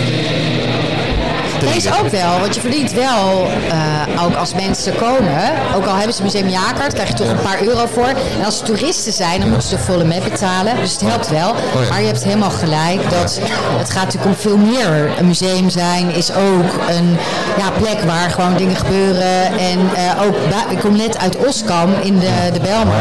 Deze 1.59 1.89
ook 1.99 2.09
wel, 2.09 2.39
want 2.39 2.55
je 2.55 2.61
verdient 2.61 2.91
wel, 2.91 3.47
eh, 3.69 4.23
ook 4.23 4.35
als 4.35 4.53
mensen 4.53 4.95
komen, 4.95 5.51
ook 5.75 5.85
al 5.85 5.95
hebben 5.95 6.13
ze 6.13 6.19
een 6.19 6.25
museumjaarkaart, 6.25 6.93
krijg 6.93 7.07
je 7.07 7.13
toch 7.13 7.29
een 7.29 7.41
paar 7.41 7.61
euro 7.61 7.85
voor. 7.93 8.07
En 8.07 8.45
als 8.45 8.55
het 8.55 8.65
toeristen 8.65 9.13
zijn, 9.13 9.39
dan 9.39 9.49
moeten 9.49 9.69
ze 9.69 9.75
de 9.75 9.81
volle 9.81 10.03
met 10.03 10.23
betalen, 10.23 10.75
dus 10.75 10.91
het 10.91 11.01
helpt 11.01 11.29
wel. 11.29 11.49
Oh. 11.49 11.89
Maar 11.89 12.01
je 12.01 12.07
hebt 12.07 12.23
helemaal 12.23 12.49
gelijk, 12.49 13.09
dat 13.09 13.39
het 13.77 13.89
gaat 13.89 14.03
natuurlijk 14.03 14.35
om 14.35 14.35
veel 14.35 14.57
meer. 14.57 15.17
Een 15.17 15.27
museum 15.27 15.69
zijn 15.69 16.09
is 16.09 16.31
ook 16.31 16.73
een 16.89 17.17
ja, 17.57 17.69
plek 17.77 18.01
waar 18.01 18.29
gewoon 18.29 18.57
dingen 18.57 18.75
gebeuren. 18.75 19.45
En 19.59 19.79
eh, 19.95 20.21
ook, 20.25 20.35
ik 20.69 20.79
kom 20.79 20.95
net 20.95 21.17
uit 21.17 21.37
Oskam 21.37 21.93
in 22.01 22.19
de, 22.19 22.49
de 22.53 22.59
Belmer. 22.59 22.95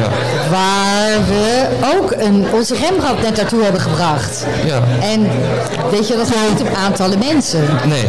Ja. 0.00 0.08
Waar 0.50 1.26
we 1.28 1.66
ook 1.96 2.10
een, 2.16 2.46
onze 2.52 2.74
Rembrandt 2.74 3.22
net 3.22 3.36
naartoe 3.36 3.62
hebben 3.62 3.80
gebracht. 3.80 4.46
Ja. 4.64 4.82
En 5.00 5.28
weet 5.90 6.08
je, 6.08 6.16
dat 6.16 6.30
gaat 6.30 6.50
niet 6.50 6.68
om 6.68 6.74
aantallen 6.74 7.18
mensen. 7.18 7.64
Nee. 7.84 8.04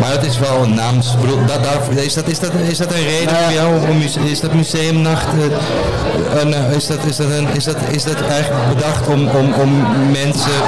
Maar 0.00 0.10
het 0.10 0.24
is 0.24 0.38
wel 0.38 0.62
een 0.62 0.74
naams... 0.74 1.14
Dat, 1.46 1.64
daar, 1.64 2.04
is, 2.04 2.14
dat, 2.14 2.28
is, 2.28 2.38
dat, 2.38 2.50
is 2.68 2.78
dat 2.78 2.92
een 2.92 3.04
reden 3.04 3.36
voor 3.36 3.52
jou? 3.52 3.88
Om, 3.90 4.00
is 4.24 4.40
dat 4.40 4.54
museumnacht... 4.54 5.26
eh, 5.26 6.40
een, 6.40 6.54
eh, 6.54 6.76
is, 6.76 6.86
dat, 6.86 7.04
is, 7.04 7.16
dat 7.16 7.30
een, 7.30 7.48
is, 7.54 7.64
dat, 7.64 7.76
is 7.90 8.04
dat 8.04 8.20
eigenlijk 8.20 8.68
bedacht 8.74 9.08
om, 9.08 9.28
om, 9.28 9.52
om 9.52 9.86
mensen 10.10 10.60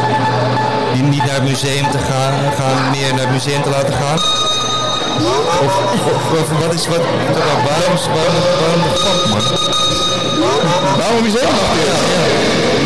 die 0.93 1.03
niet 1.03 1.25
naar 1.25 1.35
het 1.35 1.43
museum 1.43 1.91
te 1.91 1.99
gaan, 1.99 2.53
gaan 2.53 2.91
meer 2.91 3.11
naar 3.11 3.21
het 3.21 3.31
museum 3.31 3.63
te 3.63 3.71
laten 3.71 3.95
gaan? 3.95 4.48
Of, 5.65 5.75
of, 5.95 6.41
of 6.41 6.49
wat 6.63 6.75
is 6.75 6.87
wat... 6.87 6.97
Waarom, 6.97 7.97
waarom, 8.17 8.43
waarom 8.61 8.83
de 8.83 8.91
fuck, 9.03 9.21
man? 9.31 9.43
Waarom 10.99 11.23
museumnacht 11.23 11.75
is? 11.83 11.89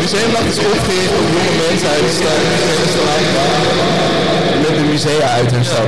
Museumnacht 0.01 0.45
is 0.45 0.57
opgericht 0.57 1.13
om 1.19 1.25
jonge 1.35 1.53
mensen 1.67 1.89
uit 1.89 2.03
de 2.07 2.13
stad. 2.19 2.39
Met 4.61 4.75
de 4.77 4.83
musea 4.91 5.29
uit 5.29 5.51
hun 5.51 5.65
stad. 5.65 5.85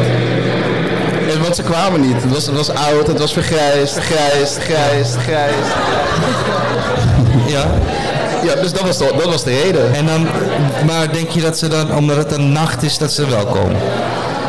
En 1.33 1.41
want 1.41 1.55
ze 1.55 1.63
kwamen 1.63 2.01
niet. 2.01 2.21
Het 2.21 2.33
was, 2.33 2.45
het 2.45 2.55
was 2.55 2.69
oud, 2.69 3.07
het 3.07 3.19
was 3.19 3.33
vergrijsd, 3.33 3.93
vergrijsd, 3.93 4.57
grijsd, 4.57 5.15
grijsd. 5.15 5.71
Ja. 7.47 7.65
Ja, 8.43 8.55
dus 8.61 8.71
dat 8.71 8.81
was, 8.81 8.97
de, 8.97 9.13
dat 9.17 9.25
was 9.25 9.43
de 9.43 9.61
reden. 9.63 9.93
En 9.93 10.05
dan, 10.05 10.27
maar 10.85 11.13
denk 11.13 11.29
je 11.29 11.41
dat 11.41 11.57
ze 11.57 11.67
dan, 11.67 11.95
omdat 11.95 12.17
het 12.17 12.31
een 12.31 12.51
nacht 12.51 12.83
is, 12.83 12.97
dat 12.97 13.11
ze 13.11 13.25
wel 13.25 13.45
komen? 13.45 13.77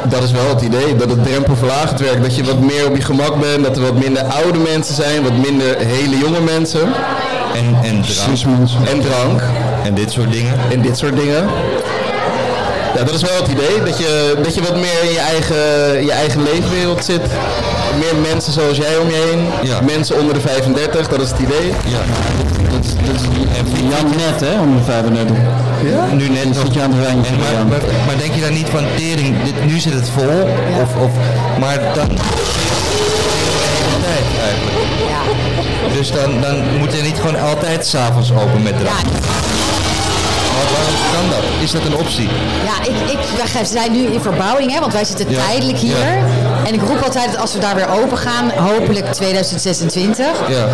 Dat 0.09 0.23
is 0.23 0.31
wel 0.31 0.49
het 0.49 0.63
idee, 0.63 0.97
dat 0.97 1.11
het 1.11 1.25
drempelverlagend 1.25 2.01
werkt. 2.01 2.23
Dat 2.23 2.37
je 2.37 2.45
wat 2.45 2.61
meer 2.61 2.87
op 2.87 2.97
je 2.97 3.03
gemak 3.03 3.41
bent, 3.41 3.65
dat 3.65 3.77
er 3.77 3.83
wat 3.83 3.95
minder 3.95 4.23
oude 4.23 4.59
mensen 4.59 4.95
zijn, 4.95 5.23
wat 5.23 5.37
minder 5.37 5.77
hele 5.79 6.19
jonge 6.19 6.41
mensen. 6.41 6.81
En, 7.55 7.77
en 7.83 8.03
drank. 8.03 8.69
En 8.89 9.01
drank. 9.01 9.43
En 9.85 9.95
dit 9.95 10.13
soort 10.13 10.33
dingen. 10.33 10.55
En 10.71 10.81
dit 10.81 10.99
soort 10.99 11.17
dingen. 11.17 11.49
Ja, 12.97 13.05
dat 13.05 13.15
is 13.15 13.23
wel 13.23 13.37
het 13.37 13.49
idee. 13.49 13.83
Dat 13.85 13.99
je, 13.99 14.35
dat 14.43 14.55
je 14.55 14.63
wat 14.63 14.75
meer 14.75 15.03
in 15.03 15.13
je 15.13 15.19
eigen, 15.19 15.57
je 16.05 16.13
eigen 16.13 16.43
leefwereld 16.43 17.05
zit. 17.05 17.23
Meer 17.99 18.17
mensen 18.33 18.53
zoals 18.53 18.77
jij 18.77 18.97
om 18.97 19.09
je 19.11 19.29
heen. 19.31 19.69
Ja. 19.69 19.81
Mensen 19.81 20.19
onder 20.21 20.35
de 20.35 20.41
35, 20.41 21.09
dat 21.09 21.21
is 21.21 21.31
het 21.31 21.39
idee. 21.39 21.67
Ja. 21.67 21.99
Dat, 22.71 22.85
is- 22.85 22.95
dat 23.07 23.15
is 23.15 23.81
Jan 23.81 24.07
net, 24.17 24.41
hè, 24.41 24.61
om 24.61 24.77
de 24.77 24.83
35. 24.83 25.37
nu 26.13 26.29
net 26.29 26.45
nog. 26.45 26.57
Zit 26.65 26.75
je 26.75 26.83
aan 26.83 26.93
het 26.93 27.05
rijntje, 27.07 27.33
En 27.33 27.39
maar, 27.39 27.67
maar, 27.67 27.81
maar 28.07 28.17
denk 28.19 28.35
je 28.35 28.41
dan 28.41 28.53
niet 28.53 28.69
van 28.69 28.85
tering, 28.97 29.43
dit, 29.45 29.65
nu 29.67 29.79
zit 29.79 29.93
het 29.93 30.09
vol? 30.17 30.49
Of, 30.83 31.03
of, 31.05 31.11
maar 31.61 31.79
dan... 31.95 32.09
tijd 34.07 34.27
eigenlijk. 34.49 34.77
Ja. 35.09 35.21
Dus 35.97 36.11
dan, 36.13 36.41
dan 36.41 36.79
moet 36.79 36.93
je 36.97 37.03
niet 37.03 37.17
gewoon 37.21 37.41
altijd 37.41 37.87
s'avonds 37.87 38.31
open 38.33 38.63
met 38.63 38.75
Ja, 38.79 38.79
drank. 38.85 39.07
Wat- 40.57 40.71
Waarom 40.77 40.95
kan 41.15 41.31
dat? 41.31 41.63
Is 41.63 41.71
dat 41.71 41.85
een 41.85 41.97
optie? 41.97 42.29
ja 42.65 42.91
ik, 42.91 43.11
ik, 43.11 43.19
wij 43.53 43.65
zijn 43.65 43.93
nu 43.93 43.99
in 44.07 44.21
verbouwing, 44.21 44.73
hè, 44.73 44.81
want 44.81 44.93
wij 44.93 45.05
zitten 45.05 45.31
Ja. 45.31 45.41
tijdelijk 45.47 45.79
hier. 45.79 45.99
Ja. 45.99 46.15
En 46.67 46.75
ik 46.75 46.81
roep 46.81 47.03
altijd 47.05 47.31
dat 47.33 47.41
als 47.41 47.53
we 47.53 47.59
daar 47.59 47.75
weer 47.75 47.89
open 48.03 48.19
gaan, 48.19 48.51
hopelijk 48.51 49.13
2026, 49.13 50.27
Ja. 50.49 50.67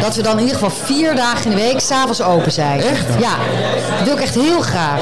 dat 0.00 0.14
we 0.16 0.22
dan 0.22 0.32
in 0.32 0.38
ieder 0.44 0.54
geval 0.54 0.70
vier 0.84 1.14
dagen 1.14 1.44
in 1.44 1.50
de 1.50 1.56
week 1.56 1.80
s'avonds 1.80 2.22
open 2.22 2.52
zijn. 2.52 2.80
Echt? 2.80 3.04
Ja, 3.18 3.34
dat 3.98 4.04
wil 4.04 4.14
ik 4.16 4.20
echt 4.22 4.34
heel 4.34 4.60
graag. 4.60 5.00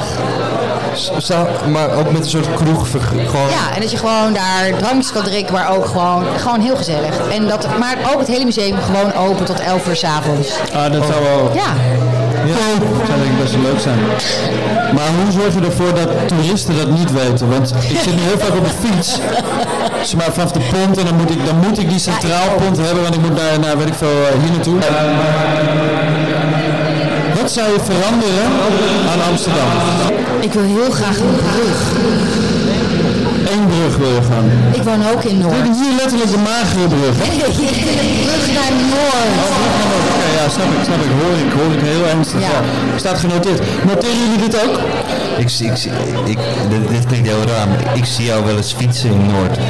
Zou, 1.17 1.47
maar 1.69 1.91
ook 1.93 2.11
met 2.11 2.23
een 2.23 2.29
soort 2.29 2.53
kroeg, 2.53 2.87
gewoon... 2.91 3.49
Ja, 3.49 3.75
en 3.75 3.81
dat 3.81 3.91
je 3.91 3.97
gewoon 3.97 4.33
daar 4.33 4.77
drankjes 4.77 5.11
kan 5.11 5.23
drinken, 5.23 5.53
maar 5.53 5.75
ook 5.75 5.85
gewoon, 5.85 6.25
gewoon 6.37 6.59
heel 6.61 6.75
gezellig. 6.75 7.27
En 7.31 7.47
dat, 7.47 7.67
maar 7.79 7.97
ook 8.13 8.19
het 8.19 8.27
hele 8.27 8.45
museum 8.45 8.77
gewoon 8.81 9.13
open 9.13 9.45
tot 9.45 9.59
11 9.59 9.87
uur 9.87 9.95
s'avonds. 9.95 10.49
Ah, 10.73 10.91
dat 10.91 11.05
zou 11.05 11.23
wel... 11.23 11.51
Ja, 11.53 11.73
Ja, 12.53 12.53
dat 12.79 13.07
zou 13.07 13.17
denk 13.19 13.31
ik 13.35 13.39
best 13.41 13.53
wel 13.55 13.61
leuk 13.69 13.79
zijn. 13.87 13.99
Maar 14.95 15.09
hoe 15.17 15.31
zorg 15.39 15.53
je 15.57 15.61
ervoor 15.69 15.93
dat 16.01 16.09
toeristen 16.27 16.75
dat 16.77 16.89
niet 16.99 17.11
weten? 17.21 17.49
Want 17.49 17.67
ik 17.93 17.99
zit 18.05 18.15
nu 18.15 18.21
heel 18.29 18.39
vaak 18.43 18.55
op 18.59 18.65
de 18.69 18.75
fiets. 18.83 19.09
Zeg 20.09 20.15
maar 20.19 20.31
vanaf 20.33 20.51
de 20.51 20.63
pont 20.73 20.97
en 20.97 21.05
dan 21.05 21.15
moet 21.15 21.29
ik, 21.35 21.45
dan 21.45 21.57
moet 21.65 21.77
ik 21.79 21.89
die 21.89 21.99
centraal 21.99 22.49
pont 22.61 22.77
hebben, 22.85 23.01
want 23.03 23.15
ik 23.15 23.21
moet 23.21 23.35
naar, 23.41 23.59
naar 23.59 23.77
weet 23.77 23.87
ik 23.87 23.97
veel, 24.03 24.17
eh, 24.29 24.39
hier 24.41 24.51
naartoe. 24.51 24.77
Wat 27.41 27.51
zou 27.51 27.67
je 27.73 27.79
veranderen 27.91 28.47
aan 29.11 29.21
Amsterdam? 29.31 29.69
ik 30.39 30.53
wil 30.53 30.63
heel 30.63 30.91
graag 30.91 31.17
een 31.19 31.35
brug. 31.51 31.79
Eén 33.53 33.65
brug 33.67 33.97
wil 33.97 34.09
je 34.09 34.21
gaan. 34.31 34.45
Ik 34.71 34.83
woon 34.83 35.01
ook 35.13 35.23
in 35.23 35.37
Noord. 35.37 35.63
Dit 35.63 35.75
is 35.75 35.81
hier 35.87 35.95
letterlijk 35.97 36.31
de 36.31 36.37
magere 36.37 36.87
brug. 36.87 37.15
hè? 37.17 37.27
Nee, 37.27 37.37
ik 37.37 37.85
wil 37.85 37.99
een 38.03 38.25
brug 38.25 38.45
naar 38.57 38.71
Noord. 38.93 40.14
Ja, 40.45 40.51
snap 40.51 40.65
ik, 40.65 40.83
snap 40.83 40.97
ik. 40.97 41.11
Hoor 41.21 41.37
ik, 41.45 41.51
hoor 41.59 41.71
ik 41.77 41.79
heel 41.83 42.05
ernstig. 42.07 42.39
Ja. 42.39 42.47
Ja. 42.47 42.97
Staat 42.99 43.19
genoteerd. 43.19 43.59
Noteren 43.85 44.17
jullie 44.23 44.49
dit 44.49 44.55
ook? 44.63 44.79
Ik, 45.37 45.49
zie- 45.49 45.67
ik, 45.69 45.75
zie- 45.75 45.91
ik, 46.25 46.37
dit, 46.69 46.87
dit 46.89 47.05
klinkt 47.05 47.27
heel 47.27 47.43
raar, 47.55 47.67
maar 47.67 47.95
ik 47.97 48.05
zie 48.05 48.25
jou 48.25 48.45
wel 48.45 48.55
eens 48.57 48.73
fietsen 48.77 49.09
in 49.11 49.25
Noord. 49.25 49.57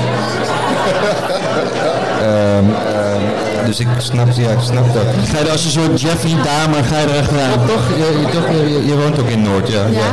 Ehm, 2.25 2.65
ehm, 2.95 3.65
dus 3.65 3.79
ik 3.79 3.87
snap, 3.97 4.27
ja, 4.35 4.49
ik 4.49 4.59
snap 4.61 4.93
dat. 4.93 5.03
Ga 5.31 5.37
je 5.39 5.45
er 5.45 5.51
als 5.51 5.65
een 5.65 5.71
soort 5.71 6.01
Jeffrey 6.01 6.35
Dahmer, 6.43 6.83
ga 6.83 6.97
je 6.99 7.05
er 7.13 7.19
achteraan? 7.19 7.65
Toch, 7.67 7.83
je, 7.97 8.19
je, 8.19 8.25
toch 8.37 8.47
je, 8.89 8.95
woont 9.01 9.19
ook 9.19 9.29
in 9.29 9.41
Noord, 9.41 9.67
ja. 9.67 9.81
Ja? 9.91 10.07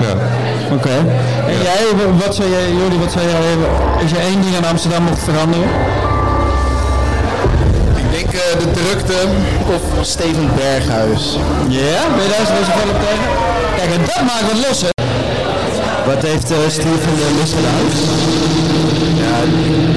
ja. 0.00 0.12
Oké. 0.74 0.90
En 1.46 1.58
jij, 1.62 1.82
wa- 1.96 2.24
wat 2.26 2.34
zou 2.34 2.50
jij, 2.50 2.72
Jordi, 2.80 2.98
wat 2.98 3.12
zou 3.12 3.24
jij, 3.26 3.40
als 4.02 4.10
je 4.10 4.16
één 4.18 4.40
ding 4.42 4.56
aan 4.56 4.70
Amsterdam 4.70 5.02
mocht 5.02 5.22
veranderen? 5.24 5.68
Eh, 8.38 8.58
de 8.58 8.70
drukte 8.80 9.18
of 9.74 10.06
Steven 10.06 10.50
Berghuis. 10.56 11.22
Ja, 11.68 12.00
ben 12.16 12.22
je 12.24 12.30
daar 12.36 12.46
zo 12.46 12.52
wel 12.78 12.94
op 12.94 13.00
tegen? 13.06 13.28
Kijk, 13.76 13.90
en 13.96 14.00
dat 14.06 14.22
maakt 14.30 14.46
wat 14.52 14.66
los, 14.68 14.80
hè? 14.80 14.88
Wat 16.06 16.22
heeft 16.22 16.50
uh, 16.50 16.56
Steven 16.68 17.14
uh, 17.24 17.40
mis 17.40 17.50
gedaan? 17.58 17.84
Ja, 19.22 19.34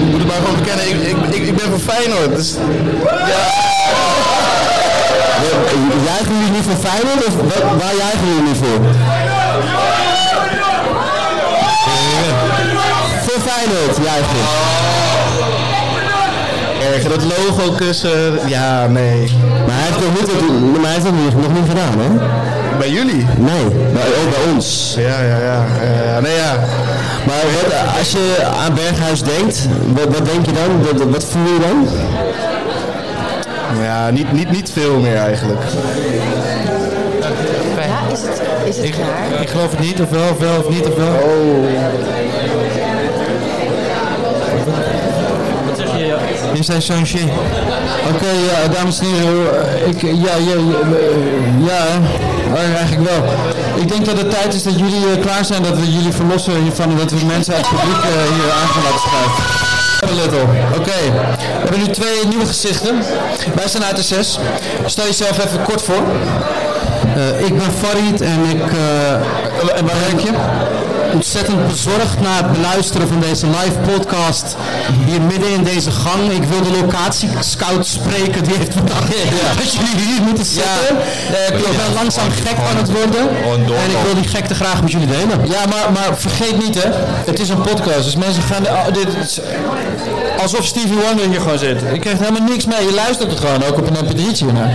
ik 0.04 0.10
moet 0.12 0.20
het 0.20 0.28
maar 0.28 0.42
gewoon 0.44 0.58
bekennen. 0.62 0.86
Ik, 0.90 0.98
ik, 1.12 1.36
ik, 1.36 1.44
ik 1.48 1.56
ben 1.56 1.70
van 1.70 1.80
Feyenoord. 1.94 2.36
Dus, 2.36 2.50
ja, 3.32 3.42
Juichen 6.06 6.36
jullie 6.40 6.52
niet 6.52 6.64
voor 6.70 6.80
Feyenoord 6.90 7.26
of 7.28 7.34
wa- 7.36 7.76
waar 7.82 7.96
juichen 8.04 8.28
jullie 8.28 8.42
niet 8.50 8.58
voor? 8.64 8.80
Voor 13.26 13.40
Feyenoord 13.50 13.98
juichen. 14.04 14.44
Erg. 16.94 17.04
Dat 17.04 17.24
logo 17.24 17.72
kussen. 17.72 18.40
Ja, 18.48 18.88
nee. 18.88 19.32
Maar 19.68 19.76
hij 19.76 19.86
heeft 19.86 20.00
nog 20.00 20.14
niet, 20.16 20.74
maar 20.74 20.84
hij 20.84 20.94
heeft 20.94 21.06
het 21.06 21.42
nog 21.42 21.54
niet 21.54 21.70
gedaan, 21.70 22.00
hè? 22.00 22.10
Bij 22.78 22.90
jullie? 22.90 23.26
Nee, 23.38 23.66
bij, 23.94 24.04
ook 24.04 24.30
bij 24.30 24.54
ons. 24.54 24.96
Ja, 24.98 25.22
ja, 25.22 25.38
ja. 25.38 26.20
nee, 26.20 26.36
ja. 26.36 26.60
Maar 27.28 27.42
wat, 27.54 27.98
als 28.00 28.12
je 28.12 28.38
aan 28.66 28.74
Berghuis 28.74 29.24
denkt, 29.24 29.68
wat, 29.94 30.18
wat 30.18 30.26
denk 30.26 30.46
je 30.46 30.52
dan? 30.52 30.84
Wat, 30.84 31.10
wat 31.10 31.24
voel 31.24 31.44
je 31.44 31.60
dan? 31.60 31.88
Ja, 33.84 34.10
niet, 34.10 34.32
niet, 34.32 34.52
niet 34.52 34.72
veel 34.74 35.00
meer 35.00 35.16
eigenlijk. 35.16 35.62
Ja, 37.78 38.14
is 38.14 38.22
het, 38.22 38.42
is 38.64 38.78
het 38.78 38.90
klaar? 38.90 39.42
Ik 39.42 39.50
geloof 39.50 39.72
het 39.72 39.80
niet, 39.80 40.02
of 40.02 40.10
wel, 40.10 40.30
of 40.32 40.38
wel, 40.38 40.58
of 40.58 40.70
niet, 40.70 40.88
of 40.88 40.96
wel. 40.96 41.08
Oh. 41.08 42.31
Je 46.54 46.64
zei 46.64 46.82
Sanchez. 46.82 47.24
Oké, 48.14 48.30
ja, 48.30 48.68
dames 48.74 49.00
en 49.00 49.06
heren. 49.06 49.88
Ik, 49.88 50.02
ja, 50.02 50.36
ja, 50.36 50.56
ja, 51.68 51.78
eh, 52.54 52.64
ja, 52.64 52.78
eigenlijk 52.78 53.10
wel. 53.10 53.34
Ik 53.76 53.88
denk 53.88 54.06
dat 54.06 54.18
het 54.18 54.32
tijd 54.32 54.54
is 54.54 54.64
dat 54.64 54.80
jullie 54.80 55.06
eh, 55.16 55.22
klaar 55.22 55.46
zijn, 55.46 55.64
dat 55.64 55.78
we 55.78 55.92
jullie 55.92 56.12
verlossen 56.12 56.62
hiervan 56.62 56.90
en 56.90 56.98
dat 56.98 57.12
we 57.12 57.26
mensen 57.26 57.54
uit 57.54 57.70
het 57.70 57.80
publiek 57.80 58.04
eh, 58.04 58.12
hier 58.12 58.52
aan 58.52 58.68
gaan 58.68 58.84
laten 58.84 59.00
schuiven. 59.00 59.72
Oké, 60.78 61.00
we 61.12 61.60
hebben 61.62 61.80
nu 61.80 61.88
twee 61.88 62.28
nieuwe 62.28 62.46
gezichten. 62.46 62.96
Wij 63.56 63.68
zijn 63.68 63.84
uit 63.84 63.96
de 63.96 64.04
zes. 64.04 64.40
Stel 64.86 65.06
jezelf 65.06 65.46
even 65.46 65.64
kort 65.64 65.82
voor. 65.82 66.04
Eh, 67.16 67.46
ik 67.46 67.58
ben 67.58 67.72
Farid 67.72 68.22
en 68.22 68.40
ik 68.50 68.72
eh, 68.72 69.14
En 69.78 69.86
werk? 69.86 70.21
Ontzettend 71.22 71.68
bezorgd 71.68 72.20
na 72.20 72.36
het 72.36 72.52
beluisteren 72.52 73.08
van 73.08 73.20
deze 73.20 73.46
live 73.48 73.78
podcast 73.92 74.56
hier 75.06 75.22
midden 75.22 75.50
in 75.50 75.64
deze 75.64 75.92
gang. 75.92 76.32
Ik 76.32 76.44
wil 76.44 76.62
de 76.62 76.72
locatie 76.82 77.30
scout 77.40 77.86
spreken 77.86 78.44
die 78.44 78.56
heeft 78.58 78.76
bedacht 78.76 79.08
dat 79.58 79.74
jullie 79.74 80.06
hier 80.06 80.22
moeten 80.22 80.46
zitten. 80.46 80.98
Eh, 81.34 81.58
ik 81.58 81.78
ben 81.78 81.94
langzaam 81.94 82.30
gek 82.32 82.58
aan 82.70 82.78
het 82.78 82.92
worden. 82.92 83.30
En 83.84 83.90
ik 83.90 83.98
wil 84.04 84.22
die 84.22 84.28
gekte 84.28 84.56
graag 84.56 84.82
met 84.82 84.92
jullie 84.92 85.08
delen. 85.08 85.48
Ja, 85.48 85.66
maar, 85.70 85.92
maar 85.92 86.18
vergeet 86.18 86.58
niet 86.64 86.84
hè, 86.84 86.90
het 87.26 87.40
is 87.40 87.50
een 87.50 87.62
podcast, 87.62 88.04
dus 88.04 88.16
mensen 88.16 88.44
gaan... 88.44 88.66
oh, 88.68 88.86
dit 88.94 89.42
alsof 90.42 90.66
Stevie 90.66 91.00
Wonder 91.06 91.26
hier 91.30 91.42
gewoon 91.42 91.60
zit. 91.60 91.80
Je 91.94 92.00
krijgt 92.00 92.20
helemaal 92.20 92.48
niks 92.54 92.66
mee, 92.66 92.86
je 92.90 92.94
luistert 92.94 93.30
het 93.30 93.40
gewoon, 93.40 93.64
ook 93.64 93.78
op 93.78 93.88
een 93.88 93.98
mp3'tje. 94.06 94.46
naar. 94.54 94.72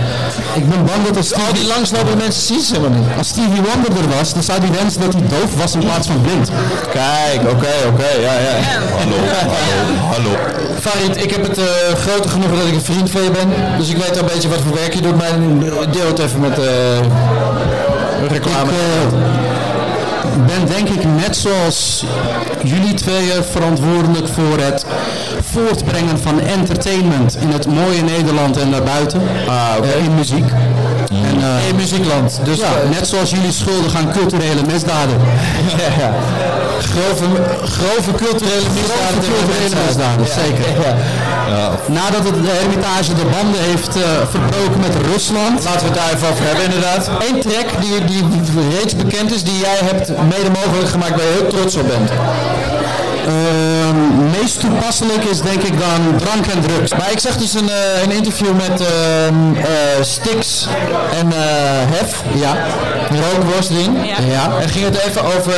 Ik 0.55 0.69
ben 0.69 0.85
bang 0.85 1.01
dat 1.07 1.17
als 1.17 1.33
Al 1.33 1.39
Stevie, 1.39 1.59
die 1.59 1.67
langslopende 1.67 2.15
mensen 2.15 2.41
zien 2.41 2.61
ze 2.61 2.73
helemaal 2.75 2.99
niet. 2.99 3.07
als 3.17 3.27
Stevie 3.27 3.61
Wonder 3.67 3.91
er 4.01 4.17
was, 4.17 4.33
dan 4.33 4.43
zou 4.43 4.59
hij 4.59 4.71
wensen 4.79 5.01
dat 5.01 5.13
hij 5.13 5.23
doof 5.27 5.51
was 5.61 5.73
in 5.73 5.79
plaats 5.79 6.07
van 6.07 6.21
blind. 6.21 6.49
Kijk, 6.91 7.41
oké, 7.53 7.73
oké, 7.91 8.09
ja, 8.27 8.33
ja. 8.47 8.55
Hallo, 8.99 9.17
hallo, 9.51 9.95
hallo. 10.13 10.31
Farid, 10.79 11.23
ik 11.23 11.31
heb 11.31 11.43
het 11.47 11.57
eh 11.57 11.65
grote 12.05 12.29
genoegen 12.29 12.57
dat 12.57 12.67
ik 12.67 12.73
een 12.73 12.81
vriend 12.81 13.09
van 13.11 13.23
je 13.23 13.31
ben. 13.31 13.49
Dus 13.77 13.89
ik 13.89 13.97
weet 13.97 14.11
al 14.11 14.17
een 14.17 14.33
beetje 14.33 14.49
wat 14.49 14.61
voor 14.65 14.75
werk 14.75 14.93
je 14.93 15.01
doet, 15.01 15.17
maar 15.17 15.31
deel 15.91 16.07
het 16.07 16.19
even 16.19 16.39
met 16.39 16.57
eh 16.59 16.65
reclame. 18.27 18.71
Ik 18.71 18.77
eh, 20.37 20.45
ben 20.45 20.65
denk 20.67 20.89
ik 20.89 21.03
net 21.03 21.37
zoals 21.37 22.03
jullie 22.63 22.93
tweeën 22.93 23.43
verantwoordelijk 23.51 24.27
voor 24.27 24.59
het 24.59 24.85
voortbrengen 25.57 26.19
van 26.19 26.39
entertainment 26.39 27.37
in 27.39 27.49
het 27.49 27.65
mooie 27.67 28.01
Nederland 28.01 28.57
en 28.57 28.71
daarbuiten. 28.71 29.21
Eh, 29.47 30.05
in 30.05 30.15
muziek. 30.15 30.49
En, 31.09 31.35
eh, 31.41 31.67
in 31.69 31.75
muziekland. 31.75 32.39
Dus 32.43 32.57
ja, 32.57 32.69
net 32.91 33.07
zoals 33.07 33.29
jullie 33.29 33.51
schuldig 33.51 33.95
aan 33.95 34.11
culturele 34.11 34.61
misdaden. 34.71 35.17
grove, 36.91 37.25
grove 37.77 38.11
culturele 38.23 38.69
misdaden. 38.77 39.21
Grove 39.21 39.37
culturele 39.37 39.75
misdaden, 39.85 40.27
zeker. 40.41 40.65
Nadat 41.85 42.23
het 42.29 42.35
de 42.45 42.51
Hermitage 42.59 43.13
de 43.13 43.27
banden 43.35 43.61
heeft 43.61 43.95
eh, 43.95 44.03
verbroken 44.33 44.79
met 44.79 44.95
Rusland. 45.11 45.63
Laten 45.63 45.79
we 45.79 45.85
het 45.85 45.99
daar 45.99 46.11
even 46.13 46.27
over 46.31 46.45
hebben, 46.49 46.63
inderdaad. 46.63 47.09
Eén 47.27 47.39
track 47.41 47.67
die, 47.81 48.05
die 48.05 48.23
reeds 48.77 48.95
bekend 48.95 49.33
is, 49.35 49.43
die 49.43 49.59
jij 49.67 49.79
hebt 49.89 50.07
mede 50.07 50.51
mogelijk 50.59 50.89
gemaakt, 50.89 51.15
waar 51.17 51.27
je 51.29 51.37
heel 51.39 51.47
trots 51.47 51.75
op 51.75 51.87
bent. 51.87 52.09
Meest 54.47 54.59
toepasselijk 54.59 55.23
is 55.23 55.41
denk 55.41 55.61
ik 55.61 55.79
dan 55.79 56.17
drank 56.17 56.45
en 56.45 56.61
drugs. 56.61 56.91
Maar 56.91 57.11
ik 57.11 57.19
zag 57.19 57.37
dus 57.37 57.53
een, 57.53 57.69
eh, 57.69 58.03
een 58.03 58.11
interview 58.11 58.53
met 58.55 58.81
ehm, 58.81 59.55
eh, 59.55 60.01
Stix 60.01 60.67
en 61.19 61.31
eh, 61.31 61.37
Hef. 61.93 62.21
Ja. 62.33 62.55
Rookworst 63.09 63.69
ding. 63.69 64.15
Ja. 64.27 64.51
En 64.61 64.69
ging 64.69 64.85
het 64.85 64.97
even 65.07 65.23
over, 65.23 65.53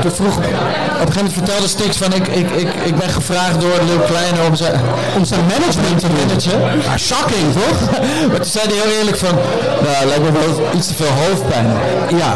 toen 0.00 0.10
vroeg, 0.10 0.36
op 0.36 0.42
een 0.42 0.52
gegeven 0.52 1.14
moment 1.14 1.32
vertelde 1.32 1.68
Stix 1.68 1.96
van 1.96 2.12
ik, 2.12 2.28
ik, 2.28 2.50
ik, 2.50 2.74
ik 2.84 2.96
ben 2.96 3.08
gevraagd 3.08 3.60
door 3.60 3.80
Leeuw 3.86 4.04
Kleine 4.06 4.38
om 4.48 4.54
zijn, 4.54 4.80
Om 5.16 5.24
zijn 5.24 5.40
management 5.40 5.98
te 5.98 6.06
managen. 6.08 6.62
Ah, 6.88 6.96
shocking 6.96 7.52
toch? 7.52 7.90
maar 8.28 8.40
toen 8.40 8.50
zei 8.50 8.64
hij 8.66 8.76
heel 8.82 8.98
eerlijk 8.98 9.16
van, 9.16 9.34
nou 9.82 10.06
lijkt 10.06 10.22
me 10.22 10.32
wel 10.32 10.68
iets 10.76 10.86
te 10.86 10.94
veel 10.94 11.12
hoofdpijn. 11.26 11.66
Ja. 12.08 12.34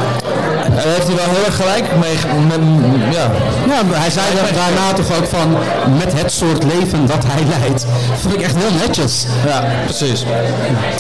En 0.79 0.81
daar 0.85 0.95
heeft 0.97 1.07
hij 1.11 1.17
wel 1.23 1.31
heel 1.35 1.45
erg 1.51 1.57
gelijk 1.63 1.85
mee, 2.05 2.17
met- 2.51 3.15
ja. 3.19 3.27
ja, 3.73 3.79
hij 4.05 4.11
zei 4.19 4.27
da- 4.37 4.55
daarna 4.63 4.87
toch 5.01 5.11
ook 5.19 5.27
van 5.37 5.49
met 6.03 6.11
het 6.21 6.31
soort 6.33 6.63
leven 6.75 7.01
dat 7.07 7.23
hij 7.31 7.43
leidt. 7.55 7.81
Dat 8.11 8.19
vond 8.23 8.35
ik 8.35 8.43
echt 8.49 8.57
heel 8.63 8.75
netjes. 8.85 9.13
Ja, 9.51 9.59
precies. 9.89 10.19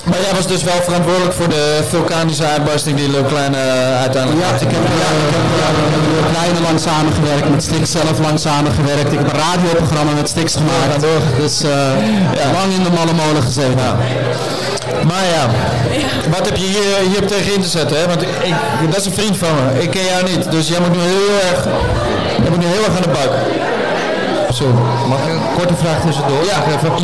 Maar 0.09 0.21
jij 0.27 0.35
was 0.39 0.47
dus 0.55 0.63
wel 0.71 0.81
verantwoordelijk 0.89 1.35
voor 1.41 1.49
de 1.49 1.65
vulkanische 1.89 2.45
uitbarsting 2.55 2.97
die 3.01 3.11
Leeuw 3.11 3.25
Kleine 3.33 3.57
eh, 3.57 4.01
uiteindelijk 4.07 4.43
Ja, 4.47 4.51
ik 4.67 4.73
heb 4.77 4.83
ja, 5.03 5.09
ik 5.29 5.33
heb, 5.37 5.47
eh, 5.65 5.73
met 6.17 6.27
Kleine 6.37 6.61
lang 6.69 6.79
samengewerkt, 6.91 7.47
met 7.55 7.63
Stix 7.69 7.85
zelf 7.99 8.17
lang 8.27 8.37
samengewerkt. 8.49 9.13
Ik 9.13 9.19
heb 9.23 9.29
een 9.33 9.41
radioprogramma 9.49 10.13
met 10.21 10.29
Stix 10.29 10.49
gemaakt. 10.63 11.01
Dus 11.43 11.55
eh, 11.63 12.53
lang 12.59 12.69
in 12.79 12.83
de 12.89 12.93
malle 12.99 13.13
molen 13.23 13.43
gezeten. 13.43 13.89
Maar 15.11 15.25
ja, 15.37 15.43
wat 16.31 16.45
heb 16.49 16.57
je 16.57 16.65
hier, 16.67 17.11
hier 17.11 17.27
tegen 17.27 17.55
in 17.55 17.63
te 17.63 17.69
zetten? 17.69 17.97
Hè? 18.01 18.07
Want 18.07 18.23
ik, 18.23 18.29
ik- 18.29 18.91
dat 18.91 19.01
is 19.01 19.07
een 19.07 19.13
vriend 19.13 19.37
van 19.37 19.49
me. 19.55 19.83
Ik 19.83 19.91
ken 19.91 20.05
jou 20.05 20.23
niet. 20.31 20.51
Dus 20.51 20.69
jij 20.69 20.81
moet 20.81 20.93
nu 20.93 20.99
heel 21.01 21.51
erg, 21.51 21.65
jij 22.43 22.51
moet 22.51 22.59
nu 22.59 22.67
heel 22.67 22.85
erg 22.85 22.97
aan 22.97 23.03
de 23.03 23.09
bak. 23.19 23.33
Zo. 24.55 24.65
Mag 25.09 25.19
ik 25.19 25.29
een 25.33 25.41
korte 25.59 25.75
vraag 25.83 26.01
tussendoor? 26.01 26.45
Ja, 26.45 26.59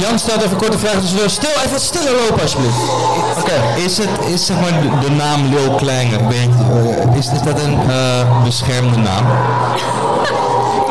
Jan 0.08 0.18
stelt 0.18 0.38
even 0.38 0.50
een 0.50 0.56
korte 0.56 0.78
vraag 0.78 0.92
tussendoor. 1.00 1.30
Stil 1.30 1.50
even 1.58 1.70
wat 1.70 1.80
stiller 1.80 2.12
lopen 2.20 2.42
alsjeblieft. 2.42 2.76
Oké. 3.40 3.56
Is, 3.86 3.98
het, 3.98 4.08
is 4.34 4.46
zeg 4.46 4.56
maar 4.60 4.72
de, 4.82 4.88
de 5.08 5.10
naam 5.10 5.40
Lil 5.54 5.74
Kleiner, 5.74 6.18
weet, 6.28 6.50
eh, 6.72 7.16
is, 7.18 7.26
is 7.32 7.42
dat 7.42 7.58
een 7.60 7.78
eh, 7.90 8.42
beschermde 8.44 8.96
naam? 8.96 9.24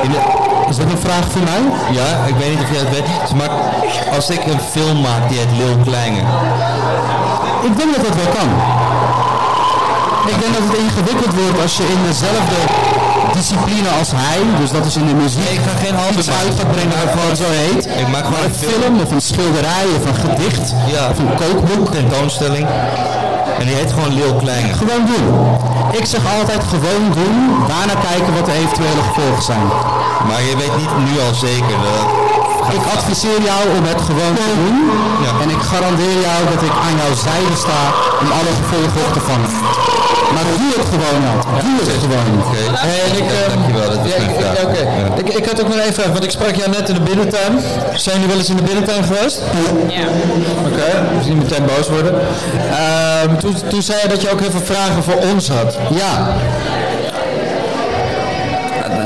In 0.04 0.12
de- 0.12 0.68
Is 0.70 0.78
dat 0.78 0.86
een 0.92 0.98
vraag 1.08 1.26
voor 1.32 1.42
mij? 1.52 1.62
ja, 1.92 2.26
ik 2.28 2.36
weet 2.36 2.50
niet 2.50 2.60
of 2.66 2.72
jij 2.72 2.80
het 2.80 2.90
weet. 2.90 3.34
Maar 3.36 3.50
als 4.16 4.30
ik 4.30 4.46
een 4.46 4.60
film 4.72 5.02
maak 5.02 5.30
die 5.30 5.38
heet 5.38 5.52
Lil 5.58 5.78
Kleiner, 5.86 6.24
Ik 7.68 7.74
denk 7.78 7.90
dat 7.96 8.04
dat 8.08 8.16
wel 8.22 8.32
kan. 8.40 8.50
Ik 10.32 10.38
denk 10.42 10.52
dat 10.58 10.64
het 10.70 10.78
ingewikkeld 10.86 11.34
wordt 11.40 11.62
als 11.62 11.78
je 11.78 11.84
in 11.96 12.02
dezelfde 12.12 12.60
discipline 13.40 13.90
als 14.00 14.10
hij, 14.22 14.40
dus 14.60 14.72
dat 14.72 14.86
is 14.86 14.96
in 15.02 15.08
de 15.12 15.14
muziek, 15.24 15.50
ik 15.58 15.62
ga 15.68 15.76
geen 15.86 15.96
album 16.04 16.20
iets 16.20 16.30
uit 16.42 16.54
gaat 16.60 16.72
brengen 16.76 16.98
zo 17.44 17.50
heet. 17.64 17.84
Ik 18.04 18.08
maak 18.14 18.24
gewoon 18.26 18.32
Maar 18.32 18.50
een 18.50 18.56
een 18.64 18.72
film. 18.82 18.94
of 19.06 19.12
een 19.12 19.26
schilderij 19.32 19.86
of 19.98 20.04
een 20.10 20.20
gedicht 20.26 20.66
Ja. 20.96 21.04
of 21.12 21.18
een 21.24 21.34
kookboek. 21.44 21.86
tentoonstelling, 21.98 22.68
en 23.60 23.66
die 23.68 23.76
heet 23.80 23.92
gewoon 23.96 24.14
Lil 24.20 24.34
Kleiner. 24.44 24.76
Gewoon 24.82 25.04
doen. 25.12 25.26
Ik 26.00 26.06
zeg 26.14 26.22
altijd 26.40 26.64
gewoon 26.74 27.04
doen, 27.20 27.38
daarna 27.72 27.96
kijken 28.10 28.32
wat 28.38 28.46
de 28.46 28.56
eventuele 28.64 29.02
gevolgen 29.10 29.44
zijn. 29.52 29.68
Maar 30.28 30.42
je 30.50 30.54
weet 30.62 30.76
niet 30.82 30.92
nu 31.08 31.14
al 31.28 31.34
zeker 31.48 31.78
dat... 31.88 32.08
Ik 32.78 32.84
adviseer 32.96 33.42
jou 33.52 33.62
om 33.78 33.84
het 33.92 34.02
gewoon 34.10 34.34
te 34.44 34.48
doen. 34.62 34.78
Ja. 35.26 35.32
En 35.44 35.50
ik 35.56 35.62
garandeer 35.72 36.16
jou 36.28 36.40
dat 36.54 36.62
ik 36.70 36.76
aan 36.86 36.96
jouw 37.02 37.16
zijde 37.28 37.56
sta 37.66 37.82
om 38.22 38.28
alle 38.38 38.54
gevolgen 38.62 39.00
op 39.06 39.12
te 39.18 39.22
vangen. 39.30 39.52
Maar 40.36 40.46
doe 40.62 40.72
het 40.80 40.88
gewoon, 40.94 41.18
Nat. 41.28 41.42
Doe 41.66 41.78
het 41.82 42.00
gewoon. 42.04 42.32
En 42.96 43.12
ik, 43.22 43.28
ehm, 43.38 43.50
dankjewel, 43.54 43.90
dat 43.96 44.06
is 44.06 44.12
ja, 44.12 44.18
mijn 44.18 44.30
ik- 44.30 44.40
vraag. 44.40 44.56
ja, 44.58 44.64
oké. 44.68 44.82
Ja. 44.82 45.16
Ik, 45.22 45.28
ik 45.40 45.46
had 45.50 45.62
ook 45.62 45.68
nog 45.74 45.80
vraag, 45.98 46.12
want 46.18 46.24
ik 46.24 46.32
sprak 46.32 46.56
jou 46.56 46.70
net 46.70 46.90
in 46.90 46.96
de 46.96 47.02
binnentuin. 47.12 47.54
Zijn 48.06 48.16
jullie 48.16 48.30
wel 48.34 48.38
eens 48.42 48.50
in 48.50 48.56
de 48.56 48.68
binnentuin 48.72 49.04
geweest? 49.04 49.40
Ja. 49.88 50.06
Oké, 50.68 50.90
dus 51.18 51.26
niet 51.26 51.38
meteen 51.44 51.66
boos 51.66 51.88
worden. 51.90 52.14
Ehm, 52.72 53.36
toen, 53.38 53.56
toen 53.70 53.82
zei 53.82 53.98
je 54.02 54.08
dat 54.08 54.22
je 54.22 54.32
ook 54.32 54.40
heel 54.40 54.52
veel 54.52 54.68
vragen 54.74 55.04
voor 55.04 55.20
ons 55.34 55.50
had. 55.50 55.78
Ja. 56.02 56.14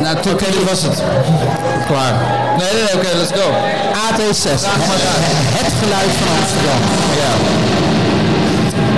Nou, 0.04 0.16
dit 0.24 0.70
was 0.70 0.82
het. 0.84 1.04
Klaar. 1.88 2.14
Nee, 2.58 2.68
nee, 2.74 2.84
nee, 2.84 2.94
oké, 2.96 3.18
let's 3.18 3.32
go. 3.42 3.48
AT6. 4.06 4.50
Het 5.60 5.74
geluid 5.82 6.12
van 6.20 6.30
Amsterdam. 6.40 6.80
Ja. 7.22 7.32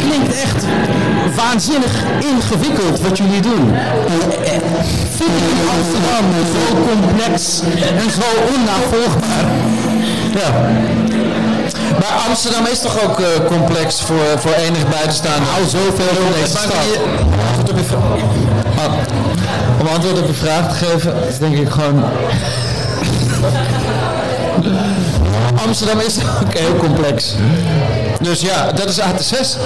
Klinkt 0.08 0.42
echt 0.44 0.66
waanzinnig 1.36 1.94
ingewikkeld 2.20 3.02
wat 3.02 3.18
jullie 3.18 3.42
doen. 3.42 3.74
Eh, 3.74 4.54
eh, 4.54 4.62
Vind 5.18 5.30
ik 5.42 5.48
in 5.56 5.62
Amsterdam 5.76 6.26
zo 6.54 6.76
complex 6.90 7.60
en 8.00 8.12
zo 8.12 8.30
onnavolgbaar. 8.56 9.46
ja. 10.42 10.50
Maar 12.00 12.24
Amsterdam 12.28 12.66
is 12.66 12.80
toch 12.80 13.04
ook 13.04 13.20
eh, 13.20 13.28
complex 13.48 14.02
voor, 14.02 14.40
voor 14.40 14.54
enig 14.54 14.90
buitenstaander? 14.90 15.50
Hou 15.50 15.66
zoveel 15.68 16.14
van 16.24 16.32
deze 16.34 16.48
stad. 16.48 16.74
Ah, 18.78 18.94
om 19.80 19.88
antwoord 19.88 20.20
op 20.20 20.28
je 20.28 20.34
vraag 20.34 20.78
te 20.78 20.86
geven, 20.86 21.14
is 21.28 21.38
denk 21.38 21.58
ik 21.58 21.70
gewoon... 21.70 22.04
Amsterdam 25.68 26.00
is 26.00 26.18
ook 26.44 26.54
heel 26.54 26.76
complex. 26.76 27.36
Dus 28.22 28.42
ja, 28.42 28.72
dat 28.72 28.90
is 28.90 29.00
AT6. 29.00 29.58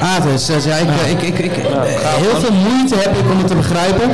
AT6, 0.00 0.64
ja, 0.66 0.76
ik, 0.76 0.90
ik, 1.10 1.22
ik, 1.22 1.38
ik, 1.38 1.52
heel 2.24 2.36
veel 2.40 2.56
moeite 2.68 2.94
heb 3.04 3.12
ik 3.20 3.30
om 3.32 3.38
het 3.38 3.46
te 3.46 3.54
begrijpen. 3.54 4.08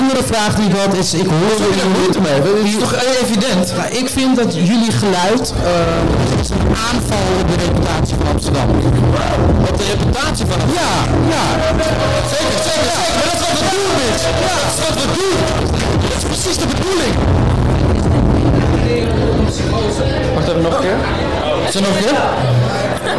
Andere 0.00 0.22
vraag 0.22 0.54
die 0.54 0.68
ik 0.68 0.76
had 0.76 0.94
is, 0.94 1.14
ik 1.14 1.28
hoor 1.36 1.56
jullie 1.66 1.88
moeite 1.98 2.20
mee. 2.20 2.38
Dat 2.42 2.64
is 2.64 2.78
toch 2.78 2.94
evident? 3.22 3.66
ik 4.02 4.08
vind 4.08 4.36
dat 4.36 4.54
jullie 4.54 4.92
geluid 5.02 5.44
eh, 5.64 6.40
is 6.42 6.50
een 6.50 6.68
aanval 6.88 7.26
op 7.40 7.46
de 7.52 7.56
reputatie 7.64 8.14
van 8.20 8.26
Amsterdam. 8.34 8.68
Op 9.70 9.76
de 9.80 9.86
reputatie 9.92 10.44
van 10.50 10.58
Amsterdam? 10.62 10.82
Ja, 10.82 10.92
ja. 11.34 11.44
Zeker, 12.34 12.60
zeker, 12.68 12.90
zeker. 12.98 13.14
Maar 13.16 13.26
dat 13.28 13.36
is 13.38 13.42
wat 13.46 13.54
we 13.58 13.64
doen, 13.74 13.90
bitch. 13.98 14.24
Ja, 14.46 14.54
dat 14.62 14.72
is 14.76 14.80
wat 14.86 14.96
we 15.00 15.06
doen. 15.18 15.36
Dat 16.10 16.18
is 16.20 16.26
precies 16.32 16.56
de 16.62 16.66
bedoeling. 16.74 17.14
Wacht 20.34 20.48
even 20.48 20.62
nog 20.62 20.74
een 20.74 20.84
keer. 20.86 20.98
Is 21.68 21.74
er 21.74 21.82
nog 21.82 21.96
een 21.96 22.04
keer? 22.04 22.57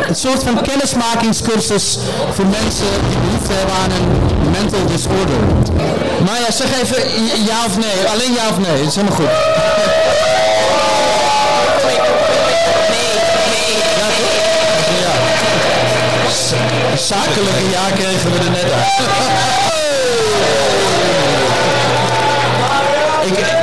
Een 0.07 0.15
soort 0.15 0.43
van 0.43 0.61
kennismakingscursus 0.61 1.97
voor 2.33 2.45
mensen 2.45 2.91
die 3.09 3.17
behoefte 3.17 3.53
hebben 3.53 3.75
aan 3.75 3.91
een 3.91 4.51
mental 4.51 4.85
disorder. 4.85 5.39
Maar 6.25 6.39
ja, 6.39 6.51
zeg 6.51 6.67
even 6.81 7.01
ja 7.45 7.65
of 7.65 7.77
nee. 7.77 8.07
Alleen 8.13 8.33
ja 8.33 8.49
of 8.49 8.57
nee. 8.57 8.77
Dat 8.77 8.87
is 8.87 8.95
helemaal 8.95 9.17
goed. 9.17 9.29
Zakelijke 16.95 17.69
ja 17.71 17.95
kregen 17.95 18.31
we 18.31 18.37
er 18.37 18.51
net 18.51 18.71
uit. 18.71 18.87
Ik, 23.25 23.58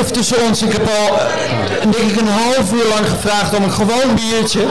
even 0.00 0.12
tussen 0.12 0.36
ons, 0.48 0.62
ik 0.62 0.72
heb 0.72 0.88
al 0.88 1.18
eh, 1.18 1.24
denk 1.80 2.10
ik 2.10 2.20
een 2.20 2.28
half 2.28 2.72
uur 2.72 2.88
lang 2.94 3.08
gevraagd 3.08 3.56
om 3.56 3.62
een 3.62 3.72
gewoon 3.72 4.14
biertje. 4.14 4.64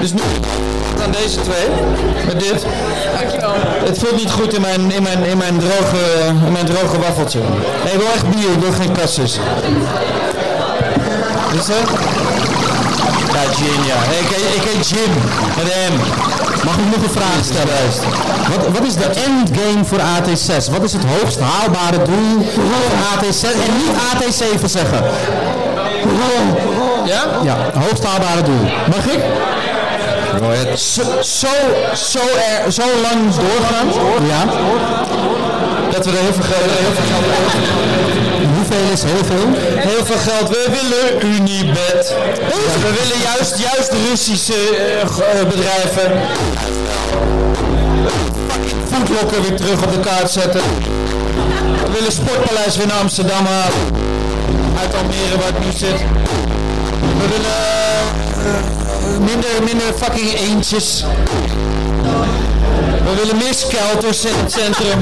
Dus 0.00 0.12
nu 0.12 0.20
aan 1.02 1.10
deze 1.10 1.40
twee, 1.40 1.66
met 2.26 2.40
dit. 2.40 2.66
Het 3.84 3.98
voelt 3.98 4.16
niet 4.16 4.30
goed 4.30 4.54
in 4.54 4.60
mijn, 4.60 4.90
in 4.90 5.02
mijn, 5.02 5.24
in 5.24 5.38
mijn, 5.38 5.58
droge, 5.58 5.98
in 6.46 6.52
mijn 6.52 6.66
droge 6.66 6.98
waffeltje. 6.98 7.40
Nee, 7.84 7.92
ik 7.92 7.98
wil 7.98 8.08
echt 8.14 8.30
bier, 8.30 8.52
ik 8.52 8.60
wil 8.60 8.72
geen 8.72 8.92
kassis. 8.92 9.38
Is 11.52 11.66
het? 11.66 11.90
Ja, 13.32 13.52
gin, 13.52 13.84
ja. 13.84 13.96
Ik, 14.20 14.30
ik 14.54 14.62
heet 14.62 14.88
Jim, 14.88 15.12
met 15.56 15.66
M. 15.66 16.47
Mag 16.68 16.76
ik 16.76 16.84
nog 16.96 17.02
een 17.02 17.20
vraag 17.20 17.44
stellen? 17.44 17.82
Wat, 18.50 18.78
wat 18.78 18.86
is 18.86 18.94
de 18.94 19.04
endgame 19.04 19.84
voor 19.84 19.98
AT6? 19.98 20.72
Wat 20.72 20.82
is 20.82 20.92
het 20.92 21.04
hoogst 21.04 21.40
haalbare 21.40 22.02
doel 22.02 22.46
voor 22.54 22.90
AT6? 23.10 23.42
En 23.66 23.72
niet 23.76 23.94
AT7 24.10 24.64
zeggen. 24.64 25.02
Ja? 27.04 27.22
Ja, 27.42 27.56
hoogst 27.80 28.04
haalbare 28.04 28.42
doel. 28.42 28.62
Mag 28.88 29.06
ik? 29.06 29.20
Zo, 30.38 31.02
zo, 31.22 31.48
zo, 31.94 32.18
er, 32.18 32.72
zo 32.72 32.82
lang 33.02 33.34
doorgaan. 33.34 33.88
Ja. 34.26 34.44
Dat 35.90 36.04
we 36.04 36.10
er 36.10 36.18
heel 36.18 36.32
veel 36.32 36.42
geld, 36.42 36.62
heel 36.62 36.92
veel 36.94 37.06
geld 37.10 37.24
Hoeveel 38.54 38.92
is 38.92 39.02
heel 39.02 39.24
veel? 39.24 39.46
Heel 39.90 40.04
veel 40.04 40.18
geld. 40.18 40.48
We 40.48 40.66
willen 40.76 41.34
Unibet. 41.34 42.14
We 42.82 42.92
willen 43.00 43.20
juist, 43.22 43.58
juist 43.58 43.92
Russische 44.10 44.54
eh, 44.54 45.48
bedrijven. 45.48 46.20
Voetlokker 48.90 49.42
weer 49.42 49.56
terug 49.56 49.82
op 49.82 49.92
de 49.92 50.00
kaart 50.00 50.30
zetten. 50.30 50.60
We 51.84 51.92
willen 51.92 52.12
Sportpaleis 52.12 52.76
weer 52.76 52.86
naar 52.86 52.98
Amsterdam 53.00 53.46
halen. 53.46 54.06
Uit 54.80 54.94
Almere 54.94 55.36
waar 55.36 55.46
het 55.46 55.64
nu 55.64 55.72
zit. 55.72 56.00
We 57.18 57.26
willen 57.28 57.56
eh, 58.54 58.87
minder, 59.20 59.62
minder 59.64 59.92
fucking 59.96 60.32
eentjes. 60.34 61.04
We 63.04 63.14
willen 63.14 63.36
meer 63.36 63.54
skelters 63.54 64.24
in 64.24 64.34
het 64.36 64.52
centrum. 64.52 64.98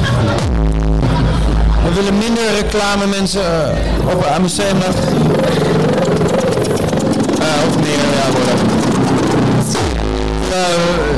We 1.84 1.92
willen 1.94 2.18
minder 2.18 2.44
reclame 2.60 3.06
mensen 3.06 3.42
eh, 3.42 4.08
op 4.12 4.26
een 4.34 4.42
museumnacht. 4.42 4.98
Eh, 7.38 7.68
of 7.68 7.78
meer, 7.78 8.04
ja, 8.16 8.30
whatever. 8.32 8.66
Eh, 10.52 11.16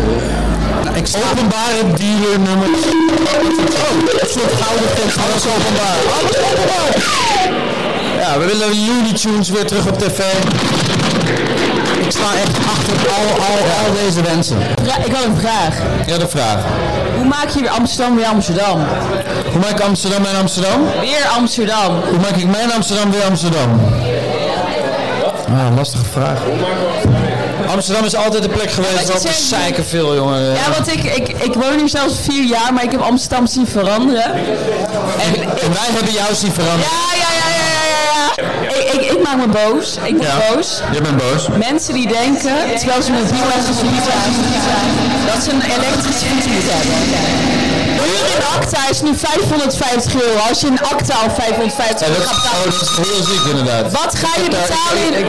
openbare 1.31 1.93
dealernummers. 1.97 2.81
Oh, 2.81 3.93
een 4.21 4.29
soort 4.29 4.53
gouden 4.61 4.95
tent, 4.95 5.13
alles 5.25 5.45
openbaar. 5.55 5.99
Alles 6.19 6.37
openbaar. 6.39 6.93
Ja, 8.21 8.39
we 8.39 8.47
willen 8.47 8.87
Looney 8.87 9.45
weer 9.53 9.67
terug 9.67 9.87
op 9.87 9.99
tv. 9.99 10.23
Ik 12.09 12.15
sta 12.15 12.33
echt 12.45 12.57
achter 12.75 12.97
al, 13.19 13.27
al, 13.49 13.87
al 13.87 13.93
deze 14.05 14.23
wensen. 14.23 14.59
Ja, 14.85 14.97
ik 15.05 15.13
had 15.15 15.25
een 15.25 15.37
vraag. 15.41 15.75
Ja, 16.07 16.19
de 16.19 16.29
vraag. 16.29 16.59
Hoe 17.17 17.25
maak 17.25 17.49
je 17.49 17.61
weer 17.61 17.71
Amsterdam 17.71 18.17
weer 18.17 18.27
Amsterdam? 18.27 18.87
Hoe 19.53 19.61
maak 19.61 19.71
ik 19.71 19.81
Amsterdam 19.81 20.25
en 20.25 20.37
Amsterdam? 20.41 20.81
Weer 21.01 21.27
Amsterdam. 21.37 22.01
Hoe 22.11 22.19
maak 22.19 22.37
ik 22.37 22.47
mijn 22.47 22.73
Amsterdam 22.73 23.11
weer 23.11 23.23
Amsterdam? 23.23 23.81
Ah, 25.49 25.77
lastige 25.77 26.05
vraag. 26.13 26.39
Amsterdam 27.71 28.05
is 28.05 28.17
altijd 28.17 28.43
de 28.43 28.49
plek 28.49 28.71
geweest 28.71 28.93
wat 28.95 29.03
je 29.07 29.09
waar 29.13 29.21
we 29.23 29.29
zegt- 29.29 29.41
zeiken 29.43 29.85
veel, 29.87 30.15
jongen. 30.15 30.41
Ja, 30.43 30.71
want 30.77 30.93
ik, 30.93 31.03
ik, 31.05 31.29
ik 31.29 31.55
woon 31.55 31.79
hier 31.79 31.89
zelfs 31.89 32.15
vier 32.23 32.45
jaar, 32.45 32.73
maar 32.75 32.83
ik 32.83 32.91
heb 32.91 33.01
Amsterdam 33.01 33.47
zien 33.47 33.67
veranderen. 33.67 34.25
En, 34.25 35.35
En 35.43 35.71
wij 35.79 35.89
hebben 35.97 36.13
jou 36.13 36.35
zien 36.35 36.53
veranderen. 36.53 36.91
ja, 36.91 37.18
maak 39.29 39.47
me 39.47 39.53
boos. 39.61 39.97
Ik 40.11 40.19
ben 40.19 40.31
boos. 40.45 40.69
Je 40.93 41.01
bent 41.01 41.17
boos. 41.17 41.43
Mensen 41.69 41.95
die 41.95 42.09
denken, 42.09 42.57
terwijl 42.79 43.03
ze 43.03 43.13
mobiel 43.13 43.49
en 43.57 43.63
gezoend 43.71 44.01
zijn, 44.11 44.31
dat 45.31 45.39
ze 45.45 45.51
een 45.51 45.65
elektrische 45.77 46.27
fiets 46.31 46.47
moeten 46.55 46.75
hebben. 46.79 46.97
Huur 48.09 48.27
in 48.37 48.43
Acta 48.57 48.83
is 48.91 49.01
nu 49.01 49.13
550 49.17 50.23
euro. 50.23 50.39
Als 50.49 50.61
je 50.61 50.67
in 50.67 50.81
Acta 50.93 51.15
al 51.15 51.31
550 51.35 52.09
Ja, 52.09 52.15
euro 52.15 52.27
gaat 52.27 52.37
oh, 52.37 52.43
betalen. 52.43 52.71
dat 52.79 52.83
is 52.89 52.97
heel 53.09 53.23
ziek 53.31 53.45
inderdaad. 53.53 53.85
Wat 54.03 54.13
ga 54.23 54.33
je 54.43 54.49
betalen 54.59 55.03
in... 55.19 55.27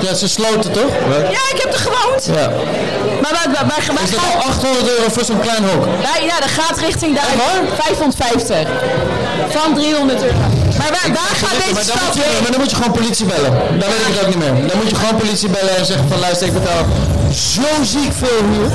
Ja, 0.00 0.14
ze 0.14 0.28
sloten 0.28 0.72
toch? 0.72 0.92
Ja, 1.36 1.42
ik 1.54 1.58
heb 1.64 1.72
er 1.72 1.78
gewoond. 1.88 2.22
Ja. 2.38 2.48
Maar 3.22 3.32
wij, 3.38 3.46
wij 3.66 4.02
Is 4.04 4.10
dat 4.10 4.20
gaan... 4.20 4.40
al 4.40 4.46
800 4.48 4.88
euro 4.88 5.10
voor 5.10 5.24
zo'n 5.24 5.40
klein 5.40 5.64
hok? 5.64 5.86
Ja, 6.22 6.40
dat 6.40 6.50
gaat 6.60 6.78
richting 6.78 7.14
daar. 7.14 7.24
550. 7.76 8.68
Van 9.48 9.74
300 9.74 10.22
euro. 10.22 10.36
Maar 10.80 10.90
waar, 10.96 11.08
waar 11.20 11.34
gaat 11.42 11.56
deze 11.64 11.74
Maar 11.76 11.86
dan, 11.90 11.96
stad 11.96 12.06
moet 12.06 12.14
je, 12.20 12.22
heen? 12.30 12.42
maar 12.42 12.52
dan 12.54 12.60
moet 12.62 12.70
je 12.72 12.78
gewoon 12.80 12.94
politie 13.00 13.26
bellen. 13.32 13.52
Dan 13.80 13.86
weet 13.92 14.02
ik 14.06 14.12
het 14.14 14.18
ook 14.22 14.30
niet 14.34 14.42
meer. 14.44 14.54
Dan 14.68 14.76
moet 14.80 14.90
je 14.92 14.96
gewoon 15.02 15.16
politie 15.24 15.48
bellen 15.56 15.74
en 15.80 15.84
zeggen 15.92 16.06
van 16.12 16.18
luister, 16.26 16.44
ik 16.50 16.54
betaal 16.60 16.82
zo 17.54 17.68
ziek 17.94 18.12
veel 18.22 18.40
huur. 18.52 18.70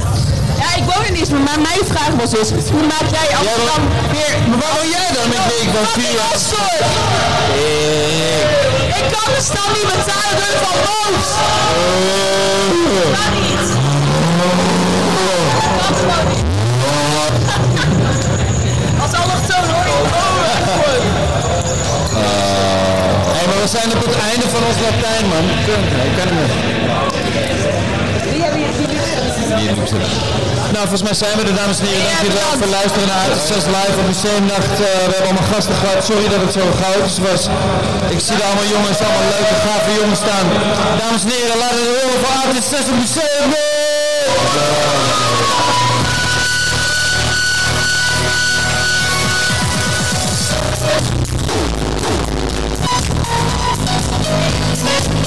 Ja, 0.62 0.70
ik 0.82 0.86
woon 0.92 1.04
in 1.10 1.16
Isma, 1.22 1.40
maar 1.50 1.60
mijn 1.70 1.84
vraag 1.92 2.12
was 2.22 2.30
dus, 2.38 2.50
hoe 2.76 2.86
maak 2.94 3.08
jij 3.18 3.28
Amsterdam 3.42 3.84
weer... 4.16 4.34
Maar 4.50 4.60
waar 4.64 4.74
woon 4.78 4.90
jij 4.98 5.10
dan? 5.18 5.28
Ik 5.38 5.44
weet 5.50 5.62
ik 5.68 5.72
woon 5.76 5.88
vier 5.98 6.14
jaar. 6.20 6.36
Sorry. 6.54 6.80
Ik 9.00 9.06
kan 9.16 9.28
de 9.36 9.42
stad 9.52 9.70
niet 9.78 9.88
betalen, 9.94 10.36
dus 10.42 10.56
van 10.66 10.78
boos. 10.88 11.30
Kan 13.18 13.32
niet. 13.42 13.68
Dat 15.78 15.88
kan 15.88 15.96
gewoon 16.00 16.28
niet. 16.36 16.45
We 23.66 23.72
zijn 23.72 23.92
op 23.98 24.06
het 24.06 24.18
einde 24.30 24.48
van 24.56 24.62
ons 24.70 24.78
Latijn, 24.86 25.26
man. 25.34 25.46
Ik 26.10 26.14
kan 26.18 26.30
meer. 26.36 26.52
Nou, 30.74 30.84
volgens 30.90 31.06
mij 31.08 31.18
zijn 31.24 31.36
we 31.38 31.44
er, 31.50 31.56
dames 31.62 31.80
en 31.80 31.86
heren. 31.86 32.06
Dank 32.08 32.18
jullie 32.22 32.38
wel 32.44 32.54
voor 32.60 32.72
luisteren 32.80 33.08
naar 33.16 33.28
de 33.34 33.40
6 33.54 33.64
Live 33.76 33.96
op 34.02 34.08
Museumnacht. 34.14 34.74
Eh, 34.74 34.78
we 35.08 35.12
hebben 35.14 35.24
allemaal 35.28 35.50
gasten 35.54 35.76
gehad. 35.82 36.00
Sorry 36.10 36.28
dat 36.34 36.42
het 36.46 36.54
zo 36.60 36.64
chaotisch 36.82 37.20
was. 37.28 37.42
Ik 38.16 38.22
zie 38.26 38.36
er 38.40 38.46
allemaal 38.48 38.70
jongens, 38.76 39.00
allemaal 39.06 39.28
leuke, 39.34 39.56
gave 39.66 39.90
jongens 40.02 40.22
staan. 40.26 40.48
Dames 41.02 41.22
en 41.26 41.32
heren, 41.36 41.58
laten 41.64 41.82
we 41.86 41.92
horen 42.00 42.20
voor 42.22 42.34
Artis 42.42 42.66
6 42.74 42.86
op 42.92 42.98
Museumnacht! 43.04 44.26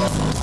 Let's 0.00 0.16
go. 0.16 0.37